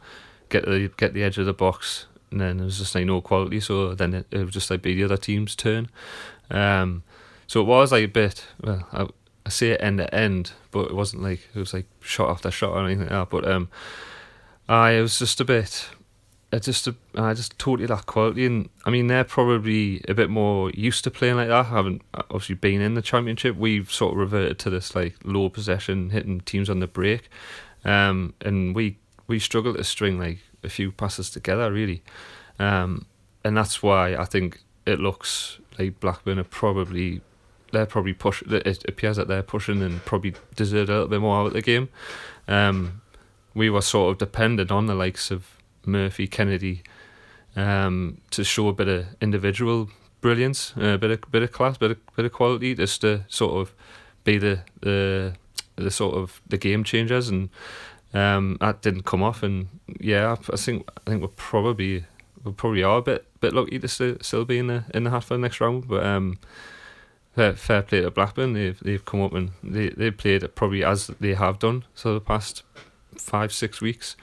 get 0.49 0.65
the 0.65 0.91
get 0.97 1.13
the 1.13 1.23
edge 1.23 1.37
of 1.37 1.45
the 1.45 1.53
box, 1.53 2.07
and 2.31 2.39
then 2.39 2.59
it 2.59 2.63
was 2.63 2.77
just 2.77 2.95
like 2.95 3.05
no 3.05 3.21
quality. 3.21 3.59
So 3.59 3.93
then 3.93 4.13
it, 4.13 4.27
it 4.31 4.39
would 4.39 4.51
just 4.51 4.69
like 4.69 4.81
be 4.81 4.95
the 4.95 5.03
other 5.03 5.17
team's 5.17 5.55
turn. 5.55 5.89
Um, 6.49 7.03
so 7.47 7.61
it 7.61 7.65
was 7.65 7.91
like 7.91 8.05
a 8.05 8.07
bit. 8.07 8.45
Well, 8.61 8.87
I, 8.91 9.07
I 9.45 9.49
say 9.49 9.71
it 9.71 9.81
end 9.81 9.99
to 9.99 10.13
end, 10.13 10.53
but 10.71 10.87
it 10.87 10.95
wasn't 10.95 11.23
like 11.23 11.47
it 11.53 11.59
was 11.59 11.73
like 11.73 11.87
shot 12.01 12.29
after 12.29 12.51
shot 12.51 12.71
or 12.71 12.85
anything 12.85 13.01
like 13.01 13.09
that. 13.09 13.29
But 13.29 13.47
um, 13.47 13.69
I 14.67 14.91
it 14.91 15.01
was 15.01 15.19
just 15.19 15.39
a 15.41 15.45
bit 15.45 15.89
I 16.53 16.59
just 16.59 16.87
I 17.15 17.33
just 17.33 17.57
totally 17.57 17.87
lack 17.87 18.05
quality, 18.05 18.45
and 18.45 18.69
I 18.85 18.89
mean 18.89 19.07
they're 19.07 19.23
probably 19.23 20.01
a 20.07 20.13
bit 20.13 20.29
more 20.29 20.69
used 20.71 21.03
to 21.05 21.11
playing 21.11 21.37
like 21.37 21.47
that. 21.47 21.65
I 21.65 21.69
Haven't 21.69 22.01
obviously 22.13 22.55
been 22.55 22.81
in 22.81 22.95
the 22.95 23.01
championship. 23.01 23.55
We've 23.55 23.89
sort 23.91 24.13
of 24.13 24.19
reverted 24.19 24.59
to 24.59 24.69
this 24.69 24.93
like 24.93 25.15
low 25.23 25.49
possession, 25.49 26.09
hitting 26.09 26.41
teams 26.41 26.69
on 26.69 26.79
the 26.79 26.87
break, 26.87 27.29
um, 27.85 28.33
and 28.41 28.75
we 28.75 28.97
we 29.27 29.39
struggle 29.39 29.73
to 29.73 29.83
string 29.83 30.19
like 30.19 30.39
a 30.63 30.69
few 30.69 30.91
passes 30.91 31.29
together 31.29 31.71
really, 31.71 32.01
um, 32.59 33.05
and 33.43 33.57
that's 33.57 33.81
why 33.81 34.15
I 34.15 34.25
think 34.25 34.59
it 34.85 34.99
looks 34.99 35.59
like 35.77 35.99
Blackburn 35.99 36.39
are 36.39 36.43
probably 36.43 37.21
they're 37.71 37.85
probably 37.85 38.13
push. 38.13 38.41
It 38.43 38.85
appears 38.87 39.17
that 39.17 39.27
they're 39.27 39.43
pushing 39.43 39.81
and 39.81 40.03
probably 40.05 40.33
deserve 40.55 40.89
a 40.89 40.93
little 40.93 41.07
bit 41.07 41.21
more 41.21 41.37
out 41.37 41.47
of 41.47 41.53
the 41.53 41.61
game. 41.61 41.89
Um, 42.47 43.01
we 43.53 43.69
were 43.69 43.81
sort 43.81 44.11
of 44.11 44.17
dependent 44.17 44.71
on 44.71 44.87
the 44.87 44.95
likes 44.95 45.31
of 45.31 45.57
Murphy, 45.85 46.27
Kennedy, 46.27 46.83
um, 47.55 48.21
to 48.31 48.43
show 48.43 48.67
a 48.67 48.73
bit 48.73 48.87
of 48.87 49.05
individual 49.21 49.89
brilliance, 50.21 50.73
a 50.77 50.97
bit 50.97 51.11
of 51.11 51.31
bit 51.31 51.43
of 51.43 51.51
class, 51.51 51.77
bit 51.77 51.91
of 51.91 52.15
bit 52.15 52.25
of 52.25 52.31
quality, 52.31 52.75
just 52.75 53.01
to 53.01 53.25
sort 53.27 53.53
of 53.53 53.73
be 54.23 54.37
the 54.37 54.59
the 54.81 55.33
the 55.75 55.91
sort 55.91 56.15
of 56.15 56.41
the 56.47 56.57
game 56.57 56.83
changers, 56.83 57.29
and 57.29 57.49
um, 58.13 58.57
that 58.59 58.81
didn't 58.81 59.03
come 59.03 59.23
off. 59.23 59.43
And 59.43 59.67
yeah, 59.99 60.35
I 60.51 60.55
think 60.57 60.89
I 61.05 61.09
think 61.09 61.21
we're 61.21 61.29
probably 61.29 62.05
we 62.43 62.51
probably 62.51 62.83
are 62.83 62.97
a 62.97 63.01
bit 63.01 63.25
bit 63.39 63.53
lucky 63.53 63.79
to 63.79 63.87
still, 63.87 64.17
still 64.21 64.45
be 64.45 64.57
in 64.57 64.67
the 64.67 64.83
in 64.93 65.03
the 65.03 65.09
half 65.09 65.25
for 65.25 65.35
the 65.35 65.39
next 65.39 65.61
round, 65.61 65.87
but. 65.87 66.05
Um, 66.05 66.39
fair, 67.35 67.53
fair 67.53 67.81
play 67.81 68.01
to 68.01 68.11
Blackburn. 68.11 68.53
They've 68.53 68.79
they've 68.79 69.03
come 69.03 69.21
up 69.21 69.33
and 69.33 69.51
they 69.63 69.89
they 69.89 70.11
played 70.11 70.43
it 70.43 70.55
probably 70.55 70.83
as 70.83 71.07
they 71.19 71.33
have 71.33 71.59
done 71.59 71.85
so 71.95 72.13
the 72.13 72.21
past 72.21 72.63
five 73.17 73.53
six 73.53 73.81
weeks. 73.81 74.15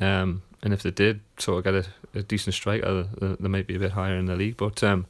Um, 0.00 0.42
and 0.62 0.72
if 0.72 0.82
they 0.82 0.90
did 0.90 1.20
sort 1.38 1.58
of 1.58 1.64
get 1.64 1.86
a, 2.14 2.18
a 2.18 2.22
decent 2.22 2.54
striker, 2.54 3.08
they 3.40 3.48
might 3.48 3.66
be 3.66 3.76
a 3.76 3.78
bit 3.78 3.92
higher 3.92 4.16
in 4.16 4.26
the 4.26 4.36
league. 4.36 4.56
But 4.56 4.82
um, 4.84 5.06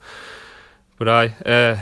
but 0.97 1.09
I 1.09 1.27
uh, 1.45 1.81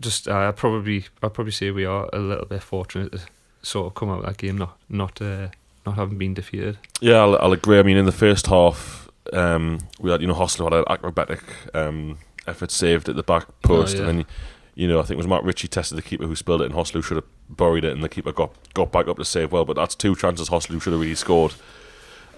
just 0.00 0.28
I 0.28 0.50
probably 0.52 1.06
I 1.22 1.28
probably 1.28 1.52
say 1.52 1.70
we 1.70 1.84
are 1.84 2.08
a 2.12 2.18
little 2.18 2.46
bit 2.46 2.62
fortunate 2.62 3.12
to 3.12 3.20
sort 3.62 3.86
of 3.86 3.94
come 3.94 4.10
out 4.10 4.20
of 4.20 4.26
that 4.26 4.38
game 4.38 4.58
not 4.58 4.76
not 4.88 5.20
uh, 5.22 5.48
not 5.86 5.96
having 5.96 6.18
been 6.18 6.34
defeated. 6.34 6.78
Yeah, 7.00 7.16
I'll, 7.16 7.36
I'll, 7.36 7.52
agree. 7.52 7.78
I 7.78 7.82
mean, 7.82 7.96
in 7.96 8.06
the 8.06 8.12
first 8.12 8.46
half, 8.46 9.10
um, 9.32 9.78
we 10.00 10.10
had 10.10 10.20
you 10.20 10.26
know 10.26 10.34
Joselu 10.34 10.64
had 10.64 10.72
an 10.72 10.84
acrobatic 10.88 11.40
um, 11.74 12.18
effort 12.46 12.70
saved 12.70 13.08
at 13.08 13.16
the 13.16 13.22
back 13.22 13.46
post, 13.62 13.96
oh, 13.96 14.02
yeah. 14.02 14.08
and 14.08 14.18
then. 14.18 14.26
You 14.74 14.88
know, 14.88 15.00
I 15.00 15.02
think 15.02 15.10
it 15.10 15.16
was 15.18 15.26
Matt 15.26 15.44
Ritchie 15.44 15.68
tested 15.68 15.98
the 15.98 16.02
keeper 16.02 16.26
who 16.26 16.34
spilled 16.34 16.62
it, 16.62 16.64
and 16.64 16.74
Joselu 16.74 17.04
should 17.04 17.18
have 17.18 17.26
buried 17.50 17.84
it, 17.84 17.92
and 17.92 18.02
the 18.02 18.08
keeper 18.08 18.32
got 18.32 18.54
got 18.72 18.90
back 18.90 19.06
up 19.06 19.18
to 19.18 19.24
save 19.26 19.52
well. 19.52 19.66
But 19.66 19.76
that's 19.76 19.94
two 19.94 20.16
chances 20.16 20.48
Joselu 20.48 20.80
should 20.80 20.94
have 20.94 21.00
really 21.02 21.14
scored 21.14 21.52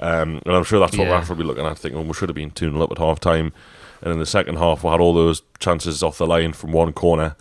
Um, 0.00 0.40
and 0.44 0.56
I'm 0.56 0.64
sure 0.64 0.80
that's 0.80 0.96
what 0.96 1.06
Yeah. 1.06 1.12
Rafa 1.12 1.32
will 1.32 1.38
be 1.38 1.44
looking 1.44 1.64
at, 1.64 1.78
thinking, 1.78 1.98
well, 1.98 2.08
we 2.08 2.14
should 2.14 2.28
have 2.28 2.34
been 2.34 2.50
2 2.50 2.70
0 2.70 2.82
up 2.82 2.90
at 2.90 2.98
half 2.98 3.20
time. 3.20 3.52
And 4.02 4.12
in 4.12 4.18
the 4.18 4.26
second 4.26 4.56
half, 4.56 4.82
we 4.82 4.90
had 4.90 5.00
all 5.00 5.14
those 5.14 5.42
chances 5.60 6.02
off 6.02 6.18
the 6.18 6.26
line 6.26 6.52
from 6.52 6.72
one 6.72 6.92
corner. 6.92 7.36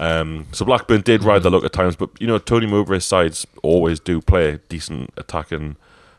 Um, 0.00 0.46
so 0.52 0.64
Blackburn 0.64 1.00
did 1.00 1.24
ride 1.24 1.42
the 1.42 1.50
luck 1.50 1.64
at 1.64 1.72
times, 1.72 1.96
but 1.96 2.10
you 2.20 2.26
know 2.26 2.38
Tony 2.38 2.66
Mowbray's 2.66 3.04
sides 3.04 3.46
always 3.62 3.98
do 4.00 4.20
play 4.20 4.60
decent 4.68 5.10
attacking, 5.16 5.76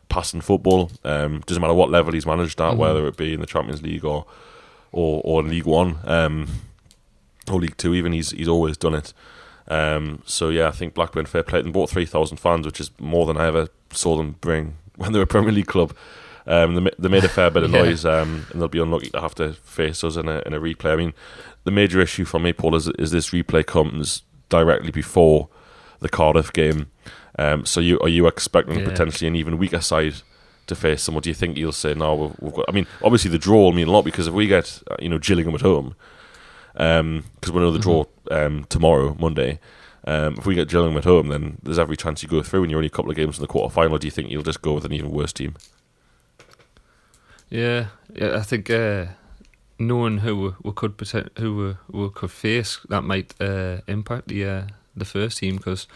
passing 0.09 0.41
football. 0.41 0.91
Um, 1.03 1.41
doesn't 1.45 1.61
matter 1.61 1.73
what 1.73 1.89
level 1.89 2.13
he's 2.13 2.25
managed 2.25 2.59
at, 2.59 2.75
whether 2.77 3.07
it 3.07 3.15
be 3.17 3.33
in 3.33 3.39
the 3.39 3.45
Champions 3.47 3.81
League 3.81 4.03
or 4.03 4.25
or, 4.91 5.21
or 5.23 5.41
in 5.41 5.49
League 5.49 5.65
One 5.65 5.97
um, 6.03 6.47
or 7.49 7.59
League 7.59 7.77
Two. 7.77 7.93
Even 7.93 8.11
he's 8.11 8.31
he's 8.31 8.47
always 8.49 8.75
done 8.77 8.95
it. 8.95 9.13
Um, 9.69 10.23
so 10.25 10.49
yeah, 10.49 10.67
I 10.67 10.71
think 10.71 10.93
Blackburn 10.93 11.25
fair 11.27 11.43
play. 11.43 11.61
They 11.61 11.69
bought 11.71 11.89
three 11.89 12.05
thousand 12.05 12.37
fans, 12.37 12.65
which 12.65 12.79
is 12.81 12.91
more 12.99 13.25
than 13.25 13.37
I 13.37 13.47
ever 13.47 13.67
saw 13.93 14.17
them 14.17 14.35
bring 14.41 14.75
when 14.97 15.13
they 15.13 15.19
were 15.19 15.23
a 15.23 15.27
Premier 15.27 15.51
League 15.53 15.67
club. 15.67 15.95
Um, 16.47 16.73
they, 16.83 16.89
they 16.97 17.09
made 17.09 17.23
a 17.23 17.29
fair 17.29 17.51
bit 17.51 17.61
of 17.63 17.71
Yeah. 17.73 17.83
noise, 17.83 18.03
um, 18.05 18.47
and 18.51 18.59
they'll 18.59 18.67
be 18.67 18.79
unlucky 18.81 19.11
to 19.11 19.21
have 19.21 19.35
to 19.35 19.53
face 19.53 20.03
us 20.03 20.15
in 20.17 20.27
a 20.27 20.41
in 20.45 20.53
a 20.53 20.59
replay. 20.59 20.93
I 20.93 20.95
mean, 20.95 21.13
the 21.63 21.71
major 21.71 21.99
issue 22.01 22.25
for 22.25 22.39
me, 22.39 22.53
Paul, 22.53 22.75
is 22.75 22.87
is 22.99 23.11
this 23.11 23.29
replay 23.31 23.65
comes 23.65 24.23
directly 24.49 24.91
before 24.91 25.49
the 25.99 26.09
Cardiff 26.09 26.51
game. 26.53 26.87
Um, 27.37 27.65
so 27.65 27.79
you 27.79 27.99
are 28.01 28.09
you 28.09 28.27
expecting 28.27 28.79
Yeah. 28.79 28.85
potentially 28.85 29.27
an 29.27 29.35
even 29.35 29.57
weaker 29.57 29.81
side 29.81 30.15
to 30.67 30.75
face 30.75 31.05
them, 31.05 31.15
or 31.15 31.21
do 31.21 31.29
you 31.29 31.33
think 31.33 31.57
you'll 31.57 31.71
say 31.71 31.93
no? 31.93 32.15
We've, 32.15 32.35
we've 32.39 32.53
got. 32.53 32.65
I 32.67 32.71
mean, 32.71 32.87
obviously 33.03 33.31
the 33.31 33.37
draw 33.39 33.57
will 33.63 33.71
mean 33.73 33.87
a 33.87 33.91
lot 33.91 34.03
because 34.03 34.27
if 34.27 34.33
we 34.33 34.47
get 34.47 34.81
uh, 34.89 34.95
you 34.99 35.09
know 35.09 35.17
Gillingham 35.19 35.55
at 35.55 35.61
home, 35.61 35.95
because 36.73 37.51
we 37.51 37.59
know 37.59 37.71
the 37.71 37.79
draw 37.79 38.05
um, 38.31 38.65
tomorrow, 38.69 39.15
Monday. 39.19 39.59
Um, 40.07 40.35
if 40.37 40.45
we 40.45 40.55
get 40.55 40.69
Gillingham 40.69 40.97
at 40.97 41.03
home, 41.03 41.27
then 41.27 41.57
there's 41.61 41.77
every 41.77 41.97
chance 41.97 42.23
you 42.23 42.29
go 42.29 42.41
through, 42.41 42.63
and 42.63 42.71
you're 42.71 42.77
only 42.79 42.87
a 42.87 42.89
couple 42.91 43.11
of 43.11 43.17
games 43.17 43.37
in 43.37 43.41
the 43.41 43.47
quarter 43.47 43.71
final. 43.73 43.97
Do 43.97 44.07
you 44.07 44.11
think 44.11 44.29
you'll 44.31 44.43
just 44.43 44.61
go 44.61 44.73
with 44.73 44.85
an 44.85 44.93
even 44.93 45.11
worse 45.11 45.33
team? 45.33 45.55
Yeah, 47.49 47.87
yeah. 48.15 48.37
I 48.37 48.41
think 48.41 48.69
uh, 48.69 49.07
knowing 49.79 50.19
who 50.19 50.55
we, 50.61 50.71
could 50.73 50.93
who 51.37 51.77
we, 51.89 52.01
we 52.01 52.09
could 52.09 52.31
face 52.31 52.79
that 52.89 53.01
might 53.01 53.33
uh, 53.41 53.77
impact 53.87 54.27
the 54.27 54.45
uh, 54.45 54.63
the 54.95 55.05
first 55.05 55.37
team 55.39 55.55
because 55.57 55.87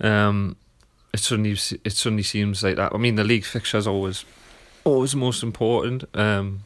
um, 0.00 0.56
it 1.12 1.20
suddenly 1.20 1.52
it 1.52 1.92
suddenly 1.92 2.22
seems 2.22 2.62
like 2.62 2.76
that. 2.76 2.94
I 2.94 2.98
mean, 2.98 3.16
the 3.16 3.24
league 3.24 3.44
fixture 3.44 3.78
is 3.78 3.86
always 3.86 4.24
always 4.84 5.14
most 5.14 5.42
important. 5.42 6.04
Um, 6.14 6.60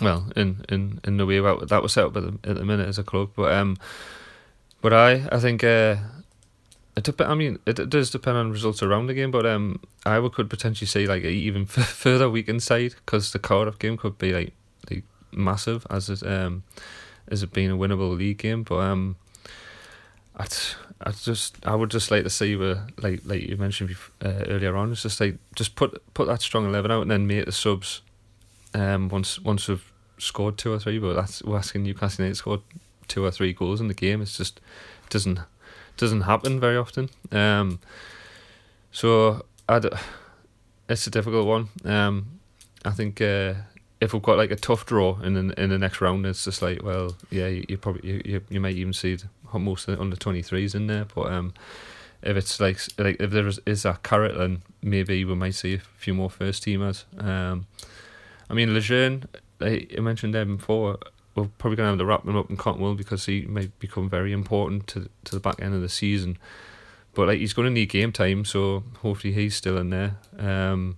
well, 0.00 0.30
in 0.36 0.64
in 0.68 1.00
in 1.04 1.16
the 1.16 1.26
way 1.26 1.40
that 1.40 1.68
that 1.68 1.82
was 1.82 1.92
set 1.92 2.06
up 2.06 2.16
at 2.16 2.22
the, 2.22 2.50
at 2.50 2.56
the 2.56 2.64
minute 2.64 2.88
as 2.88 2.98
a 2.98 3.04
club, 3.04 3.30
but 3.36 3.52
um, 3.52 3.76
but 4.80 4.92
I 4.92 5.28
I 5.32 5.38
think. 5.40 5.64
Uh, 5.64 5.96
it 6.96 7.04
dep- 7.04 7.20
I 7.20 7.34
mean, 7.34 7.58
it, 7.66 7.78
it 7.78 7.90
does 7.90 8.10
depend 8.10 8.38
on 8.38 8.50
results 8.50 8.82
around 8.82 9.06
the 9.06 9.12
game, 9.12 9.30
but 9.30 9.44
um, 9.44 9.80
I 10.06 10.18
would 10.18 10.32
could 10.32 10.48
potentially 10.48 10.86
say 10.86 11.06
like 11.06 11.24
even 11.24 11.62
f- 11.62 11.86
further 11.86 12.30
weakened 12.30 12.62
side 12.62 12.94
because 13.04 13.32
the 13.32 13.38
Cardiff 13.38 13.78
game 13.78 13.98
could 13.98 14.16
be 14.16 14.32
like 14.32 14.54
like 14.90 15.04
massive 15.36 15.86
as 15.90 16.08
it 16.10 16.26
um 16.26 16.62
as 17.28 17.42
it 17.42 17.52
being 17.52 17.70
a 17.70 17.76
winnable 17.76 18.16
league 18.16 18.38
game. 18.38 18.62
But 18.62 18.78
um, 18.78 19.16
I 20.36 20.46
I 21.00 21.10
just 21.10 21.56
I 21.66 21.74
would 21.74 21.90
just 21.90 22.10
like 22.10 22.24
to 22.24 22.30
see 22.30 22.56
where 22.56 22.86
like 22.98 23.20
like 23.24 23.42
you 23.42 23.56
mentioned 23.56 23.90
bef- 23.90 24.10
uh, 24.24 24.44
earlier 24.48 24.76
on, 24.76 24.92
it's 24.92 25.02
just 25.02 25.20
like 25.20 25.36
just 25.54 25.74
put 25.76 26.02
put 26.14 26.26
that 26.26 26.42
strong 26.42 26.66
eleven 26.66 26.90
out 26.90 27.02
and 27.02 27.10
then 27.10 27.26
make 27.26 27.44
the 27.46 27.52
subs 27.52 28.02
um 28.74 29.08
once 29.08 29.38
once 29.40 29.68
we've 29.68 29.92
scored 30.18 30.58
two 30.58 30.72
or 30.72 30.78
three. 30.78 30.98
But 30.98 31.14
that's 31.14 31.42
we're 31.42 31.58
asking 31.58 31.82
Newcastle 31.82 32.24
United 32.24 32.36
scored 32.36 32.60
two 33.08 33.24
or 33.24 33.30
three 33.30 33.52
goals 33.52 33.80
in 33.80 33.88
the 33.88 33.94
game. 33.94 34.22
It's 34.22 34.36
just 34.36 34.60
doesn't 35.10 35.40
doesn't 35.96 36.22
happen 36.22 36.60
very 36.60 36.76
often. 36.76 37.08
Um, 37.32 37.78
so 38.92 39.44
I 39.68 39.78
d- 39.78 39.90
it's 40.88 41.06
a 41.06 41.10
difficult 41.10 41.46
one. 41.46 41.68
Um, 41.84 42.40
I 42.84 42.90
think 42.90 43.20
uh, 43.20 43.54
if 44.00 44.12
we've 44.12 44.22
got 44.22 44.36
like 44.36 44.50
a 44.50 44.56
tough 44.56 44.84
draw 44.86 45.18
in 45.20 45.34
the, 45.34 45.60
in 45.60 45.70
the 45.70 45.78
next 45.78 46.00
round, 46.00 46.26
it's 46.26 46.44
just 46.44 46.62
like 46.62 46.82
well, 46.82 47.16
yeah, 47.30 47.46
you, 47.46 47.64
you 47.68 47.78
probably 47.78 48.08
you, 48.08 48.22
you, 48.24 48.40
you 48.50 48.60
might 48.60 48.76
even 48.76 48.92
see 48.92 49.16
most 49.54 49.88
of 49.88 49.96
the 49.96 50.02
under 50.02 50.16
twenty 50.16 50.42
threes 50.42 50.74
in 50.74 50.86
there. 50.86 51.06
But 51.14 51.32
um, 51.32 51.54
if 52.22 52.36
it's 52.36 52.60
like 52.60 52.78
like 52.98 53.16
if 53.20 53.30
there 53.30 53.46
is, 53.46 53.60
is 53.66 53.82
that 53.84 54.02
carrot, 54.02 54.36
then 54.36 54.62
maybe 54.82 55.24
we 55.24 55.34
might 55.34 55.54
see 55.54 55.74
a 55.74 55.78
few 55.78 56.14
more 56.14 56.30
first 56.30 56.64
teamers. 56.64 57.04
Um, 57.22 57.66
I 58.50 58.54
mean, 58.54 58.74
Lejeune, 58.74 59.24
like 59.60 59.94
I 59.96 60.00
mentioned 60.00 60.34
them 60.34 60.56
before. 60.56 60.98
We're 61.34 61.48
probably 61.58 61.76
going 61.76 61.86
to 61.86 61.90
have 61.90 61.98
to 61.98 62.06
wrap 62.06 62.24
him 62.24 62.34
up 62.34 62.48
in 62.48 62.56
Cottonwell 62.56 62.94
because 62.94 63.26
he 63.26 63.42
may 63.42 63.66
become 63.78 64.08
very 64.08 64.32
important 64.32 64.86
to 64.88 65.10
to 65.24 65.34
the 65.34 65.40
back 65.40 65.60
end 65.60 65.74
of 65.74 65.82
the 65.82 65.88
season. 65.88 66.38
But 67.12 67.28
like 67.28 67.38
he's 67.38 67.52
going 67.52 67.66
to 67.66 67.72
need 67.72 67.90
game 67.90 68.12
time, 68.12 68.44
so 68.44 68.84
hopefully 69.00 69.32
he's 69.32 69.54
still 69.54 69.78
in 69.78 69.90
there. 69.90 70.16
Um, 70.38 70.96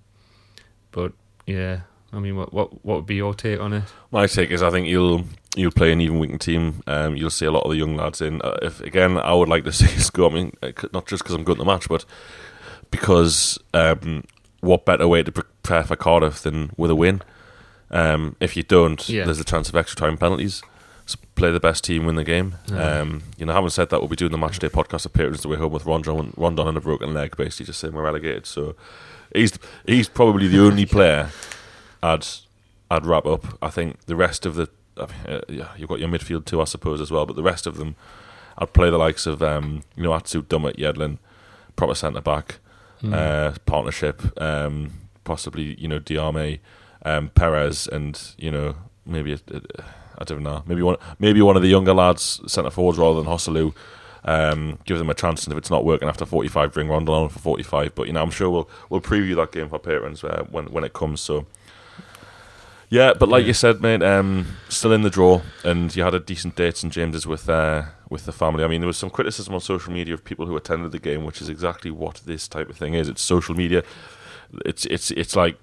but 0.90 1.12
yeah, 1.46 1.82
I 2.12 2.18
mean, 2.20 2.36
what 2.36 2.52
what 2.52 2.84
what 2.84 2.96
would 2.96 3.06
be 3.06 3.16
your 3.16 3.34
take 3.34 3.60
on 3.60 3.72
it? 3.72 3.84
My 4.10 4.26
take 4.26 4.50
is 4.50 4.62
I 4.62 4.70
think 4.70 4.86
you'll 4.88 5.24
you'll 5.56 5.72
play 5.72 5.92
an 5.92 6.00
even 6.00 6.18
weakened 6.18 6.40
team. 6.40 6.82
Um, 6.86 7.16
you'll 7.16 7.30
see 7.30 7.44
a 7.46 7.50
lot 7.50 7.64
of 7.64 7.70
the 7.70 7.76
young 7.76 7.96
lads 7.96 8.20
in. 8.22 8.40
Uh, 8.42 8.56
if 8.62 8.80
again, 8.80 9.18
I 9.18 9.34
would 9.34 9.48
like 9.48 9.64
to 9.64 9.72
see 9.72 10.10
go. 10.12 10.28
I 10.30 10.32
mean, 10.34 10.52
uh, 10.62 10.72
not 10.92 11.06
just 11.06 11.22
because 11.22 11.34
I'm 11.34 11.44
good 11.44 11.52
at 11.52 11.58
the 11.58 11.64
match, 11.64 11.88
but 11.88 12.04
because 12.90 13.58
um, 13.74 14.24
what 14.60 14.84
better 14.84 15.06
way 15.06 15.22
to 15.22 15.32
prepare 15.32 15.84
for 15.84 15.96
Cardiff 15.96 16.40
than 16.42 16.70
with 16.76 16.90
a 16.90 16.94
win? 16.94 17.22
Um, 17.90 18.36
if 18.40 18.56
you 18.56 18.62
don't, 18.62 19.06
Yeah. 19.08 19.24
there's 19.24 19.40
a 19.40 19.44
chance 19.44 19.68
of 19.68 19.76
extra 19.76 19.96
time 19.96 20.18
penalties. 20.18 20.62
So 21.06 21.18
play 21.36 21.50
the 21.50 21.60
best 21.60 21.84
team, 21.84 22.04
win 22.04 22.16
the 22.16 22.24
game. 22.24 22.56
Yeah. 22.70 23.00
Um, 23.00 23.22
you 23.38 23.46
know, 23.46 23.54
having 23.54 23.70
said 23.70 23.88
that, 23.88 24.00
we'll 24.00 24.08
be 24.08 24.16
doing 24.16 24.32
the 24.32 24.36
match 24.38 24.58
day 24.58 24.68
podcast 24.68 25.06
appearance 25.06 25.40
the 25.40 25.48
way 25.48 25.56
home 25.56 25.72
with 25.72 25.86
Rondon, 25.86 26.34
Rondon 26.36 26.68
on 26.68 26.76
a 26.76 26.80
broken 26.82 27.14
leg, 27.14 27.34
basically 27.36 27.64
just 27.66 27.80
saying 27.80 27.94
we're 27.94 28.02
relegated. 28.02 28.44
So 28.46 28.76
he's 29.34 29.58
he's 29.86 30.08
probably 30.08 30.48
the 30.48 30.60
only 30.60 30.84
player 30.96 31.30
I'd 32.02 32.26
I'd 32.90 33.06
wrap 33.06 33.26
up. 33.26 33.44
I 33.62 33.70
think 33.70 34.06
the 34.06 34.16
rest 34.16 34.46
of 34.46 34.54
the 34.54 34.68
uh, 34.96 35.40
yeah, 35.48 35.68
you've 35.76 35.88
got 35.88 36.00
your 36.00 36.08
midfield 36.08 36.44
too, 36.44 36.60
I 36.60 36.64
suppose, 36.64 37.00
as 37.00 37.10
well. 37.10 37.26
But 37.26 37.36
the 37.36 37.42
rest 37.42 37.66
of 37.66 37.76
them, 37.76 37.96
I'd 38.56 38.72
play 38.72 38.90
the 38.90 38.98
likes 38.98 39.26
of 39.26 39.42
um, 39.42 39.82
you 39.96 40.02
know 40.02 40.14
Atsu, 40.14 40.42
Dummett, 40.42 40.76
Yedlin, 40.76 41.18
proper 41.76 41.94
centre 41.94 42.20
back 42.20 42.58
uh, 43.12 43.52
partnership, 43.66 44.22
um, 44.40 44.92
possibly 45.24 45.78
you 45.80 45.88
know 45.88 46.00
Diame, 46.00 46.58
um, 47.04 47.30
Perez, 47.30 47.86
and 47.86 48.20
you 48.36 48.50
know 48.50 48.74
maybe 49.06 49.32
a, 49.32 49.40
a, 49.54 49.60
I 50.18 50.24
don't 50.24 50.42
know, 50.42 50.62
maybe 50.66 50.82
one 50.82 50.96
maybe 51.18 51.42
one 51.42 51.56
of 51.56 51.62
the 51.62 51.68
younger 51.68 51.94
lads 51.94 52.40
centre 52.46 52.70
forwards 52.70 52.98
rather 52.98 53.22
than 53.22 53.32
Joselu. 53.32 53.74
Um, 54.24 54.78
give 54.84 54.98
them 54.98 55.08
a 55.08 55.14
chance, 55.14 55.44
and 55.44 55.52
if 55.52 55.58
it's 55.58 55.70
not 55.70 55.84
working 55.84 56.08
after 56.08 56.26
45, 56.26 56.72
bring 56.72 56.88
Rondon 56.88 57.14
on 57.14 57.28
for 57.28 57.38
45. 57.38 57.94
But 57.94 58.08
you 58.08 58.12
know, 58.12 58.22
I'm 58.22 58.30
sure 58.30 58.50
we'll 58.50 58.68
we'll 58.90 59.00
preview 59.00 59.36
that 59.36 59.52
game 59.52 59.68
for 59.68 59.78
patrons 59.78 60.24
uh, 60.24 60.44
when 60.50 60.66
when 60.66 60.84
it 60.84 60.92
comes. 60.92 61.20
So 61.20 61.46
yeah, 62.90 63.12
but 63.14 63.28
like 63.28 63.42
Yeah. 63.42 63.48
you 63.48 63.54
said, 63.54 63.80
mate, 63.80 64.02
um, 64.02 64.46
still 64.68 64.92
in 64.92 65.02
the 65.02 65.10
draw, 65.10 65.42
and 65.64 65.94
you 65.94 66.02
had 66.02 66.14
a 66.14 66.20
decent 66.20 66.56
date 66.56 66.76
St 66.76 66.92
James's 66.92 67.26
with 67.26 67.48
uh, 67.48 67.82
with 68.10 68.24
the 68.24 68.32
family. 68.32 68.64
I 68.64 68.68
mean, 68.68 68.80
there 68.80 68.86
was 68.86 68.96
some 68.96 69.10
criticism 69.10 69.54
on 69.54 69.60
social 69.60 69.92
media 69.92 70.14
of 70.14 70.24
people 70.24 70.46
who 70.46 70.56
attended 70.56 70.92
the 70.92 70.98
game, 70.98 71.24
which 71.24 71.42
is 71.42 71.48
exactly 71.48 71.90
what 71.90 72.22
this 72.24 72.48
type 72.48 72.68
of 72.70 72.76
thing 72.76 72.94
is. 72.94 73.08
It's 73.08 73.22
social 73.22 73.54
media. 73.54 73.82
It's 74.64 74.86
it's 74.86 75.10
it's 75.10 75.36
like 75.36 75.56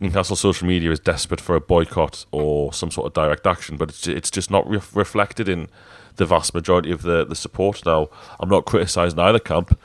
Newcastle 0.00 0.36
social 0.36 0.66
media 0.66 0.90
is 0.90 1.00
desperate 1.00 1.40
for 1.40 1.54
a 1.54 1.60
boycott 1.60 2.26
or 2.32 2.72
some 2.72 2.90
sort 2.90 3.06
of 3.06 3.12
direct 3.14 3.46
action, 3.46 3.76
but 3.76 3.88
it's 3.90 4.06
it's 4.06 4.30
just 4.30 4.50
not 4.50 4.68
re- 4.68 4.80
reflected 4.94 5.48
in 5.48 5.68
the 6.16 6.26
vast 6.26 6.52
majority 6.54 6.90
of 6.92 7.02
the 7.02 7.24
the 7.24 7.34
support. 7.34 7.84
Now, 7.86 8.08
I'm 8.40 8.48
not 8.48 8.66
criticising 8.66 9.18
either 9.18 9.38
camp, 9.38 9.78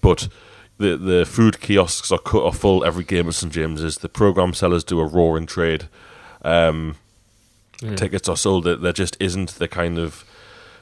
but 0.00 0.28
the 0.78 0.96
the 0.96 1.24
food 1.26 1.60
kiosks 1.60 2.10
are 2.12 2.18
cut 2.18 2.42
off 2.42 2.58
full 2.58 2.84
every 2.84 3.04
game 3.04 3.28
at 3.28 3.34
St 3.34 3.52
James's. 3.52 3.98
The 3.98 4.08
program 4.08 4.54
sellers 4.54 4.84
do 4.84 5.00
a 5.00 5.06
roaring 5.06 5.46
trade. 5.46 5.88
Um. 6.42 6.96
Tickets 7.96 8.28
are 8.30 8.36
sold. 8.36 8.64
There 8.64 8.92
just 8.94 9.16
isn't 9.20 9.50
the 9.56 9.68
kind 9.68 9.98
of 9.98 10.24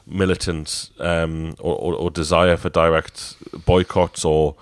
militant 0.07 0.90
um, 1.00 1.55
or, 1.59 1.74
or, 1.74 1.94
or 1.94 2.11
desire 2.11 2.57
for 2.57 2.68
direct 2.68 3.35
boycotts 3.64 4.24
or 4.24 4.55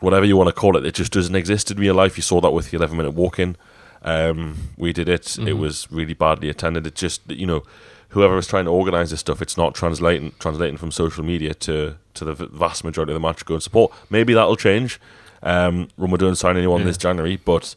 whatever 0.00 0.24
you 0.24 0.36
want 0.36 0.48
to 0.48 0.52
call 0.52 0.76
it. 0.76 0.84
It 0.86 0.94
just 0.94 1.12
doesn't 1.12 1.34
exist 1.34 1.70
in 1.70 1.78
real 1.78 1.94
life. 1.94 2.16
You 2.16 2.22
saw 2.22 2.40
that 2.42 2.50
with 2.52 2.70
the 2.70 2.76
11 2.76 2.96
minute 2.96 3.12
walk 3.14 3.38
in. 3.40 3.56
Um, 4.02 4.56
we 4.76 4.92
did 4.92 5.08
it. 5.08 5.36
It 5.38 5.46
Mhm. 5.56 5.58
was 5.58 5.90
really 5.90 6.14
badly 6.14 6.48
attended. 6.48 6.86
It 6.86 6.94
just, 6.94 7.22
you 7.28 7.46
know, 7.46 7.64
whoever 8.10 8.38
is 8.38 8.46
trying 8.46 8.66
to 8.66 8.70
organise 8.70 9.10
this 9.10 9.20
stuff, 9.20 9.42
it's 9.42 9.56
not 9.56 9.74
translating 9.74 10.32
translating 10.38 10.76
from 10.76 10.92
social 10.92 11.24
media 11.24 11.54
to, 11.54 11.96
to 12.18 12.24
the 12.24 12.34
vast 12.34 12.84
majority 12.84 13.12
of 13.12 13.20
the 13.20 13.26
match 13.26 13.44
go 13.44 13.54
and 13.54 13.62
support. 13.62 13.92
Maybe 14.10 14.34
that'll 14.34 14.56
change 14.56 15.00
um, 15.42 15.88
when 15.96 16.10
we 16.10 16.18
don't 16.18 16.36
sign 16.36 16.56
anyone 16.56 16.80
Yeah. 16.80 16.86
this 16.88 16.98
January, 16.98 17.36
but. 17.36 17.74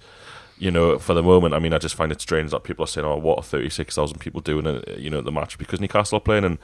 You 0.60 0.70
know, 0.70 1.00
for 1.00 1.16
the 1.16 1.24
moment, 1.24 1.56
I 1.56 1.60
mean, 1.60 1.74
I 1.74 1.80
just 1.80 1.96
find 1.96 2.12
it 2.12 2.22
strange 2.22 2.52
that 2.52 2.62
people 2.64 2.84
are 2.84 2.88
saying, 2.88 3.04
"Oh, 3.08 3.18
what 3.18 3.40
are 3.40 3.44
thirty-six 3.44 3.96
thousand 3.96 4.20
people 4.20 4.42
doing?" 4.42 4.68
At, 4.68 5.00
you 5.00 5.10
know, 5.10 5.20
the 5.22 5.32
match 5.32 5.58
because 5.58 5.82
Newcastle 5.82 6.18
are 6.18 6.22
playing 6.22 6.44
and 6.44 6.60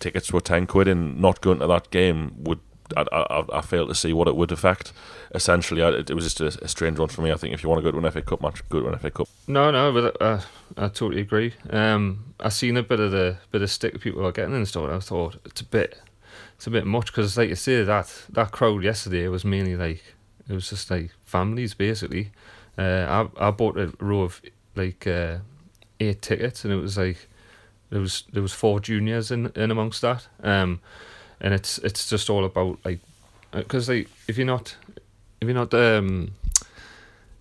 tickets 0.00 0.32
were 0.32 0.40
ten 0.40 0.66
quid, 0.66 0.88
and 0.88 1.20
not 1.20 1.42
going 1.42 1.58
to 1.58 1.66
that 1.66 1.90
game 1.90 2.32
would 2.38 2.60
I, 2.96 3.04
I, 3.12 3.44
I 3.58 3.60
fail 3.60 3.86
to 3.88 3.94
see 3.94 4.14
what 4.14 4.26
it 4.26 4.36
would 4.36 4.52
affect. 4.52 4.94
Essentially, 5.34 5.82
I, 5.82 5.90
it 5.90 6.14
was 6.14 6.24
just 6.24 6.40
a, 6.40 6.64
a 6.64 6.68
strange 6.68 6.98
one 6.98 7.08
for 7.08 7.20
me. 7.20 7.30
I 7.30 7.36
think 7.36 7.52
if 7.52 7.62
you 7.62 7.68
want 7.68 7.84
to 7.84 7.90
go 7.90 7.98
to 7.98 8.04
an 8.06 8.10
FA 8.10 8.22
Cup 8.22 8.40
match, 8.40 8.66
go 8.70 8.80
to 8.80 8.88
an 8.88 8.98
FA 8.98 9.10
Cup. 9.10 9.28
No, 9.46 9.70
no, 9.70 9.92
but 9.92 10.16
uh, 10.22 10.40
I 10.78 10.88
totally 10.88 11.20
agree. 11.20 11.52
Um, 11.68 12.34
I 12.40 12.48
seen 12.48 12.76
a 12.78 12.82
bit 12.82 13.00
of 13.00 13.10
the 13.12 13.36
bit 13.50 13.60
of 13.60 13.70
stick 13.70 14.00
people 14.00 14.26
are 14.26 14.32
getting 14.32 14.54
and 14.54 14.66
stuff. 14.66 14.84
and 14.84 14.94
I 14.94 14.98
thought 15.00 15.36
it's 15.44 15.60
a 15.60 15.64
bit, 15.66 16.00
it's 16.64 16.68
a 16.68 16.70
bit 16.70 16.86
much 16.86 17.08
because, 17.08 17.36
like 17.36 17.50
you 17.50 17.56
say, 17.56 17.84
that 17.84 18.10
that 18.30 18.50
crowd 18.50 18.82
yesterday 18.82 19.28
was 19.28 19.44
mainly 19.44 19.76
like 19.76 20.02
it 20.48 20.54
was 20.54 20.70
just 20.70 20.90
like 20.90 21.10
families 21.22 21.74
basically. 21.74 22.30
Uh, 22.78 23.28
I 23.38 23.48
I 23.48 23.50
bought 23.50 23.76
a 23.76 23.92
row 24.00 24.22
of 24.22 24.40
like 24.74 25.06
uh, 25.06 25.40
eight 26.00 26.22
tickets, 26.22 26.64
and 26.64 26.72
it 26.72 26.78
was 26.78 26.96
like 26.96 27.28
there 27.90 28.00
was 28.00 28.24
there 28.32 28.40
was 28.40 28.54
four 28.54 28.80
juniors 28.80 29.30
in 29.30 29.52
in 29.54 29.70
amongst 29.70 30.00
that. 30.00 30.26
Um, 30.42 30.80
and 31.38 31.52
it's 31.52 31.76
it's 31.80 32.08
just 32.08 32.30
all 32.30 32.46
about 32.46 32.78
like 32.82 33.00
because 33.52 33.90
like 33.90 34.08
if 34.26 34.38
you're 34.38 34.46
not 34.46 34.74
if 35.42 35.48
you're 35.48 35.54
not 35.54 35.74
um 35.74 36.30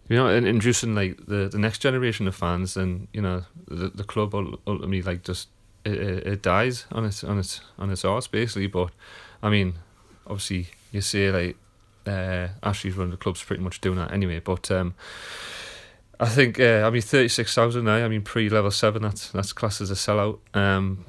you're 0.10 0.22
not 0.22 0.34
introducing 0.34 0.96
like 0.96 1.16
the, 1.28 1.48
the 1.48 1.60
next 1.60 1.80
generation 1.80 2.28
of 2.28 2.36
fans, 2.36 2.74
then 2.74 3.08
you 3.14 3.22
know 3.22 3.44
the 3.70 3.88
the 3.88 4.04
club 4.04 4.36
ultimately 4.36 5.02
like 5.02 5.24
just 5.24 5.48
it, 5.86 6.28
it 6.28 6.42
dies 6.42 6.86
on 6.92 7.06
its 7.06 7.24
on 7.24 7.40
its 7.40 7.62
on 7.78 7.92
its 7.92 8.06
arse 8.06 8.28
basically. 8.28 8.68
But 8.68 8.92
I 9.42 9.50
mean, 9.50 9.76
obviously 10.26 10.68
you 10.92 11.02
say 11.02 11.32
like 11.32 11.58
uh, 12.06 12.50
Ashley's 12.62 12.96
run 12.96 13.12
the 13.12 13.18
club's 13.18 13.44
pretty 13.44 13.64
much 13.64 13.82
doing 13.82 13.98
that 13.98 14.12
anyway. 14.12 14.40
But 14.40 14.70
um, 14.72 14.94
I 16.20 16.28
think 16.28 16.60
uh, 16.60 16.84
I 16.86 16.90
mean 16.90 17.02
thirty 17.02 17.30
six 17.30 17.54
thousand 17.54 17.86
now. 17.86 17.96
I 17.96 18.08
mean 18.08 18.22
pre 18.22 18.50
level 18.50 18.72
seven. 18.72 19.02
That's 19.02 19.30
that's 19.32 19.54
classed 19.54 19.82
as 19.82 19.92
a 19.92 19.96
sellout. 19.96 20.40
Um, 20.54 21.06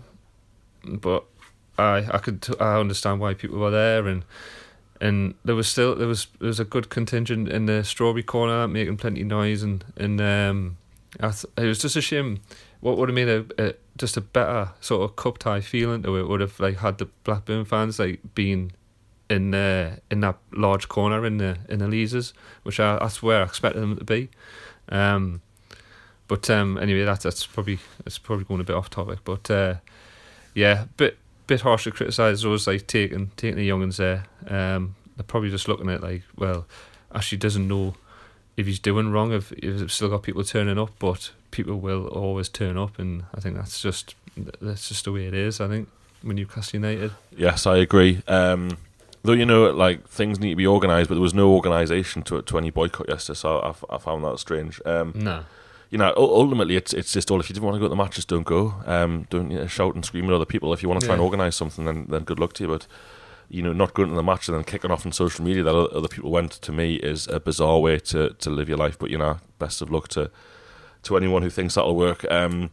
but 0.84 1.24
I 1.78 2.06
I 2.10 2.18
could 2.18 2.46
I 2.60 2.78
understand 2.78 3.20
why 3.20 3.34
people 3.34 3.58
were 3.58 3.70
there 3.70 4.06
and 4.06 4.24
and 5.00 5.34
there 5.44 5.54
was 5.54 5.68
still 5.68 5.94
there 5.94 6.08
was 6.08 6.28
there 6.38 6.48
was 6.48 6.60
a 6.60 6.64
good 6.64 6.88
contingent 6.88 7.48
in 7.48 7.66
the 7.66 7.84
strawberry 7.84 8.22
corner 8.22 8.66
making 8.68 8.96
plenty 8.96 9.22
of 9.22 9.26
noise 9.26 9.62
and 9.62 9.84
and 9.96 10.20
um, 10.20 10.76
th- 11.20 11.44
it 11.56 11.64
was 11.64 11.78
just 11.78 11.96
a 11.96 12.00
shame. 12.00 12.40
What 12.80 12.98
would 12.98 13.08
have 13.08 13.14
made 13.14 13.28
a, 13.28 13.46
a 13.58 13.74
just 13.96 14.16
a 14.16 14.20
better 14.20 14.70
sort 14.80 15.08
of 15.08 15.16
cup 15.16 15.38
tie 15.38 15.60
feeling 15.60 16.02
to 16.02 16.16
it 16.16 16.28
would 16.28 16.40
have 16.40 16.58
like 16.58 16.78
had 16.78 16.98
the 16.98 17.06
Blackburn 17.24 17.64
fans 17.64 17.98
like 17.98 18.20
being 18.34 18.72
in 19.30 19.54
uh, 19.54 19.96
in 20.10 20.20
that 20.20 20.36
large 20.52 20.88
corner 20.88 21.24
in 21.24 21.38
the 21.38 21.58
in 21.68 21.78
the 21.78 21.86
Leazes, 21.86 22.32
which 22.62 22.80
I 22.80 22.98
that's 22.98 23.22
where 23.22 23.40
I 23.40 23.44
expected 23.44 23.80
them 23.80 23.96
to 23.96 24.04
be. 24.04 24.28
Um, 24.88 25.40
but 26.28 26.48
um, 26.50 26.78
anyway, 26.78 27.04
that's 27.04 27.24
that's 27.24 27.46
probably 27.46 27.78
it's 28.04 28.18
probably 28.18 28.44
going 28.44 28.60
a 28.60 28.64
bit 28.64 28.76
off 28.76 28.90
topic. 28.90 29.20
But 29.24 29.50
uh, 29.50 29.74
yeah, 30.54 30.86
bit 30.96 31.18
bit 31.46 31.60
harsh 31.60 31.84
to 31.84 31.90
criticise 31.90 32.42
those 32.42 32.66
like 32.66 32.86
taking 32.86 33.30
taking 33.36 33.56
the 33.56 33.68
younguns 33.68 33.96
there. 33.96 34.24
Um, 34.48 34.96
they're 35.16 35.24
probably 35.24 35.50
just 35.50 35.68
looking 35.68 35.88
at 35.90 36.02
like, 36.02 36.22
well, 36.36 36.66
actually 37.14 37.38
doesn't 37.38 37.68
know 37.68 37.94
if 38.56 38.66
he's 38.66 38.78
doing 38.78 39.10
wrong, 39.10 39.32
if 39.32 39.52
if 39.52 39.90
still 39.92 40.08
got 40.08 40.22
people 40.22 40.44
turning 40.44 40.78
up, 40.78 40.90
but 40.98 41.30
people 41.54 41.76
will 41.76 42.06
always 42.08 42.48
turn 42.48 42.76
up, 42.76 42.98
and 42.98 43.24
I 43.34 43.40
think 43.40 43.56
that's 43.56 43.80
just 43.80 44.14
that's 44.60 44.88
just 44.88 45.04
the 45.04 45.12
way 45.12 45.26
it 45.26 45.34
is. 45.34 45.60
I 45.60 45.68
think 45.68 45.88
when 46.22 46.36
Newcastle 46.36 46.80
United. 46.80 47.12
Yes, 47.36 47.66
I 47.66 47.76
agree. 47.78 48.22
Um, 48.26 48.78
though 49.22 49.32
you 49.32 49.46
know, 49.46 49.70
like 49.70 50.08
things 50.08 50.38
need 50.38 50.50
to 50.50 50.56
be 50.56 50.66
organised, 50.66 51.08
but 51.08 51.14
there 51.14 51.22
was 51.22 51.34
no 51.34 51.52
organisation 51.52 52.22
to 52.24 52.42
to 52.42 52.58
any 52.58 52.70
boycott 52.70 53.08
yesterday, 53.08 53.38
so 53.38 53.58
I, 53.60 53.94
I 53.94 53.98
found 53.98 54.24
that 54.24 54.38
strange. 54.38 54.80
Um, 54.84 55.12
no 55.14 55.44
you 55.94 55.98
know, 55.98 56.12
ultimately, 56.16 56.74
it's 56.74 56.92
it's 56.92 57.12
just 57.12 57.30
all. 57.30 57.38
If 57.38 57.48
you 57.48 57.54
didn't 57.54 57.66
want 57.66 57.76
to 57.76 57.78
go 57.78 57.84
to 57.84 57.90
the 57.90 57.94
match, 57.94 58.16
just 58.16 58.26
don't 58.26 58.44
go. 58.44 58.74
Um, 58.84 59.28
don't 59.30 59.48
you 59.48 59.58
know, 59.58 59.68
shout 59.68 59.94
and 59.94 60.04
scream 60.04 60.26
at 60.26 60.32
other 60.32 60.44
people. 60.44 60.72
If 60.72 60.82
you 60.82 60.88
want 60.88 61.00
to 61.00 61.06
try 61.06 61.14
yeah. 61.14 61.20
and 61.20 61.24
organise 61.24 61.54
something, 61.54 61.84
then 61.84 62.06
then 62.08 62.24
good 62.24 62.40
luck 62.40 62.52
to 62.54 62.64
you. 62.64 62.68
But 62.68 62.88
you 63.48 63.62
know, 63.62 63.72
not 63.72 63.94
going 63.94 64.08
to 64.08 64.14
the 64.16 64.22
match 64.24 64.48
and 64.48 64.56
then 64.56 64.64
kicking 64.64 64.90
off 64.90 65.06
on 65.06 65.12
social 65.12 65.44
media 65.44 65.62
that 65.62 65.72
other 65.72 66.08
people 66.08 66.32
went 66.32 66.50
to 66.50 66.72
me 66.72 66.96
is 66.96 67.28
a 67.28 67.38
bizarre 67.38 67.78
way 67.78 68.00
to, 68.00 68.30
to 68.30 68.50
live 68.50 68.68
your 68.68 68.78
life. 68.78 68.98
But 68.98 69.10
you 69.10 69.18
know, 69.18 69.38
best 69.60 69.82
of 69.82 69.90
luck 69.92 70.08
to 70.08 70.32
to 71.04 71.16
anyone 71.16 71.42
who 71.42 71.50
thinks 71.50 71.74
that'll 71.74 71.96
work. 71.96 72.30
Um, 72.30 72.70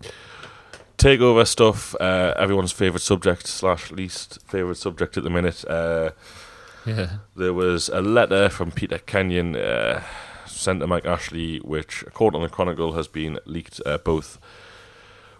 takeover 0.97 1.45
stuff. 1.47 1.95
Uh, 1.99 2.33
everyone's 2.37 2.71
favourite 2.71 3.01
subject 3.01 3.47
slash 3.47 3.91
least 3.91 4.39
favourite 4.47 4.77
subject 4.77 5.17
at 5.17 5.23
the 5.23 5.29
minute. 5.29 5.65
Uh, 5.65 6.11
yeah, 6.85 7.17
there 7.35 7.53
was 7.53 7.89
a 7.89 8.01
letter 8.01 8.49
from 8.49 8.71
Peter 8.71 8.97
Kenyon. 8.97 9.55
Uh, 9.55 10.03
sent 10.45 10.79
to 10.79 10.87
Mike 10.87 11.05
Ashley, 11.05 11.57
which, 11.59 12.03
according 12.03 12.41
to 12.41 12.47
the 12.47 12.53
Chronicle, 12.53 12.93
has 12.93 13.07
been 13.07 13.39
leaked 13.45 13.81
uh, 13.85 13.97
both 13.97 14.39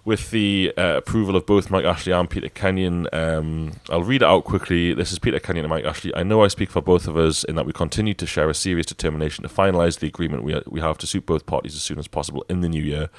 with 0.03 0.31
the 0.31 0.73
uh, 0.77 0.97
approval 0.97 1.35
of 1.35 1.45
both 1.45 1.69
Mike 1.69 1.85
Ashley 1.85 2.11
and 2.11 2.29
Peter 2.29 2.49
Kenyon. 2.49 3.07
Um, 3.13 3.73
I'll 3.89 4.03
read 4.03 4.23
it 4.23 4.25
out 4.25 4.45
quickly. 4.45 4.93
This 4.93 5.11
is 5.11 5.19
Peter 5.19 5.39
Kenyon 5.39 5.65
and 5.65 5.69
Mike 5.69 5.85
Ashley. 5.85 6.15
I 6.15 6.23
know 6.23 6.43
I 6.43 6.47
speak 6.47 6.71
for 6.71 6.81
both 6.81 7.07
of 7.07 7.17
us 7.17 7.43
in 7.43 7.55
that 7.55 7.65
we 7.65 7.73
continue 7.73 8.15
to 8.15 8.25
share 8.25 8.49
a 8.49 8.55
serious 8.55 8.87
determination 8.87 9.43
to 9.43 9.49
finalise 9.49 9.99
the 9.99 10.07
agreement 10.07 10.43
we, 10.43 10.59
we 10.67 10.81
have 10.81 10.97
to 10.99 11.07
suit 11.07 11.25
both 11.25 11.45
parties 11.45 11.75
as 11.75 11.83
soon 11.83 11.99
as 11.99 12.07
possible 12.07 12.43
in 12.49 12.61
the 12.61 12.69
new 12.69 12.81
year. 12.81 13.09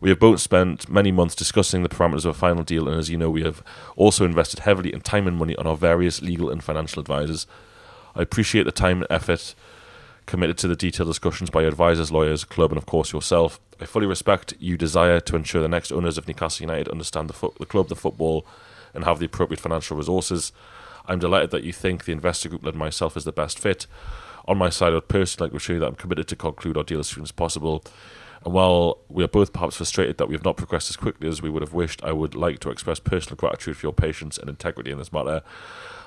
We 0.00 0.08
have 0.10 0.18
both 0.18 0.40
spent 0.40 0.88
many 0.88 1.12
months 1.12 1.34
discussing 1.34 1.82
the 1.82 1.88
parameters 1.88 2.24
of 2.24 2.34
a 2.34 2.38
final 2.38 2.64
deal, 2.64 2.88
and 2.88 2.98
as 2.98 3.10
you 3.10 3.18
know, 3.18 3.28
we 3.28 3.42
have 3.42 3.62
also 3.96 4.24
invested 4.24 4.60
heavily 4.60 4.92
in 4.92 5.02
time 5.02 5.26
and 5.26 5.36
money 5.36 5.54
on 5.56 5.66
our 5.66 5.76
various 5.76 6.22
legal 6.22 6.50
and 6.50 6.64
financial 6.64 7.00
advisors. 7.00 7.46
I 8.14 8.22
appreciate 8.22 8.64
the 8.64 8.72
time 8.72 9.02
and 9.02 9.06
effort 9.10 9.54
committed 10.24 10.56
to 10.58 10.68
the 10.68 10.76
detailed 10.76 11.08
discussions 11.08 11.50
by 11.50 11.60
your 11.60 11.68
advisors, 11.68 12.10
lawyers, 12.10 12.44
club, 12.44 12.70
and 12.70 12.78
of 12.78 12.86
course 12.86 13.12
yourself. 13.12 13.60
I 13.80 13.86
fully 13.86 14.06
respect 14.06 14.54
you 14.58 14.76
desire 14.76 15.20
to 15.20 15.36
ensure 15.36 15.62
the 15.62 15.68
next 15.68 15.90
owners 15.90 16.18
of 16.18 16.28
Newcastle 16.28 16.64
United 16.64 16.88
understand 16.88 17.28
the, 17.28 17.32
fo- 17.32 17.54
the 17.58 17.66
club, 17.66 17.88
the 17.88 17.96
football, 17.96 18.46
and 18.92 19.04
have 19.04 19.18
the 19.18 19.26
appropriate 19.26 19.60
financial 19.60 19.96
resources. 19.96 20.52
I'm 21.06 21.18
delighted 21.18 21.50
that 21.52 21.64
you 21.64 21.72
think 21.72 22.04
the 22.04 22.12
investor 22.12 22.50
group 22.50 22.64
led 22.64 22.74
myself 22.74 23.16
is 23.16 23.24
the 23.24 23.32
best 23.32 23.58
fit. 23.58 23.86
On 24.46 24.58
my 24.58 24.68
side, 24.68 24.92
I 24.92 24.96
would 24.96 25.08
personally 25.08 25.46
like 25.46 25.52
to 25.52 25.56
assure 25.56 25.76
you 25.76 25.80
that 25.80 25.86
I'm 25.86 25.94
committed 25.94 26.28
to 26.28 26.36
conclude 26.36 26.76
our 26.76 26.82
deal 26.82 27.00
as 27.00 27.06
soon 27.06 27.22
as 27.22 27.32
possible. 27.32 27.82
And 28.44 28.52
while 28.52 28.98
we 29.08 29.24
are 29.24 29.28
both 29.28 29.52
perhaps 29.52 29.76
frustrated 29.76 30.18
that 30.18 30.28
we 30.28 30.34
have 30.34 30.44
not 30.44 30.56
progressed 30.56 30.90
as 30.90 30.96
quickly 30.96 31.28
as 31.28 31.40
we 31.40 31.50
would 31.50 31.62
have 31.62 31.74
wished, 31.74 32.02
I 32.04 32.12
would 32.12 32.34
like 32.34 32.58
to 32.60 32.70
express 32.70 32.98
personal 32.98 33.36
gratitude 33.36 33.76
for 33.76 33.86
your 33.86 33.92
patience 33.92 34.38
and 34.38 34.48
integrity 34.48 34.90
in 34.90 34.98
this 34.98 35.12
matter. 35.12 35.42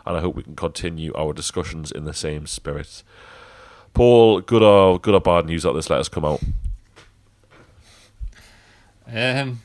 And 0.05 0.17
I 0.17 0.21
hope 0.21 0.35
we 0.35 0.43
can 0.43 0.55
continue 0.55 1.13
our 1.15 1.33
discussions 1.33 1.91
in 1.91 2.05
the 2.05 2.13
same 2.13 2.45
spirit. 2.45 3.03
Paul, 3.93 4.41
good 4.41 4.63
or 4.63 4.99
good 4.99 5.13
or 5.13 5.21
bad 5.21 5.45
news 5.45 5.63
that 5.63 5.73
this 5.73 5.89
letter's 5.89 6.09
come 6.09 6.25
out? 6.25 6.41
Um, 9.13 9.61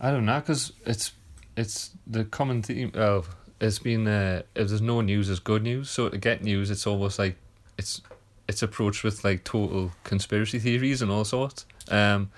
I 0.00 0.10
don't 0.10 0.26
know 0.26 0.40
because 0.40 0.72
it's 0.84 1.12
it's 1.56 1.90
the 2.06 2.24
common 2.24 2.62
theme. 2.62 2.92
Well, 2.94 3.24
it's 3.60 3.78
been 3.78 4.06
uh, 4.06 4.42
if 4.54 4.68
there's 4.68 4.82
no 4.82 5.00
news, 5.00 5.28
there's 5.28 5.40
good 5.40 5.62
news. 5.62 5.90
So 5.90 6.08
to 6.08 6.18
get 6.18 6.42
news, 6.42 6.70
it's 6.70 6.86
almost 6.86 7.18
like 7.18 7.36
it's 7.78 8.02
it's 8.48 8.62
approached 8.62 9.04
with 9.04 9.24
like 9.24 9.44
total 9.44 9.92
conspiracy 10.04 10.58
theories 10.58 11.02
and 11.02 11.10
all 11.10 11.24
sorts. 11.24 11.66
Um, 11.88 12.30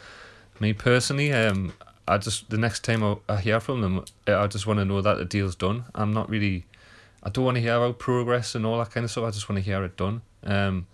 me 0.61 0.73
personally, 0.73 1.33
um, 1.33 1.73
I 2.07 2.18
just 2.18 2.51
the 2.51 2.59
next 2.59 2.85
time 2.85 3.03
I, 3.03 3.16
I 3.29 3.37
hear 3.37 3.61
from 3.61 3.81
them, 3.81 4.05
I 4.27 4.47
just 4.47 4.66
want 4.66 4.79
to 4.79 4.85
know 4.85 5.01
that 5.01 5.18
the 5.18 5.25
deal's 5.25 5.57
done. 5.57 5.85
I'm 5.94 6.12
not 6.12 6.29
really 6.29 6.66
I 7.23 7.31
don't 7.31 7.44
want 7.44 7.57
to 7.57 7.61
hear 7.61 7.77
about 7.77 7.99
progress 7.99 8.55
and 8.55 8.64
all 8.64 8.79
that 8.79 8.90
kind 8.90 9.05
of 9.05 9.11
stuff. 9.11 9.25
I 9.25 9.31
just 9.31 9.49
want 9.49 9.62
to 9.62 9.64
hear 9.64 9.83
it 9.85 9.97
done. 9.97 10.23
Um, 10.44 10.87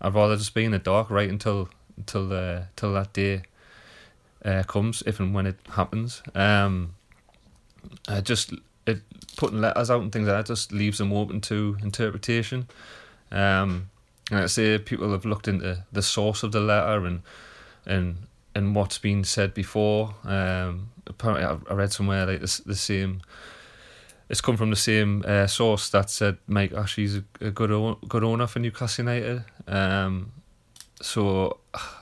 I'd 0.00 0.14
rather 0.14 0.36
just 0.36 0.54
be 0.54 0.64
in 0.64 0.72
the 0.72 0.78
dark 0.78 1.10
right 1.10 1.28
until 1.28 1.68
until 1.96 2.26
the 2.26 2.66
till 2.76 2.92
that 2.94 3.12
day 3.12 3.42
uh, 4.44 4.62
comes, 4.64 5.02
if 5.06 5.20
and 5.20 5.34
when 5.34 5.46
it 5.46 5.58
happens. 5.70 6.22
Um, 6.34 6.94
just 8.22 8.52
it, 8.86 9.00
putting 9.36 9.60
letters 9.60 9.90
out 9.90 10.02
and 10.02 10.12
things 10.12 10.26
like 10.26 10.36
that 10.36 10.46
just 10.46 10.72
leaves 10.72 10.98
them 10.98 11.12
open 11.12 11.40
to 11.42 11.76
interpretation. 11.82 12.68
Um, 13.30 13.90
and 14.30 14.40
I 14.40 14.46
say 14.46 14.78
people 14.78 15.10
have 15.12 15.24
looked 15.24 15.48
into 15.48 15.84
the 15.92 16.02
source 16.02 16.42
of 16.42 16.52
the 16.52 16.60
letter 16.60 17.06
and 17.06 17.22
and 17.86 18.26
and 18.54 18.74
what's 18.74 18.98
been 18.98 19.24
said 19.24 19.54
before. 19.54 20.14
Um, 20.24 20.90
apparently, 21.06 21.44
I 21.44 21.74
read 21.74 21.92
somewhere 21.92 22.26
like 22.26 22.40
the, 22.40 22.62
the 22.66 22.76
same 22.76 23.22
it's 24.30 24.40
come 24.40 24.56
from 24.56 24.70
the 24.70 24.76
same 24.76 25.24
uh, 25.26 25.48
source 25.48 25.90
that 25.90 26.08
said 26.08 26.38
Mike 26.46 26.72
Ashley's 26.72 27.16
a, 27.16 27.24
a 27.40 27.50
good 27.50 27.72
o- 27.72 27.98
good 28.08 28.22
owner 28.22 28.46
for 28.46 28.60
Newcastle 28.60 29.04
United. 29.04 29.44
Um, 29.66 30.30
so 31.02 31.58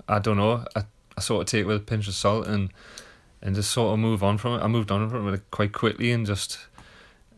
I 0.06 0.18
don't 0.18 0.36
know. 0.36 0.64
I, 0.76 0.82
I 1.18 1.20
sort 1.20 1.40
of 1.42 1.46
take 1.48 1.62
it 1.62 1.66
with 1.66 1.78
a 1.78 1.80
pinch 1.80 2.06
of 2.06 2.14
salt 2.14 2.46
and 2.46 2.70
and 3.42 3.56
just 3.56 3.72
sort 3.72 3.92
of 3.92 3.98
move 3.98 4.22
on 4.22 4.38
from 4.38 4.54
it. 4.54 4.62
I 4.62 4.68
moved 4.68 4.92
on 4.92 5.10
from 5.10 5.34
it 5.34 5.42
quite 5.50 5.72
quickly 5.72 6.12
and 6.12 6.24
just 6.24 6.58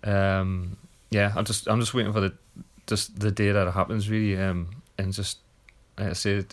um, 0.04 0.76
yeah. 1.08 1.32
I'm 1.34 1.46
just 1.46 1.66
I'm 1.66 1.80
just 1.80 1.94
waiting 1.94 2.12
for 2.12 2.20
the 2.20 2.34
just 2.86 3.18
the 3.18 3.30
day 3.30 3.52
that 3.52 3.66
it 3.66 3.70
happens 3.70 4.10
really. 4.10 4.38
Um, 4.38 4.82
and 4.98 5.14
just 5.14 5.38
like 5.98 6.10
I 6.10 6.12
say, 6.12 6.44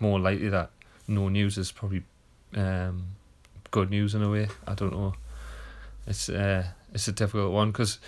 more 0.00 0.20
likely 0.20 0.50
that 0.50 0.70
no 1.08 1.30
news 1.30 1.56
is 1.56 1.72
probably 1.72 2.02
um, 2.54 3.06
good 3.70 3.88
news 3.88 4.14
in 4.14 4.22
a 4.22 4.30
way. 4.30 4.48
I 4.66 4.74
don't 4.74 4.92
know. 4.92 5.14
It's 6.06 6.28
uh, 6.28 6.66
it's 6.92 7.08
a 7.08 7.12
difficult 7.12 7.52
one 7.52 7.70
because 7.70 7.98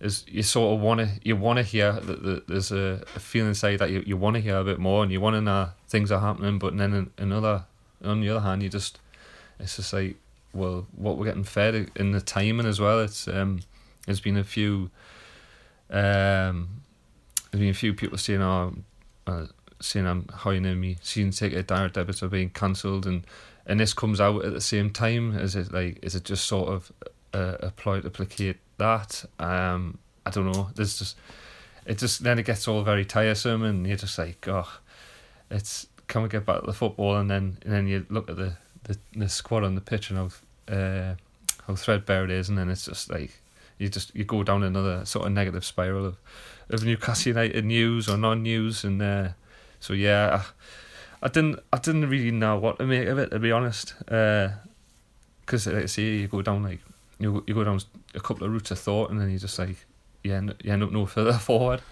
is 0.00 0.24
you 0.26 0.42
sort 0.42 0.74
of 0.74 0.80
want 0.80 0.98
to 0.98 1.08
you 1.22 1.36
want 1.36 1.58
to 1.58 1.62
hear 1.62 1.92
that, 1.92 2.22
that 2.24 2.48
there's 2.48 2.72
a, 2.72 3.04
a, 3.14 3.20
feeling 3.20 3.50
inside 3.50 3.78
that 3.78 3.90
you, 3.90 4.02
you 4.06 4.16
want 4.16 4.34
to 4.34 4.40
hear 4.40 4.56
a 4.56 4.64
bit 4.64 4.78
more 4.78 5.02
and 5.02 5.12
you 5.12 5.20
want 5.20 5.34
to 5.34 5.40
know 5.40 5.68
things 5.88 6.10
are 6.10 6.20
happening 6.20 6.58
but 6.58 6.76
then 6.76 7.10
another 7.18 7.64
on 8.04 8.20
the 8.20 8.28
other 8.28 8.40
hand 8.40 8.62
you 8.62 8.68
just 8.68 8.98
it's 9.58 9.76
just 9.76 9.92
like 9.92 10.16
well 10.52 10.86
what 10.96 11.16
we're 11.16 11.26
getting 11.26 11.44
fed 11.44 11.90
in 11.96 12.12
the 12.12 12.20
timing 12.20 12.66
as 12.66 12.80
well 12.80 13.00
it's 13.00 13.28
um 13.28 13.60
there's 14.06 14.20
been 14.20 14.36
a 14.36 14.44
few 14.44 14.90
um 15.90 16.82
there's 17.50 17.60
been 17.60 17.70
a 17.70 17.74
few 17.74 17.94
people 17.94 18.18
saying 18.18 18.42
oh 18.42 18.74
uh, 19.26 19.46
saying 19.80 20.06
I'm 20.06 20.26
hiring 20.28 20.80
me 20.80 20.96
seeing 21.02 21.30
ticket 21.30 21.66
direct 21.66 21.94
debits 21.94 22.22
are 22.22 22.28
being 22.28 22.50
cancelled 22.50 23.06
and 23.06 23.26
and 23.66 23.78
this 23.78 23.94
comes 23.94 24.20
out 24.20 24.44
at 24.44 24.52
the 24.52 24.60
same 24.60 24.90
time 24.90 25.36
is 25.38 25.54
it 25.54 25.72
like 25.72 25.98
is 26.02 26.14
it 26.14 26.24
just 26.24 26.46
sort 26.46 26.68
of 26.68 26.92
uh, 27.32 27.56
a 27.60 27.70
ploy 27.70 28.00
to 28.00 28.10
placate 28.10 28.56
that. 28.78 29.24
Um, 29.38 29.98
I 30.24 30.30
don't 30.30 30.50
know. 30.52 30.70
There's 30.74 30.98
just 30.98 31.16
it 31.86 31.98
just 31.98 32.22
then 32.22 32.38
it 32.38 32.46
gets 32.46 32.68
all 32.68 32.82
very 32.82 33.04
tiresome, 33.04 33.62
and 33.62 33.86
you're 33.86 33.96
just 33.96 34.18
like, 34.18 34.46
oh, 34.48 34.68
it's 35.50 35.86
can 36.10 36.22
we 36.22 36.28
get 36.28 36.44
back 36.44 36.60
to 36.60 36.66
the 36.66 36.74
football? 36.74 37.16
And 37.16 37.30
then 37.30 37.56
and 37.62 37.72
then 37.72 37.86
you 37.86 38.04
look 38.10 38.28
at 38.28 38.36
the 38.36 38.54
the, 38.82 38.98
the 39.14 39.28
squad 39.28 39.64
on 39.64 39.74
the 39.74 39.80
pitch 39.80 40.10
and 40.10 40.18
how 40.18 40.74
uh, 40.74 41.14
how 41.66 41.74
threadbare 41.74 42.24
it 42.24 42.30
is, 42.30 42.48
and 42.50 42.58
then 42.58 42.68
it's 42.68 42.84
just 42.84 43.10
like 43.10 43.40
you 43.78 43.88
just 43.88 44.14
you 44.14 44.24
go 44.24 44.42
down 44.42 44.62
another 44.62 45.04
sort 45.06 45.26
of 45.26 45.32
negative 45.32 45.64
spiral 45.64 46.04
of 46.04 46.16
of 46.68 46.84
Newcastle 46.84 47.30
United 47.30 47.64
news 47.64 48.08
or 48.08 48.18
non-news, 48.18 48.84
and 48.84 49.00
uh, 49.00 49.28
so 49.78 49.92
yeah, 49.92 50.42
I, 51.22 51.26
I, 51.26 51.28
didn't 51.28 51.60
I 51.72 51.78
didn't 51.78 52.08
really 52.08 52.30
know 52.30 52.58
what 52.58 52.78
to 52.78 52.86
make 52.86 53.08
of 53.08 53.18
it 53.18 53.30
to 53.30 53.38
be 53.38 53.52
honest, 53.52 53.94
because 53.98 55.66
uh, 55.66 55.72
like 55.72 55.84
I 55.84 55.86
say 55.86 56.02
you 56.02 56.28
go 56.28 56.42
down 56.42 56.62
like 56.62 56.80
you 57.18 57.44
you 57.46 57.54
go 57.54 57.64
down 57.64 57.80
a 58.14 58.20
couple 58.20 58.44
of 58.44 58.52
routes 58.52 58.70
of 58.72 58.78
thought, 58.78 59.10
and 59.10 59.20
then 59.20 59.30
you 59.30 59.38
just 59.38 59.58
like 59.58 59.86
yeah 60.24 60.40
you 60.62 60.72
end 60.72 60.82
up 60.82 60.90
no 60.90 61.06
further 61.06 61.32
forward. 61.38 61.82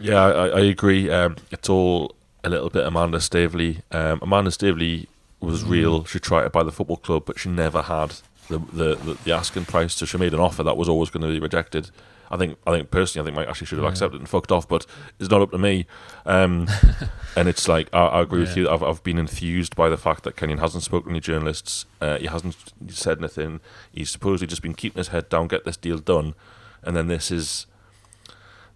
Yeah, 0.00 0.24
I, 0.24 0.48
I 0.48 0.60
agree. 0.60 1.10
Um, 1.10 1.36
it's 1.50 1.68
all 1.68 2.14
a 2.48 2.50
little 2.50 2.70
bit 2.70 2.84
Amanda 2.84 3.20
Staveley. 3.20 3.82
Um, 3.92 4.18
Amanda 4.22 4.50
Staveley 4.50 5.06
was 5.40 5.64
mm. 5.64 5.70
real. 5.70 6.04
She 6.04 6.18
tried 6.18 6.44
to 6.44 6.50
buy 6.50 6.62
the 6.62 6.72
football 6.72 6.96
club, 6.96 7.24
but 7.26 7.38
she 7.38 7.48
never 7.48 7.82
had 7.82 8.14
the, 8.48 8.58
the, 8.58 8.94
the, 8.96 9.18
the 9.24 9.32
asking 9.32 9.66
price. 9.66 9.94
So 9.94 10.06
she 10.06 10.18
made 10.18 10.34
an 10.34 10.40
offer 10.40 10.62
that 10.62 10.76
was 10.76 10.88
always 10.88 11.10
going 11.10 11.22
to 11.22 11.28
be 11.28 11.38
rejected. 11.38 11.90
I 12.30 12.36
think 12.36 12.58
I 12.66 12.72
think 12.72 12.90
personally, 12.90 13.24
I 13.24 13.26
think 13.26 13.36
Mike 13.36 13.48
Ashley 13.48 13.66
should 13.66 13.78
have 13.78 13.84
yeah. 13.84 13.90
accepted 13.90 14.20
and 14.20 14.28
fucked 14.28 14.52
off, 14.52 14.68
but 14.68 14.84
it's 15.18 15.30
not 15.30 15.40
up 15.40 15.50
to 15.52 15.58
me. 15.58 15.86
Um, 16.26 16.68
and 17.36 17.48
it's 17.48 17.68
like 17.68 17.88
I, 17.92 18.06
I 18.06 18.20
agree 18.22 18.40
yeah. 18.42 18.48
with 18.48 18.56
you. 18.56 18.68
I've 18.68 18.82
I've 18.82 19.02
been 19.02 19.18
enthused 19.18 19.76
by 19.76 19.88
the 19.88 19.96
fact 19.96 20.24
that 20.24 20.36
Kenyon 20.36 20.58
hasn't 20.58 20.84
spoken 20.84 21.08
to 21.08 21.10
any 21.12 21.20
journalists. 21.20 21.86
Uh, 22.00 22.18
he 22.18 22.26
hasn't 22.26 22.56
said 22.88 23.18
anything. 23.18 23.60
He's 23.92 24.10
supposedly 24.10 24.46
just 24.46 24.62
been 24.62 24.74
keeping 24.74 24.98
his 24.98 25.08
head 25.08 25.28
down, 25.28 25.48
get 25.48 25.64
this 25.64 25.76
deal 25.76 25.98
done, 25.98 26.34
and 26.82 26.94
then 26.96 27.06
this 27.08 27.30
is 27.30 27.66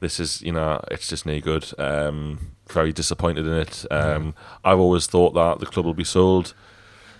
this 0.02 0.20
is 0.20 0.42
you 0.42 0.52
know 0.52 0.84
it's 0.90 1.08
just 1.08 1.24
no 1.24 1.40
good. 1.40 1.72
Um, 1.78 2.52
very 2.68 2.92
disappointed 2.92 3.46
in 3.46 3.52
it. 3.52 3.86
Um, 3.90 4.34
I've 4.64 4.78
always 4.78 5.06
thought 5.06 5.32
that 5.34 5.60
the 5.60 5.66
club 5.66 5.86
will 5.86 5.94
be 5.94 6.04
sold. 6.04 6.54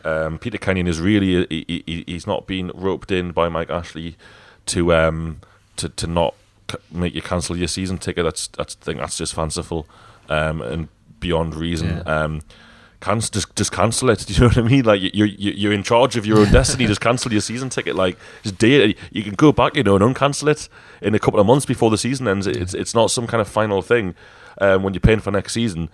Um, 0.05 0.39
Peter 0.39 0.59
Kenyon 0.59 0.89
is 0.89 1.01
really 1.01 1.47
he, 1.49 1.85
he, 1.87 2.05
he's 2.07 2.27
not 2.27 2.47
been 2.47 2.73
roped 2.75 3.11
in 3.11 3.31
by 3.31 3.49
Mike 3.49 3.71
Ashley 3.71 4.17
to 4.67 4.93
um, 4.93 5.41
to 5.77 5.89
to 5.89 6.07
not 6.07 6.35
make 6.91 7.15
you 7.15 7.23
cancel 7.23 7.57
your 7.57 7.69
season 7.69 7.99
ticket. 7.99 8.25
That's 8.25 8.49
that's 8.49 8.77
I 8.83 8.85
think 8.85 8.99
that's 8.99 9.17
just 9.17 9.35
fanciful 9.35 9.87
um, 10.29 10.61
and 10.61 10.89
beyond 11.21 11.55
reason. 11.55 11.89
Yeah. 11.89 12.03
Um, 12.03 12.43
just 13.03 13.55
just 13.57 13.73
cancel 13.73 14.11
it. 14.11 14.21
Do 14.27 14.33
you 14.33 14.41
know 14.41 14.47
what 14.47 14.59
I 14.59 14.63
mean? 14.63 14.85
Like 14.85 15.01
you're 15.15 15.27
you're 15.27 15.73
in 15.73 15.83
charge 15.83 16.17
of 16.17 16.25
your 16.27 16.39
own 16.39 16.51
destiny. 16.53 16.87
just 16.87 17.01
cancel 17.01 17.33
your 17.33 17.41
season 17.41 17.69
ticket. 17.69 17.97
Like 17.97 18.17
just 18.43 18.59
do 18.59 18.83
it. 18.83 18.99
You 19.11 19.23
can 19.23 19.35
go 19.35 19.53
back, 19.53 19.77
you 19.77 19.83
know, 19.83 19.97
and 19.97 20.15
uncancel 20.15 20.49
it 20.49 20.69
in 21.01 21.15
a 21.15 21.19
couple 21.19 21.41
of 21.41 21.47
months 21.47 21.67
before 21.67 21.91
the 21.91 21.99
season 21.99 22.29
ends. 22.29 22.47
It's 22.47 22.75
it's 22.75 22.95
not 22.95 23.11
some 23.11 23.27
kind 23.27 23.41
of 23.41 23.49
final 23.49 23.83
thing 23.83 24.15
um, 24.61 24.83
when 24.83 24.95
you're 24.95 25.01
paying 25.01 25.21
for 25.21 25.31
next 25.31 25.53
season. 25.53 25.89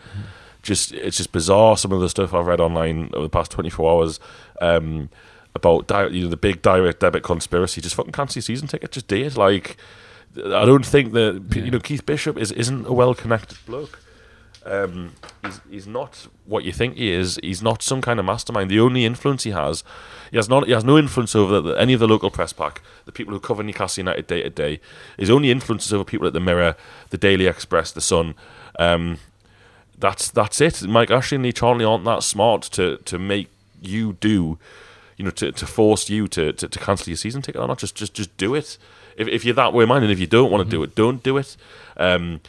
Just 0.62 0.92
it's 0.92 1.16
just 1.16 1.32
bizarre. 1.32 1.76
Some 1.76 1.92
of 1.92 2.00
the 2.00 2.08
stuff 2.08 2.34
I've 2.34 2.46
read 2.46 2.60
online 2.60 3.10
over 3.14 3.24
the 3.24 3.30
past 3.30 3.50
24 3.52 3.90
hours 3.90 4.20
um, 4.60 5.08
about 5.54 5.86
di- 5.86 6.08
you 6.08 6.24
know 6.24 6.28
the 6.28 6.36
big 6.36 6.62
direct 6.62 7.00
debit 7.00 7.22
conspiracy. 7.22 7.80
Just 7.80 7.94
fucking 7.94 8.12
cancel 8.12 8.38
your 8.40 8.42
season 8.42 8.68
ticket. 8.68 8.92
Just 8.92 9.08
do 9.08 9.16
it. 9.16 9.36
Like 9.36 9.76
I 10.36 10.64
don't 10.64 10.84
think 10.84 11.12
that 11.12 11.42
you 11.54 11.70
know 11.70 11.80
Keith 11.80 12.04
Bishop 12.04 12.36
is 12.36 12.52
isn't 12.52 12.86
a 12.86 12.92
well 12.92 13.14
connected 13.14 13.58
bloke. 13.66 14.00
Um, 14.68 15.12
he's 15.42 15.60
he's 15.70 15.86
not 15.86 16.26
what 16.44 16.64
you 16.64 16.72
think 16.72 16.96
he 16.96 17.10
is. 17.10 17.38
He's 17.42 17.62
not 17.62 17.82
some 17.82 18.00
kind 18.00 18.20
of 18.20 18.26
mastermind. 18.26 18.70
The 18.70 18.80
only 18.80 19.04
influence 19.04 19.44
he 19.44 19.50
has, 19.50 19.82
he 20.30 20.36
has 20.36 20.48
not 20.48 20.66
he 20.66 20.72
has 20.72 20.84
no 20.84 20.98
influence 20.98 21.34
over 21.34 21.60
the, 21.60 21.74
any 21.74 21.94
of 21.94 22.00
the 22.00 22.08
local 22.08 22.30
press 22.30 22.52
pack, 22.52 22.82
the 23.06 23.12
people 23.12 23.32
who 23.32 23.40
cover 23.40 23.62
Newcastle 23.62 24.02
United 24.02 24.26
day 24.26 24.42
to 24.42 24.50
day. 24.50 24.80
His 25.16 25.30
only 25.30 25.50
influence 25.50 25.86
is 25.86 25.92
over 25.92 26.04
people 26.04 26.26
at 26.26 26.34
the 26.34 26.40
Mirror, 26.40 26.76
the 27.10 27.18
Daily 27.18 27.46
Express, 27.46 27.92
the 27.92 28.00
Sun. 28.00 28.34
Um, 28.78 29.18
that's 29.98 30.30
that's 30.30 30.60
it. 30.60 30.82
Mike 30.86 31.10
Ashley 31.10 31.36
and 31.36 31.44
Lee 31.44 31.52
Charnley 31.52 31.84
aren't 31.84 32.04
that 32.04 32.22
smart 32.22 32.62
to 32.62 32.98
to 32.98 33.18
make 33.18 33.48
you 33.80 34.14
do, 34.14 34.58
you 35.16 35.24
know, 35.24 35.30
to, 35.30 35.52
to 35.52 35.66
force 35.66 36.10
you 36.10 36.28
to, 36.28 36.52
to, 36.52 36.68
to 36.68 36.78
cancel 36.78 37.10
your 37.10 37.16
season 37.16 37.42
ticket 37.42 37.60
or 37.60 37.68
not. 37.68 37.78
Just 37.78 37.94
just 37.94 38.14
just 38.14 38.36
do 38.36 38.54
it. 38.54 38.76
If 39.16 39.28
if 39.28 39.44
you're 39.44 39.54
that 39.54 39.72
way 39.72 39.84
minded, 39.84 40.10
and 40.10 40.12
if 40.12 40.20
you 40.20 40.26
don't 40.26 40.50
want 40.50 40.64
to 40.64 40.70
do 40.70 40.82
it, 40.82 40.94
don't 40.94 41.22
do 41.22 41.36
it. 41.38 41.56
Um, 41.96 42.40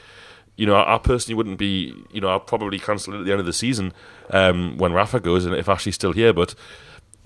you 0.60 0.66
know, 0.66 0.76
I, 0.76 0.96
I 0.96 0.98
personally 0.98 1.36
wouldn't 1.36 1.58
be. 1.58 1.94
You 2.12 2.20
know, 2.20 2.28
I'll 2.28 2.40
probably 2.42 2.80
cancel 2.80 3.14
it 3.14 3.20
at 3.20 3.26
the 3.26 3.32
end 3.32 3.40
of 3.40 3.46
the 3.46 3.54
season 3.54 3.94
um, 4.30 4.78
when 4.78 4.92
Rafa 4.92 5.22
goes 5.22 5.46
and 5.46 5.56
if 5.56 5.70
Ashley's 5.70 5.96
still 5.96 6.12
here. 6.12 6.34
But 6.34 6.54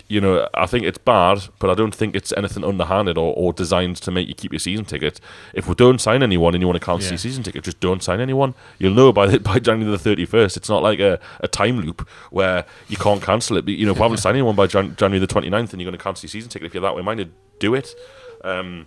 you 0.06 0.20
know, 0.20 0.48
I 0.54 0.66
think 0.66 0.84
it's 0.84 0.98
bad, 0.98 1.48
but 1.58 1.68
I 1.68 1.74
don't 1.74 1.92
think 1.94 2.14
it's 2.14 2.32
anything 2.36 2.62
underhanded 2.62 3.18
or, 3.18 3.34
or 3.34 3.52
designed 3.52 3.96
to 3.96 4.12
make 4.12 4.28
you 4.28 4.34
keep 4.34 4.52
your 4.52 4.60
season 4.60 4.84
ticket. 4.84 5.18
If 5.52 5.66
we 5.66 5.74
don't 5.74 6.00
sign 6.00 6.22
anyone 6.22 6.54
and 6.54 6.62
you 6.62 6.68
want 6.68 6.78
to 6.78 6.84
cancel 6.84 7.06
yeah. 7.06 7.12
your 7.12 7.18
season 7.18 7.42
ticket, 7.42 7.64
just 7.64 7.80
don't 7.80 8.04
sign 8.04 8.20
anyone. 8.20 8.54
You'll 8.78 8.94
know 8.94 9.12
by 9.12 9.26
the, 9.26 9.40
by 9.40 9.58
January 9.58 9.90
the 9.90 9.98
thirty 9.98 10.26
first. 10.26 10.56
It's 10.56 10.68
not 10.68 10.84
like 10.84 11.00
a, 11.00 11.18
a 11.40 11.48
time 11.48 11.80
loop 11.80 12.08
where 12.30 12.64
you 12.86 12.96
can't 12.96 13.20
cancel 13.20 13.56
it. 13.56 13.64
But, 13.64 13.74
you 13.74 13.84
know, 13.84 13.92
if 13.92 13.98
we 13.98 14.02
haven't 14.02 14.18
signed 14.18 14.36
anyone 14.36 14.54
by 14.54 14.68
Jan- 14.68 14.94
January 14.94 15.18
the 15.18 15.26
29th 15.26 15.72
and 15.72 15.80
you're 15.80 15.90
going 15.90 15.98
to 15.98 16.04
cancel 16.04 16.26
your 16.26 16.30
season 16.30 16.50
ticket, 16.50 16.66
if 16.66 16.74
you're 16.74 16.82
that 16.82 16.94
way 16.94 17.02
minded, 17.02 17.32
do 17.58 17.74
it. 17.74 17.96
Um, 18.44 18.86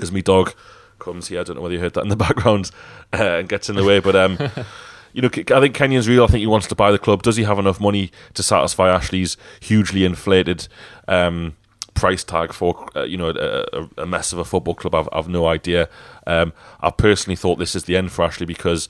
as 0.00 0.10
me 0.10 0.22
dog 0.22 0.54
comes 0.98 1.28
here, 1.28 1.40
I 1.40 1.42
don't 1.44 1.56
know 1.56 1.62
whether 1.62 1.74
you 1.74 1.80
heard 1.80 1.94
that 1.94 2.02
in 2.02 2.08
the 2.08 2.16
background 2.28 2.70
uh, 3.12 3.38
and 3.38 3.48
gets 3.48 3.68
in 3.68 3.76
the 3.76 3.84
way, 3.84 4.00
but 4.00 4.16
um, 4.16 4.38
you 5.12 5.22
know, 5.22 5.28
I 5.28 5.60
think 5.60 5.76
Kenyon's 5.76 6.08
real. 6.08 6.24
I 6.24 6.26
think 6.26 6.40
he 6.40 6.46
wants 6.46 6.66
to 6.68 6.74
buy 6.74 6.90
the 6.90 6.98
club. 6.98 7.22
Does 7.22 7.36
he 7.36 7.44
have 7.44 7.58
enough 7.58 7.80
money 7.80 8.10
to 8.34 8.42
satisfy 8.42 8.88
Ashley's 8.90 9.36
hugely 9.60 10.04
inflated 10.04 10.68
um, 11.06 11.56
price 11.94 12.22
tag 12.22 12.52
for 12.52 12.88
uh, 12.96 13.02
you 13.02 13.16
know 13.16 13.30
a, 13.30 14.02
a, 14.02 14.06
mess 14.06 14.32
of 14.32 14.38
a 14.38 14.44
football 14.44 14.74
club? 14.74 14.94
I've, 14.94 15.08
I've 15.12 15.28
no 15.28 15.46
idea. 15.46 15.88
Um, 16.26 16.52
I 16.80 16.90
personally 16.90 17.36
thought 17.36 17.58
this 17.58 17.74
is 17.74 17.84
the 17.84 17.96
end 17.96 18.12
for 18.12 18.24
Ashley 18.24 18.46
because 18.46 18.88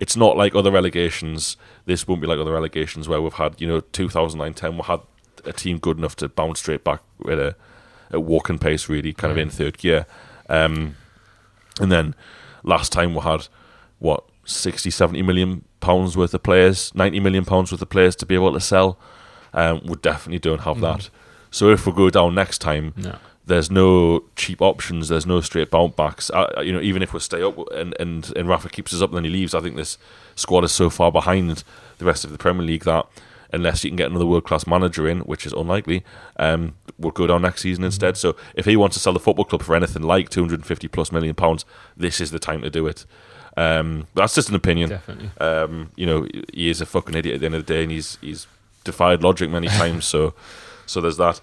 it's 0.00 0.16
not 0.16 0.36
like 0.36 0.54
other 0.54 0.70
relegations. 0.70 1.56
This 1.86 2.06
won't 2.06 2.20
be 2.20 2.26
like 2.26 2.38
other 2.38 2.52
relegations 2.52 3.08
where 3.08 3.22
we've 3.22 3.32
had 3.32 3.60
you 3.60 3.68
know 3.68 3.80
2009-10 3.80 4.74
we 4.74 4.82
had 4.82 5.00
a 5.44 5.52
team 5.52 5.78
good 5.78 5.98
enough 5.98 6.16
to 6.16 6.28
bounce 6.28 6.60
straight 6.60 6.84
back 6.84 7.02
with 7.18 7.38
a, 7.38 7.56
a 8.10 8.20
walking 8.20 8.58
pace, 8.58 8.88
really, 8.88 9.12
kind 9.12 9.32
of 9.32 9.38
in 9.38 9.50
third 9.50 9.78
gear. 9.78 10.06
Um, 10.48 10.96
and 11.80 11.90
then 11.90 12.14
last 12.62 12.92
time 12.92 13.14
we 13.14 13.20
had 13.20 13.48
what 13.98 14.24
60, 14.44 14.90
70 14.90 15.22
million 15.22 15.64
pounds 15.80 16.16
worth 16.16 16.34
of 16.34 16.42
players, 16.42 16.94
90 16.94 17.20
million 17.20 17.44
pounds 17.44 17.72
worth 17.72 17.82
of 17.82 17.88
players 17.88 18.16
to 18.16 18.26
be 18.26 18.34
able 18.34 18.52
to 18.52 18.60
sell. 18.60 18.98
Um, 19.54 19.82
we 19.84 19.96
definitely 19.96 20.38
don't 20.38 20.62
have 20.62 20.78
mm. 20.78 20.82
that. 20.82 21.10
So 21.50 21.70
if 21.70 21.86
we 21.86 21.92
go 21.92 22.10
down 22.10 22.34
next 22.34 22.58
time, 22.58 22.94
no. 22.96 23.18
there's 23.44 23.70
no 23.70 24.24
cheap 24.36 24.62
options. 24.62 25.08
There's 25.08 25.26
no 25.26 25.40
straight 25.40 25.70
bounce 25.70 25.94
backs. 25.94 26.30
Uh, 26.30 26.62
you 26.64 26.72
know, 26.72 26.80
even 26.80 27.02
if 27.02 27.12
we 27.12 27.20
stay 27.20 27.42
up 27.42 27.58
and, 27.72 27.94
and 28.00 28.34
and 28.36 28.48
Rafa 28.48 28.70
keeps 28.70 28.94
us 28.94 29.02
up 29.02 29.10
and 29.10 29.18
then 29.18 29.24
he 29.24 29.30
leaves, 29.30 29.54
I 29.54 29.60
think 29.60 29.76
this 29.76 29.98
squad 30.34 30.64
is 30.64 30.72
so 30.72 30.88
far 30.88 31.12
behind 31.12 31.62
the 31.98 32.04
rest 32.04 32.24
of 32.24 32.32
the 32.32 32.38
Premier 32.38 32.64
League 32.64 32.84
that 32.84 33.06
unless 33.52 33.84
you 33.84 33.90
can 33.90 33.96
get 33.96 34.10
another 34.10 34.26
world 34.26 34.44
class 34.44 34.66
manager 34.66 35.06
in, 35.08 35.20
which 35.20 35.46
is 35.46 35.52
unlikely, 35.52 36.04
um, 36.38 36.74
we'll 36.98 37.12
go 37.12 37.26
down 37.26 37.42
next 37.42 37.62
season 37.62 37.80
mm-hmm. 37.82 37.86
instead. 37.86 38.16
So 38.16 38.36
if 38.54 38.64
he 38.64 38.76
wants 38.76 38.96
to 38.96 39.00
sell 39.00 39.12
the 39.12 39.20
football 39.20 39.44
club 39.44 39.62
for 39.62 39.74
anything 39.74 40.02
like 40.02 40.28
250 40.30 40.88
plus 40.88 41.12
million 41.12 41.34
pounds, 41.34 41.64
this 41.96 42.20
is 42.20 42.30
the 42.30 42.38
time 42.38 42.62
to 42.62 42.70
do 42.70 42.86
it. 42.86 43.04
Um, 43.56 44.06
that's 44.14 44.34
just 44.34 44.48
an 44.48 44.54
opinion. 44.54 44.90
Definitely. 44.90 45.30
Um, 45.38 45.90
you 45.96 46.06
know, 46.06 46.26
he 46.52 46.70
is 46.70 46.80
a 46.80 46.86
fucking 46.86 47.14
idiot 47.14 47.34
at 47.34 47.40
the 47.40 47.46
end 47.46 47.54
of 47.54 47.66
the 47.66 47.74
day, 47.74 47.82
and 47.82 47.92
he's 47.92 48.16
he's 48.20 48.46
defied 48.84 49.22
logic 49.22 49.50
many 49.50 49.68
times. 49.80 50.04
so, 50.04 50.34
so 50.86 51.00
there's 51.00 51.18
that. 51.18 51.40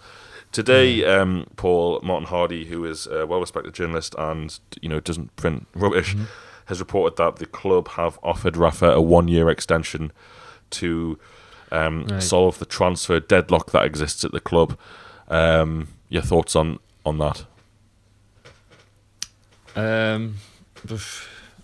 Today, 0.52 1.06
um, 1.06 1.46
Paul 1.58 2.00
Martin 2.02 2.28
Hardy, 2.28 2.66
who 2.66 2.84
is 2.84 3.06
a 3.06 3.28
well-respected 3.28 3.74
journalist 3.74 4.16
and 4.18 4.60
you 4.82 4.90
know 4.90 5.00
doesn't 5.00 5.36
print 5.36 5.68
rubbish, 5.76 6.16
mm-hmm. 6.16 6.26
has 6.66 6.80
reported 6.80 7.18
that 7.18 7.36
the 7.36 7.46
club 7.46 7.90
have 7.90 8.18
offered 8.24 8.58
Rafa 8.58 8.92
a 8.92 9.02
one-year 9.02 9.50
extension 9.50 10.12
to 10.72 11.20
um, 11.72 12.06
right. 12.06 12.24
solve 12.24 12.60
the 12.60 12.66
transfer 12.66 13.20
deadlock 13.20 13.72
that 13.72 13.86
exists 13.86 14.24
at 14.24 14.32
the 14.32 14.40
club. 14.40 14.78
Um, 15.28 15.90
your 16.10 16.24
thoughts 16.24 16.56
on 16.56 16.80
on 17.06 17.18
that? 17.20 17.46
Um, 19.76 20.36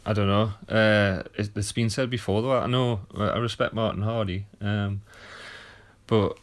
I 0.06 0.13
don't 0.13 0.28
know. 0.28 0.54
Uh, 0.70 1.24
it's 1.36 1.72
been 1.72 1.89
said 1.89 2.10
before 2.10 2.41
though. 2.41 2.58
I 2.58 2.68
know 2.68 3.02
I 3.18 3.38
respect 3.38 3.74
Martin 3.74 4.04
Hardy, 4.04 4.46
um, 4.62 5.02
but 6.08 6.38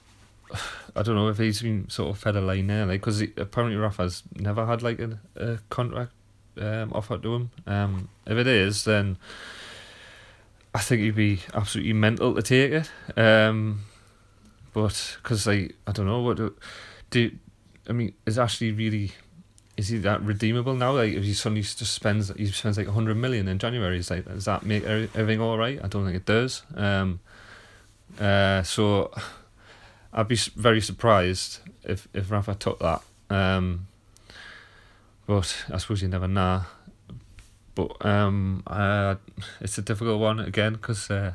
I 0.96 1.02
don't 1.02 1.14
know 1.14 1.28
if 1.28 1.38
he's 1.38 1.62
been 1.62 1.88
sort 1.88 2.10
of 2.10 2.18
fed 2.18 2.36
a 2.36 2.40
line 2.40 2.66
there, 2.66 2.86
like 2.86 3.00
because 3.00 3.22
apparently 3.22 3.76
Rafa's 3.76 4.22
never 4.34 4.66
had 4.66 4.82
like 4.82 4.98
a, 4.98 5.18
a 5.36 5.58
contract 5.70 6.12
um, 6.60 6.92
offered 6.92 7.22
to 7.22 7.34
him. 7.34 7.50
Um, 7.66 8.08
if 8.26 8.36
it 8.36 8.46
is, 8.46 8.84
then 8.84 9.16
I 10.74 10.78
think 10.78 11.02
he'd 11.02 11.14
be 11.14 11.40
absolutely 11.54 11.92
mental 11.92 12.34
to 12.34 12.42
take 12.42 12.72
it. 12.72 13.18
Um, 13.18 13.82
but 14.72 15.18
because 15.22 15.46
like 15.46 15.76
I 15.86 15.92
don't 15.92 16.06
know 16.06 16.20
what 16.20 16.38
do, 16.38 16.54
do 17.10 17.30
I 17.88 17.92
mean 17.92 18.14
is 18.24 18.38
Ashley 18.38 18.72
really 18.72 19.12
is 19.76 19.88
he 19.88 19.98
that 19.98 20.22
redeemable 20.22 20.74
now? 20.74 20.92
Like 20.92 21.12
if 21.12 21.24
he 21.24 21.34
suddenly 21.34 21.62
just 21.62 21.92
spends 21.92 22.32
he 22.36 22.46
spends 22.46 22.78
like 22.78 22.88
hundred 22.88 23.16
million 23.16 23.48
in 23.48 23.58
January, 23.58 23.98
is 23.98 24.10
like 24.10 24.24
does 24.26 24.44
that 24.46 24.64
make 24.64 24.84
everything 24.84 25.40
all 25.40 25.58
right? 25.58 25.78
I 25.82 25.88
don't 25.88 26.04
think 26.04 26.16
it 26.16 26.26
does. 26.26 26.62
Um, 26.74 27.20
uh, 28.20 28.62
so 28.62 29.12
I'd 30.12 30.28
be 30.28 30.36
very 30.36 30.80
surprised 30.80 31.60
if 31.84 32.08
if 32.12 32.30
Rafa 32.30 32.54
took 32.54 32.78
that. 32.80 33.02
Um, 33.30 33.88
but 35.26 35.64
I 35.72 35.78
suppose 35.78 36.02
you 36.02 36.08
never 36.08 36.28
know. 36.28 36.62
But 37.74 38.04
um, 38.04 38.62
uh, 38.66 39.16
it's 39.60 39.78
a 39.78 39.82
difficult 39.82 40.20
one 40.20 40.40
again 40.40 40.74
because 40.74 41.10
uh, 41.10 41.32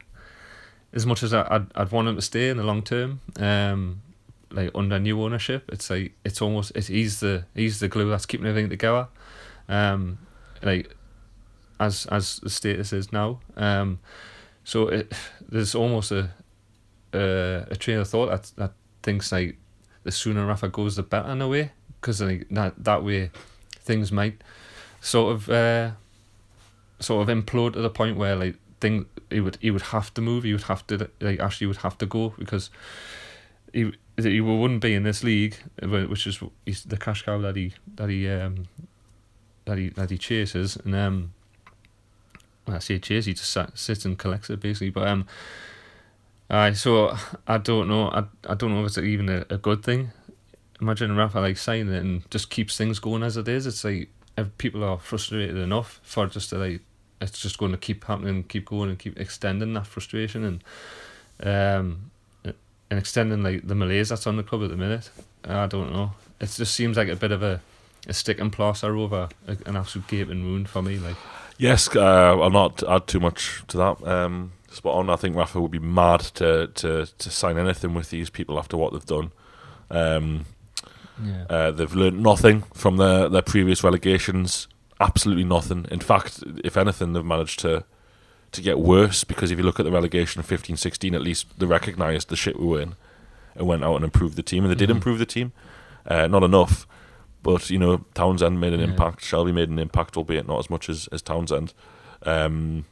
as 0.93 1.05
much 1.05 1.23
as 1.23 1.33
I, 1.33 1.47
I'd, 1.49 1.67
I'd 1.75 1.91
want 1.91 2.07
him 2.07 2.15
to 2.15 2.21
stay 2.21 2.49
in 2.49 2.57
the 2.57 2.63
long 2.63 2.83
term, 2.83 3.21
um, 3.39 4.01
like 4.51 4.71
under 4.75 4.99
new 4.99 5.21
ownership, 5.21 5.69
it's 5.71 5.89
like 5.89 6.13
it's 6.23 6.41
almost 6.41 6.71
it's, 6.75 6.87
he's 6.87 7.19
the 7.19 7.45
he's 7.55 7.79
the 7.79 7.87
glue 7.87 8.09
that's 8.09 8.25
keeping 8.25 8.47
everything 8.47 8.69
together. 8.69 9.07
Um, 9.67 10.19
like 10.63 10.95
as 11.79 12.05
as 12.07 12.39
the 12.39 12.49
status 12.49 12.93
is 12.93 13.11
now. 13.11 13.39
Um, 13.55 13.99
so 14.63 14.87
it 14.87 15.13
there's 15.47 15.75
almost 15.75 16.11
a 16.11 16.29
a, 17.13 17.67
a 17.71 17.75
train 17.75 17.99
of 17.99 18.07
thought 18.07 18.29
that 18.29 18.51
that 18.57 18.73
thinks 19.03 19.31
like 19.31 19.57
the 20.03 20.11
sooner 20.11 20.45
Rafa 20.45 20.69
goes, 20.69 20.95
the 20.95 21.03
better 21.03 21.31
in 21.31 21.41
a 21.41 21.47
way, 21.47 21.71
because 21.99 22.21
like 22.21 22.47
that 22.51 22.83
that 22.83 23.03
way 23.03 23.31
things 23.79 24.11
might 24.11 24.41
sort 25.01 25.33
of 25.33 25.49
uh, 25.49 25.91
sort 26.99 27.27
of 27.27 27.35
implode 27.35 27.73
to 27.73 27.81
the 27.81 27.89
point 27.89 28.17
where 28.17 28.35
like 28.35 28.55
thing 28.79 29.05
he 29.29 29.39
would 29.39 29.57
he 29.61 29.71
would 29.71 29.81
have 29.81 30.13
to 30.13 30.21
move, 30.21 30.43
he 30.43 30.53
would 30.53 30.63
have 30.63 30.85
to 30.87 31.09
like 31.21 31.39
actually 31.39 31.67
would 31.67 31.77
have 31.77 31.97
to 31.97 32.05
go 32.05 32.33
because 32.37 32.69
he 33.73 33.91
he 34.17 34.41
wouldn't 34.41 34.81
be 34.81 34.93
in 34.93 35.03
this 35.03 35.23
league, 35.23 35.57
which 35.81 36.25
is 36.25 36.39
the 36.85 36.97
cash 36.97 37.23
cow 37.23 37.39
that 37.39 37.55
he 37.55 37.73
that 37.95 38.09
he 38.09 38.27
um 38.27 38.67
that 39.65 39.77
he 39.77 39.89
that 39.89 40.09
he 40.09 40.17
chases, 40.17 40.77
and 40.77 40.95
um, 40.95 41.33
I 42.67 42.79
say 42.79 42.97
chases, 42.99 43.25
he 43.25 43.33
just 43.33 43.51
sat, 43.51 43.77
sits 43.77 44.05
and 44.05 44.17
collects 44.17 44.49
it 44.49 44.59
basically, 44.59 44.89
but 44.89 45.07
um. 45.07 45.27
Uh, 46.49 46.71
so 46.71 47.13
I 47.45 47.57
don't 47.57 47.89
know. 47.89 48.07
I 48.07 48.23
I 48.47 48.55
don't 48.55 48.73
know 48.73 48.79
if 48.79 48.87
it's 48.87 48.97
even 48.97 49.27
a, 49.27 49.45
a 49.49 49.57
good 49.57 49.83
thing. 49.83 50.11
Imagine 50.79 51.13
Rafa 51.13 51.41
like 51.41 51.57
signing 51.57 51.93
it 51.93 52.01
and 52.01 52.31
just 52.31 52.49
keeps 52.49 52.77
things 52.77 52.99
going 52.99 53.21
as 53.21 53.35
it 53.35 53.49
is. 53.49 53.67
It's 53.67 53.83
like 53.83 54.09
if 54.37 54.57
people 54.57 54.83
are 54.83 54.99
frustrated 54.99 55.57
enough 55.57 55.99
for 56.03 56.27
just 56.27 56.49
to 56.51 56.57
like 56.57 56.81
it's 57.19 57.39
just 57.39 57.57
going 57.57 57.71
to 57.71 57.77
keep 57.77 58.03
happening, 58.03 58.43
keep 58.43 58.65
going, 58.65 58.89
and 58.89 58.99
keep 58.99 59.19
extending 59.19 59.73
that 59.73 59.87
frustration 59.87 60.43
and 60.43 60.63
um 61.43 62.11
and 62.89 62.99
extending 62.99 63.43
like 63.43 63.67
the 63.67 63.75
malaise 63.75 64.09
that's 64.09 64.27
on 64.27 64.37
the 64.37 64.43
club 64.43 64.63
at 64.63 64.69
the 64.69 64.77
minute. 64.77 65.09
I 65.43 65.67
don't 65.67 65.91
know. 65.91 66.13
It 66.39 66.49
just 66.49 66.73
seems 66.73 66.97
like 66.97 67.09
a 67.09 67.15
bit 67.15 67.31
of 67.31 67.43
a 67.43 67.61
a 68.07 68.13
stick 68.13 68.39
and 68.39 68.53
plaster 68.53 68.95
over 68.95 69.27
an 69.47 69.75
absolute 69.75 70.07
gaping 70.07 70.43
wound 70.43 70.69
for 70.69 70.81
me. 70.81 70.97
Like 70.97 71.17
yes, 71.57 71.93
uh, 71.95 72.39
I'll 72.39 72.49
not 72.49 72.83
add 72.87 73.07
too 73.07 73.19
much 73.19 73.63
to 73.67 73.77
that. 73.77 74.07
Um, 74.07 74.53
spot 74.69 74.95
on. 74.95 75.09
I 75.09 75.15
think 75.15 75.35
Rafa 75.35 75.59
would 75.59 75.71
be 75.71 75.79
mad 75.79 76.21
to 76.35 76.67
to 76.67 77.07
to 77.17 77.29
sign 77.29 77.57
anything 77.57 77.93
with 77.93 78.09
these 78.09 78.29
people 78.29 78.57
after 78.57 78.77
what 78.77 78.93
they've 78.93 79.05
done. 79.05 79.31
Um, 79.89 80.45
yeah. 81.23 81.45
uh, 81.49 81.71
they've 81.71 81.93
learned 81.93 82.21
nothing 82.21 82.63
from 82.73 82.97
their 82.97 83.29
their 83.29 83.41
previous 83.41 83.83
relegations. 83.83 84.67
Absolutely 84.99 85.43
nothing. 85.43 85.85
In 85.91 85.99
fact, 85.99 86.43
if 86.63 86.77
anything, 86.77 87.13
they've 87.13 87.25
managed 87.25 87.59
to 87.59 87.83
to 88.51 88.61
get 88.61 88.79
worse 88.79 89.23
because 89.23 89.51
if 89.51 89.57
you 89.57 89.63
look 89.63 89.79
at 89.79 89.83
the 89.83 89.91
relegation 89.91 90.39
of 90.39 90.47
15-16, 90.47 91.13
at 91.13 91.21
least 91.21 91.59
they 91.59 91.65
recognised 91.65 92.29
the 92.29 92.35
shit 92.37 92.57
we 92.57 92.65
were 92.65 92.81
in 92.81 92.95
and 93.55 93.67
went 93.67 93.83
out 93.83 93.95
and 93.95 94.05
improved 94.05 94.37
the 94.37 94.43
team, 94.43 94.63
and 94.63 94.71
they 94.71 94.75
did 94.75 94.89
mm-hmm. 94.89 94.97
improve 94.97 95.19
the 95.19 95.25
team. 95.25 95.51
Uh, 96.05 96.27
not 96.27 96.43
enough, 96.43 96.87
but 97.43 97.69
you 97.69 97.77
know 97.77 98.05
Townsend 98.13 98.59
made 98.59 98.73
an 98.73 98.79
yeah. 98.79 98.87
impact. 98.87 99.21
Shelvey 99.21 99.53
made 99.53 99.69
an 99.69 99.79
impact, 99.79 100.17
albeit 100.17 100.47
not 100.47 100.59
as 100.59 100.69
much 100.69 100.89
as 100.89 101.07
as 101.11 101.21
Townsend. 101.21 101.73
Um, 102.23 102.85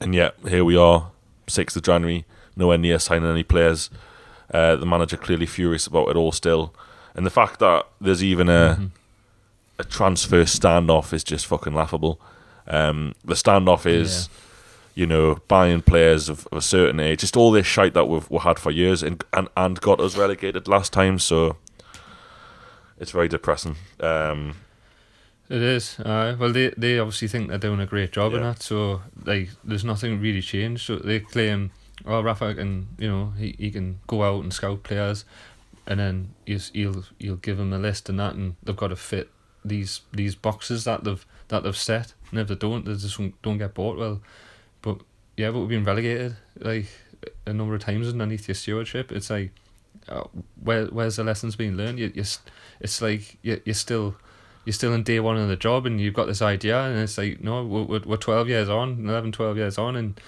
and 0.00 0.14
yet 0.14 0.34
here 0.46 0.64
we 0.64 0.76
are, 0.76 1.10
sixth 1.46 1.76
of 1.76 1.82
January, 1.82 2.24
nowhere 2.56 2.78
near 2.78 2.98
signing 2.98 3.30
any 3.30 3.42
players. 3.42 3.90
Uh, 4.52 4.76
the 4.76 4.86
manager 4.86 5.16
clearly 5.16 5.46
furious 5.46 5.86
about 5.86 6.08
it 6.08 6.16
all 6.16 6.32
still, 6.32 6.74
and 7.14 7.26
the 7.26 7.30
fact 7.30 7.58
that 7.58 7.86
there's 8.00 8.24
even 8.24 8.48
a 8.48 8.76
mm-hmm. 8.78 8.86
a 9.78 9.84
transfer 9.84 10.44
standoff 10.44 11.12
is 11.12 11.22
just 11.22 11.46
fucking 11.46 11.74
laughable. 11.74 12.20
Um, 12.66 13.14
the 13.24 13.34
standoff 13.34 13.86
is, 13.86 14.28
yeah. 14.94 15.02
you 15.02 15.06
know, 15.06 15.38
buying 15.48 15.80
players 15.80 16.28
of, 16.28 16.46
of, 16.52 16.58
a 16.58 16.62
certain 16.62 17.00
age, 17.00 17.20
just 17.20 17.36
all 17.36 17.50
this 17.50 17.66
shite 17.66 17.94
that 17.94 18.06
we've, 18.06 18.28
we 18.30 18.38
had 18.38 18.58
for 18.58 18.70
years, 18.70 19.02
and, 19.02 19.24
and 19.32 19.48
and 19.56 19.80
got 19.80 20.00
us 20.00 20.16
relegated 20.16 20.68
last 20.68 20.92
time. 20.92 21.18
So 21.18 21.56
it's 22.98 23.10
very 23.10 23.28
depressing. 23.28 23.76
Um, 24.00 24.56
it 25.48 25.62
is. 25.62 25.98
Uh, 26.00 26.36
well, 26.38 26.52
they 26.52 26.70
they 26.76 26.98
obviously 26.98 27.28
think 27.28 27.48
they're 27.48 27.58
doing 27.58 27.80
a 27.80 27.86
great 27.86 28.12
job 28.12 28.32
yeah. 28.32 28.38
in 28.38 28.44
that. 28.44 28.62
So 28.62 29.02
like, 29.24 29.50
there's 29.64 29.84
nothing 29.84 30.20
really 30.20 30.42
changed. 30.42 30.86
So 30.86 30.96
they 30.96 31.20
claim, 31.20 31.70
well, 32.08 32.22
Rafa 32.22 32.54
can, 32.54 32.88
you 32.98 33.08
know, 33.08 33.32
he, 33.36 33.54
he 33.58 33.70
can 33.70 34.00
go 34.06 34.22
out 34.22 34.42
and 34.42 34.52
scout 34.52 34.82
players, 34.82 35.24
and 35.86 36.00
then 36.00 36.34
he'll 36.46 36.60
he'll 36.72 37.04
he'll 37.18 37.36
give 37.36 37.58
them 37.58 37.72
a 37.72 37.78
list 37.78 38.08
and 38.08 38.18
that, 38.18 38.34
and 38.34 38.56
they've 38.62 38.76
got 38.76 38.88
to 38.88 38.96
fit 38.96 39.30
these 39.64 40.00
these 40.12 40.34
boxes 40.34 40.84
that 40.84 41.04
they've 41.04 41.24
that 41.48 41.62
they've 41.62 41.76
set. 41.76 42.14
And 42.30 42.40
if 42.40 42.48
they 42.48 42.54
don't, 42.54 42.84
they 42.84 42.94
just 42.94 43.20
don't 43.42 43.58
get 43.58 43.74
bought. 43.74 43.98
Well, 43.98 44.22
but 44.80 45.00
yeah, 45.36 45.50
but 45.50 45.60
we've 45.60 45.68
been 45.68 45.84
relegated 45.84 46.36
like 46.58 46.86
a 47.46 47.52
number 47.52 47.74
of 47.74 47.82
times 47.82 48.08
underneath 48.08 48.48
your 48.48 48.54
stewardship. 48.54 49.12
It's 49.12 49.28
like, 49.28 49.52
uh, 50.08 50.24
where 50.62 50.86
where's 50.86 51.16
the 51.16 51.24
lessons 51.24 51.56
being 51.56 51.76
learned? 51.76 51.98
You, 51.98 52.10
you 52.14 52.24
it's 52.80 53.02
like 53.02 53.38
you 53.42 53.60
you're 53.64 53.74
still 53.74 54.16
you're 54.64 54.72
still 54.72 54.94
in 54.94 55.02
day 55.02 55.20
one 55.20 55.36
of 55.36 55.48
the 55.48 55.56
job 55.56 55.86
and 55.86 56.00
you've 56.00 56.14
got 56.14 56.26
this 56.26 56.42
idea 56.42 56.78
and 56.78 56.98
it's 56.98 57.16
like 57.16 57.42
no 57.42 57.64
we're, 57.64 58.00
we're 58.00 58.16
12 58.18 58.48
years 58.48 58.68
on 58.68 59.08
11 59.08 59.32
12 59.32 59.56
years 59.56 59.78
on 59.78 59.96
and 59.96 60.20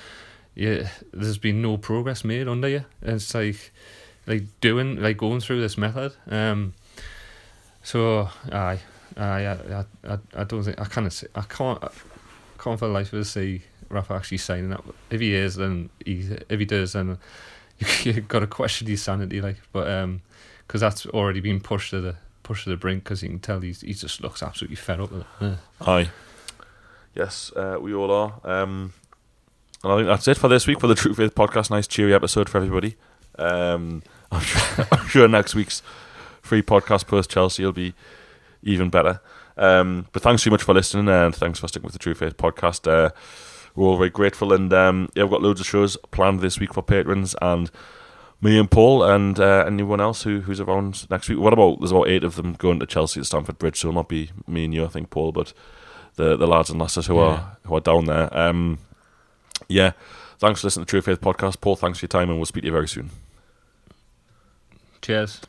yeah 0.60 0.88
there's 1.14 1.38
been 1.38 1.62
no 1.62 1.78
progress 1.78 2.22
made 2.22 2.46
under 2.46 2.68
you 2.68 2.84
it's 3.00 3.34
like 3.34 3.72
like 4.26 4.42
doing 4.60 5.00
like 5.00 5.16
going 5.16 5.40
through 5.40 5.58
this 5.60 5.78
method 5.78 6.12
um 6.28 6.74
so 7.82 8.28
I 8.52 8.78
I 9.16 9.46
I 9.46 9.84
I, 10.04 10.18
I 10.34 10.44
don't 10.44 10.62
think 10.62 10.78
I 10.78 10.84
can't 10.84 11.24
I 11.34 11.40
can't 11.42 11.82
I 11.82 11.88
can't 12.58 12.78
for 12.78 12.86
the 12.86 12.92
life 12.92 13.12
of 13.14 13.26
see 13.26 13.62
Rafa 13.88 14.12
actually 14.12 14.38
signing 14.38 14.72
up 14.72 14.84
if 15.10 15.20
he 15.20 15.34
is 15.34 15.56
then 15.56 15.88
he 16.04 16.28
if 16.50 16.60
he 16.60 16.66
does 16.66 16.92
then 16.92 17.16
you 18.02 18.20
got 18.20 18.40
to 18.40 18.46
question 18.46 18.86
his 18.86 19.02
sanity 19.02 19.40
like 19.40 19.56
but 19.72 19.90
um 19.90 20.20
because 20.66 20.82
that's 20.82 21.06
already 21.06 21.40
been 21.40 21.58
pushed 21.60 21.90
to 21.90 22.02
the 22.02 22.16
pushed 22.42 22.64
to 22.64 22.70
the 22.70 22.76
brink 22.76 23.04
because 23.04 23.22
you 23.22 23.30
can 23.30 23.38
tell 23.38 23.60
he's, 23.60 23.80
he 23.80 23.94
just 23.94 24.20
looks 24.20 24.42
absolutely 24.42 24.76
fed 24.76 25.00
up. 25.00 25.10
Aye. 25.80 26.10
Yes, 27.14 27.50
uh, 27.56 27.78
we 27.80 27.94
all 27.94 28.10
are. 28.10 28.40
Um, 28.44 28.92
and 29.82 29.92
I 29.92 29.96
think 29.96 30.08
that's 30.08 30.28
it 30.28 30.36
for 30.36 30.48
this 30.48 30.66
week 30.66 30.80
for 30.80 30.86
the 30.86 30.94
True 30.94 31.14
Faith 31.14 31.34
podcast. 31.34 31.70
Nice, 31.70 31.86
cheery 31.86 32.12
episode 32.12 32.48
for 32.48 32.58
everybody. 32.58 32.96
Um, 33.38 34.02
I'm, 34.30 34.42
sure, 34.42 34.86
I'm 34.92 35.08
sure 35.08 35.28
next 35.28 35.54
week's 35.54 35.82
free 36.42 36.62
podcast 36.62 37.06
post 37.06 37.30
Chelsea 37.30 37.64
will 37.64 37.72
be 37.72 37.94
even 38.62 38.90
better. 38.90 39.20
Um, 39.56 40.06
but 40.12 40.22
thanks 40.22 40.42
so 40.42 40.50
much 40.50 40.62
for 40.62 40.74
listening 40.74 41.08
and 41.08 41.34
thanks 41.34 41.58
for 41.58 41.68
sticking 41.68 41.86
with 41.86 41.94
the 41.94 41.98
True 41.98 42.14
Faith 42.14 42.36
podcast. 42.36 42.90
Uh, 42.90 43.10
we're 43.74 43.86
all 43.86 43.96
very 43.96 44.10
grateful 44.10 44.52
and 44.52 44.72
um, 44.72 45.08
yeah, 45.14 45.22
we've 45.22 45.30
got 45.30 45.42
loads 45.42 45.60
of 45.60 45.66
shows 45.66 45.96
planned 46.10 46.40
this 46.40 46.60
week 46.60 46.74
for 46.74 46.82
patrons 46.82 47.34
and 47.40 47.70
me 48.42 48.58
and 48.58 48.70
Paul 48.70 49.02
and 49.02 49.38
uh, 49.38 49.64
anyone 49.66 50.00
else 50.00 50.22
who 50.22 50.40
who's 50.40 50.60
around 50.60 51.08
next 51.10 51.28
week. 51.28 51.38
What 51.38 51.52
about 51.52 51.80
there's 51.80 51.92
about 51.92 52.08
eight 52.08 52.24
of 52.24 52.36
them 52.36 52.54
going 52.54 52.80
to 52.80 52.86
Chelsea 52.86 53.20
at 53.20 53.26
Stamford 53.26 53.58
Bridge, 53.58 53.78
so 53.78 53.88
it'll 53.88 54.00
not 54.00 54.08
be 54.08 54.30
me 54.46 54.64
and 54.64 54.74
you, 54.74 54.84
I 54.84 54.88
think, 54.88 55.10
Paul, 55.10 55.32
but 55.32 55.52
the 56.16 56.36
the 56.36 56.46
lads 56.46 56.70
and 56.70 56.80
lasses 56.80 57.06
who 57.06 57.16
yeah. 57.16 57.22
are 57.22 57.56
who 57.64 57.76
are 57.76 57.80
down 57.80 58.06
there. 58.06 58.36
Um, 58.36 58.78
yeah, 59.68 59.92
thanks 60.38 60.60
for 60.60 60.66
listening 60.66 60.86
to 60.86 60.90
True 60.90 61.02
Faith 61.02 61.20
podcast, 61.20 61.60
Paul. 61.60 61.76
Thanks 61.76 61.98
for 61.98 62.04
your 62.04 62.08
time, 62.08 62.28
and 62.28 62.38
we'll 62.38 62.46
speak 62.46 62.62
to 62.62 62.66
you 62.66 62.72
very 62.72 62.88
soon. 62.88 63.10
Cheers. 65.02 65.40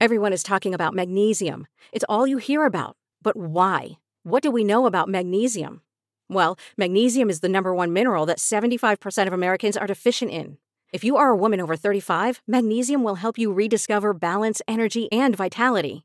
Everyone 0.00 0.32
is 0.32 0.44
talking 0.44 0.74
about 0.74 0.94
magnesium. 0.94 1.66
It's 1.90 2.04
all 2.08 2.26
you 2.26 2.38
hear 2.38 2.64
about. 2.64 2.96
But 3.20 3.36
why? 3.36 3.98
What 4.22 4.42
do 4.42 4.50
we 4.50 4.62
know 4.62 4.86
about 4.86 5.08
magnesium? 5.08 5.82
Well, 6.28 6.58
magnesium 6.76 7.30
is 7.30 7.40
the 7.40 7.48
number 7.48 7.74
one 7.74 7.92
mineral 7.92 8.26
that 8.26 8.38
75% 8.38 9.26
of 9.26 9.32
Americans 9.32 9.76
are 9.76 9.86
deficient 9.86 10.30
in. 10.30 10.58
If 10.92 11.02
you 11.02 11.16
are 11.16 11.30
a 11.30 11.36
woman 11.36 11.60
over 11.60 11.74
35, 11.74 12.42
magnesium 12.46 13.02
will 13.02 13.16
help 13.16 13.38
you 13.38 13.52
rediscover 13.52 14.14
balance, 14.14 14.62
energy, 14.68 15.10
and 15.10 15.34
vitality. 15.34 16.04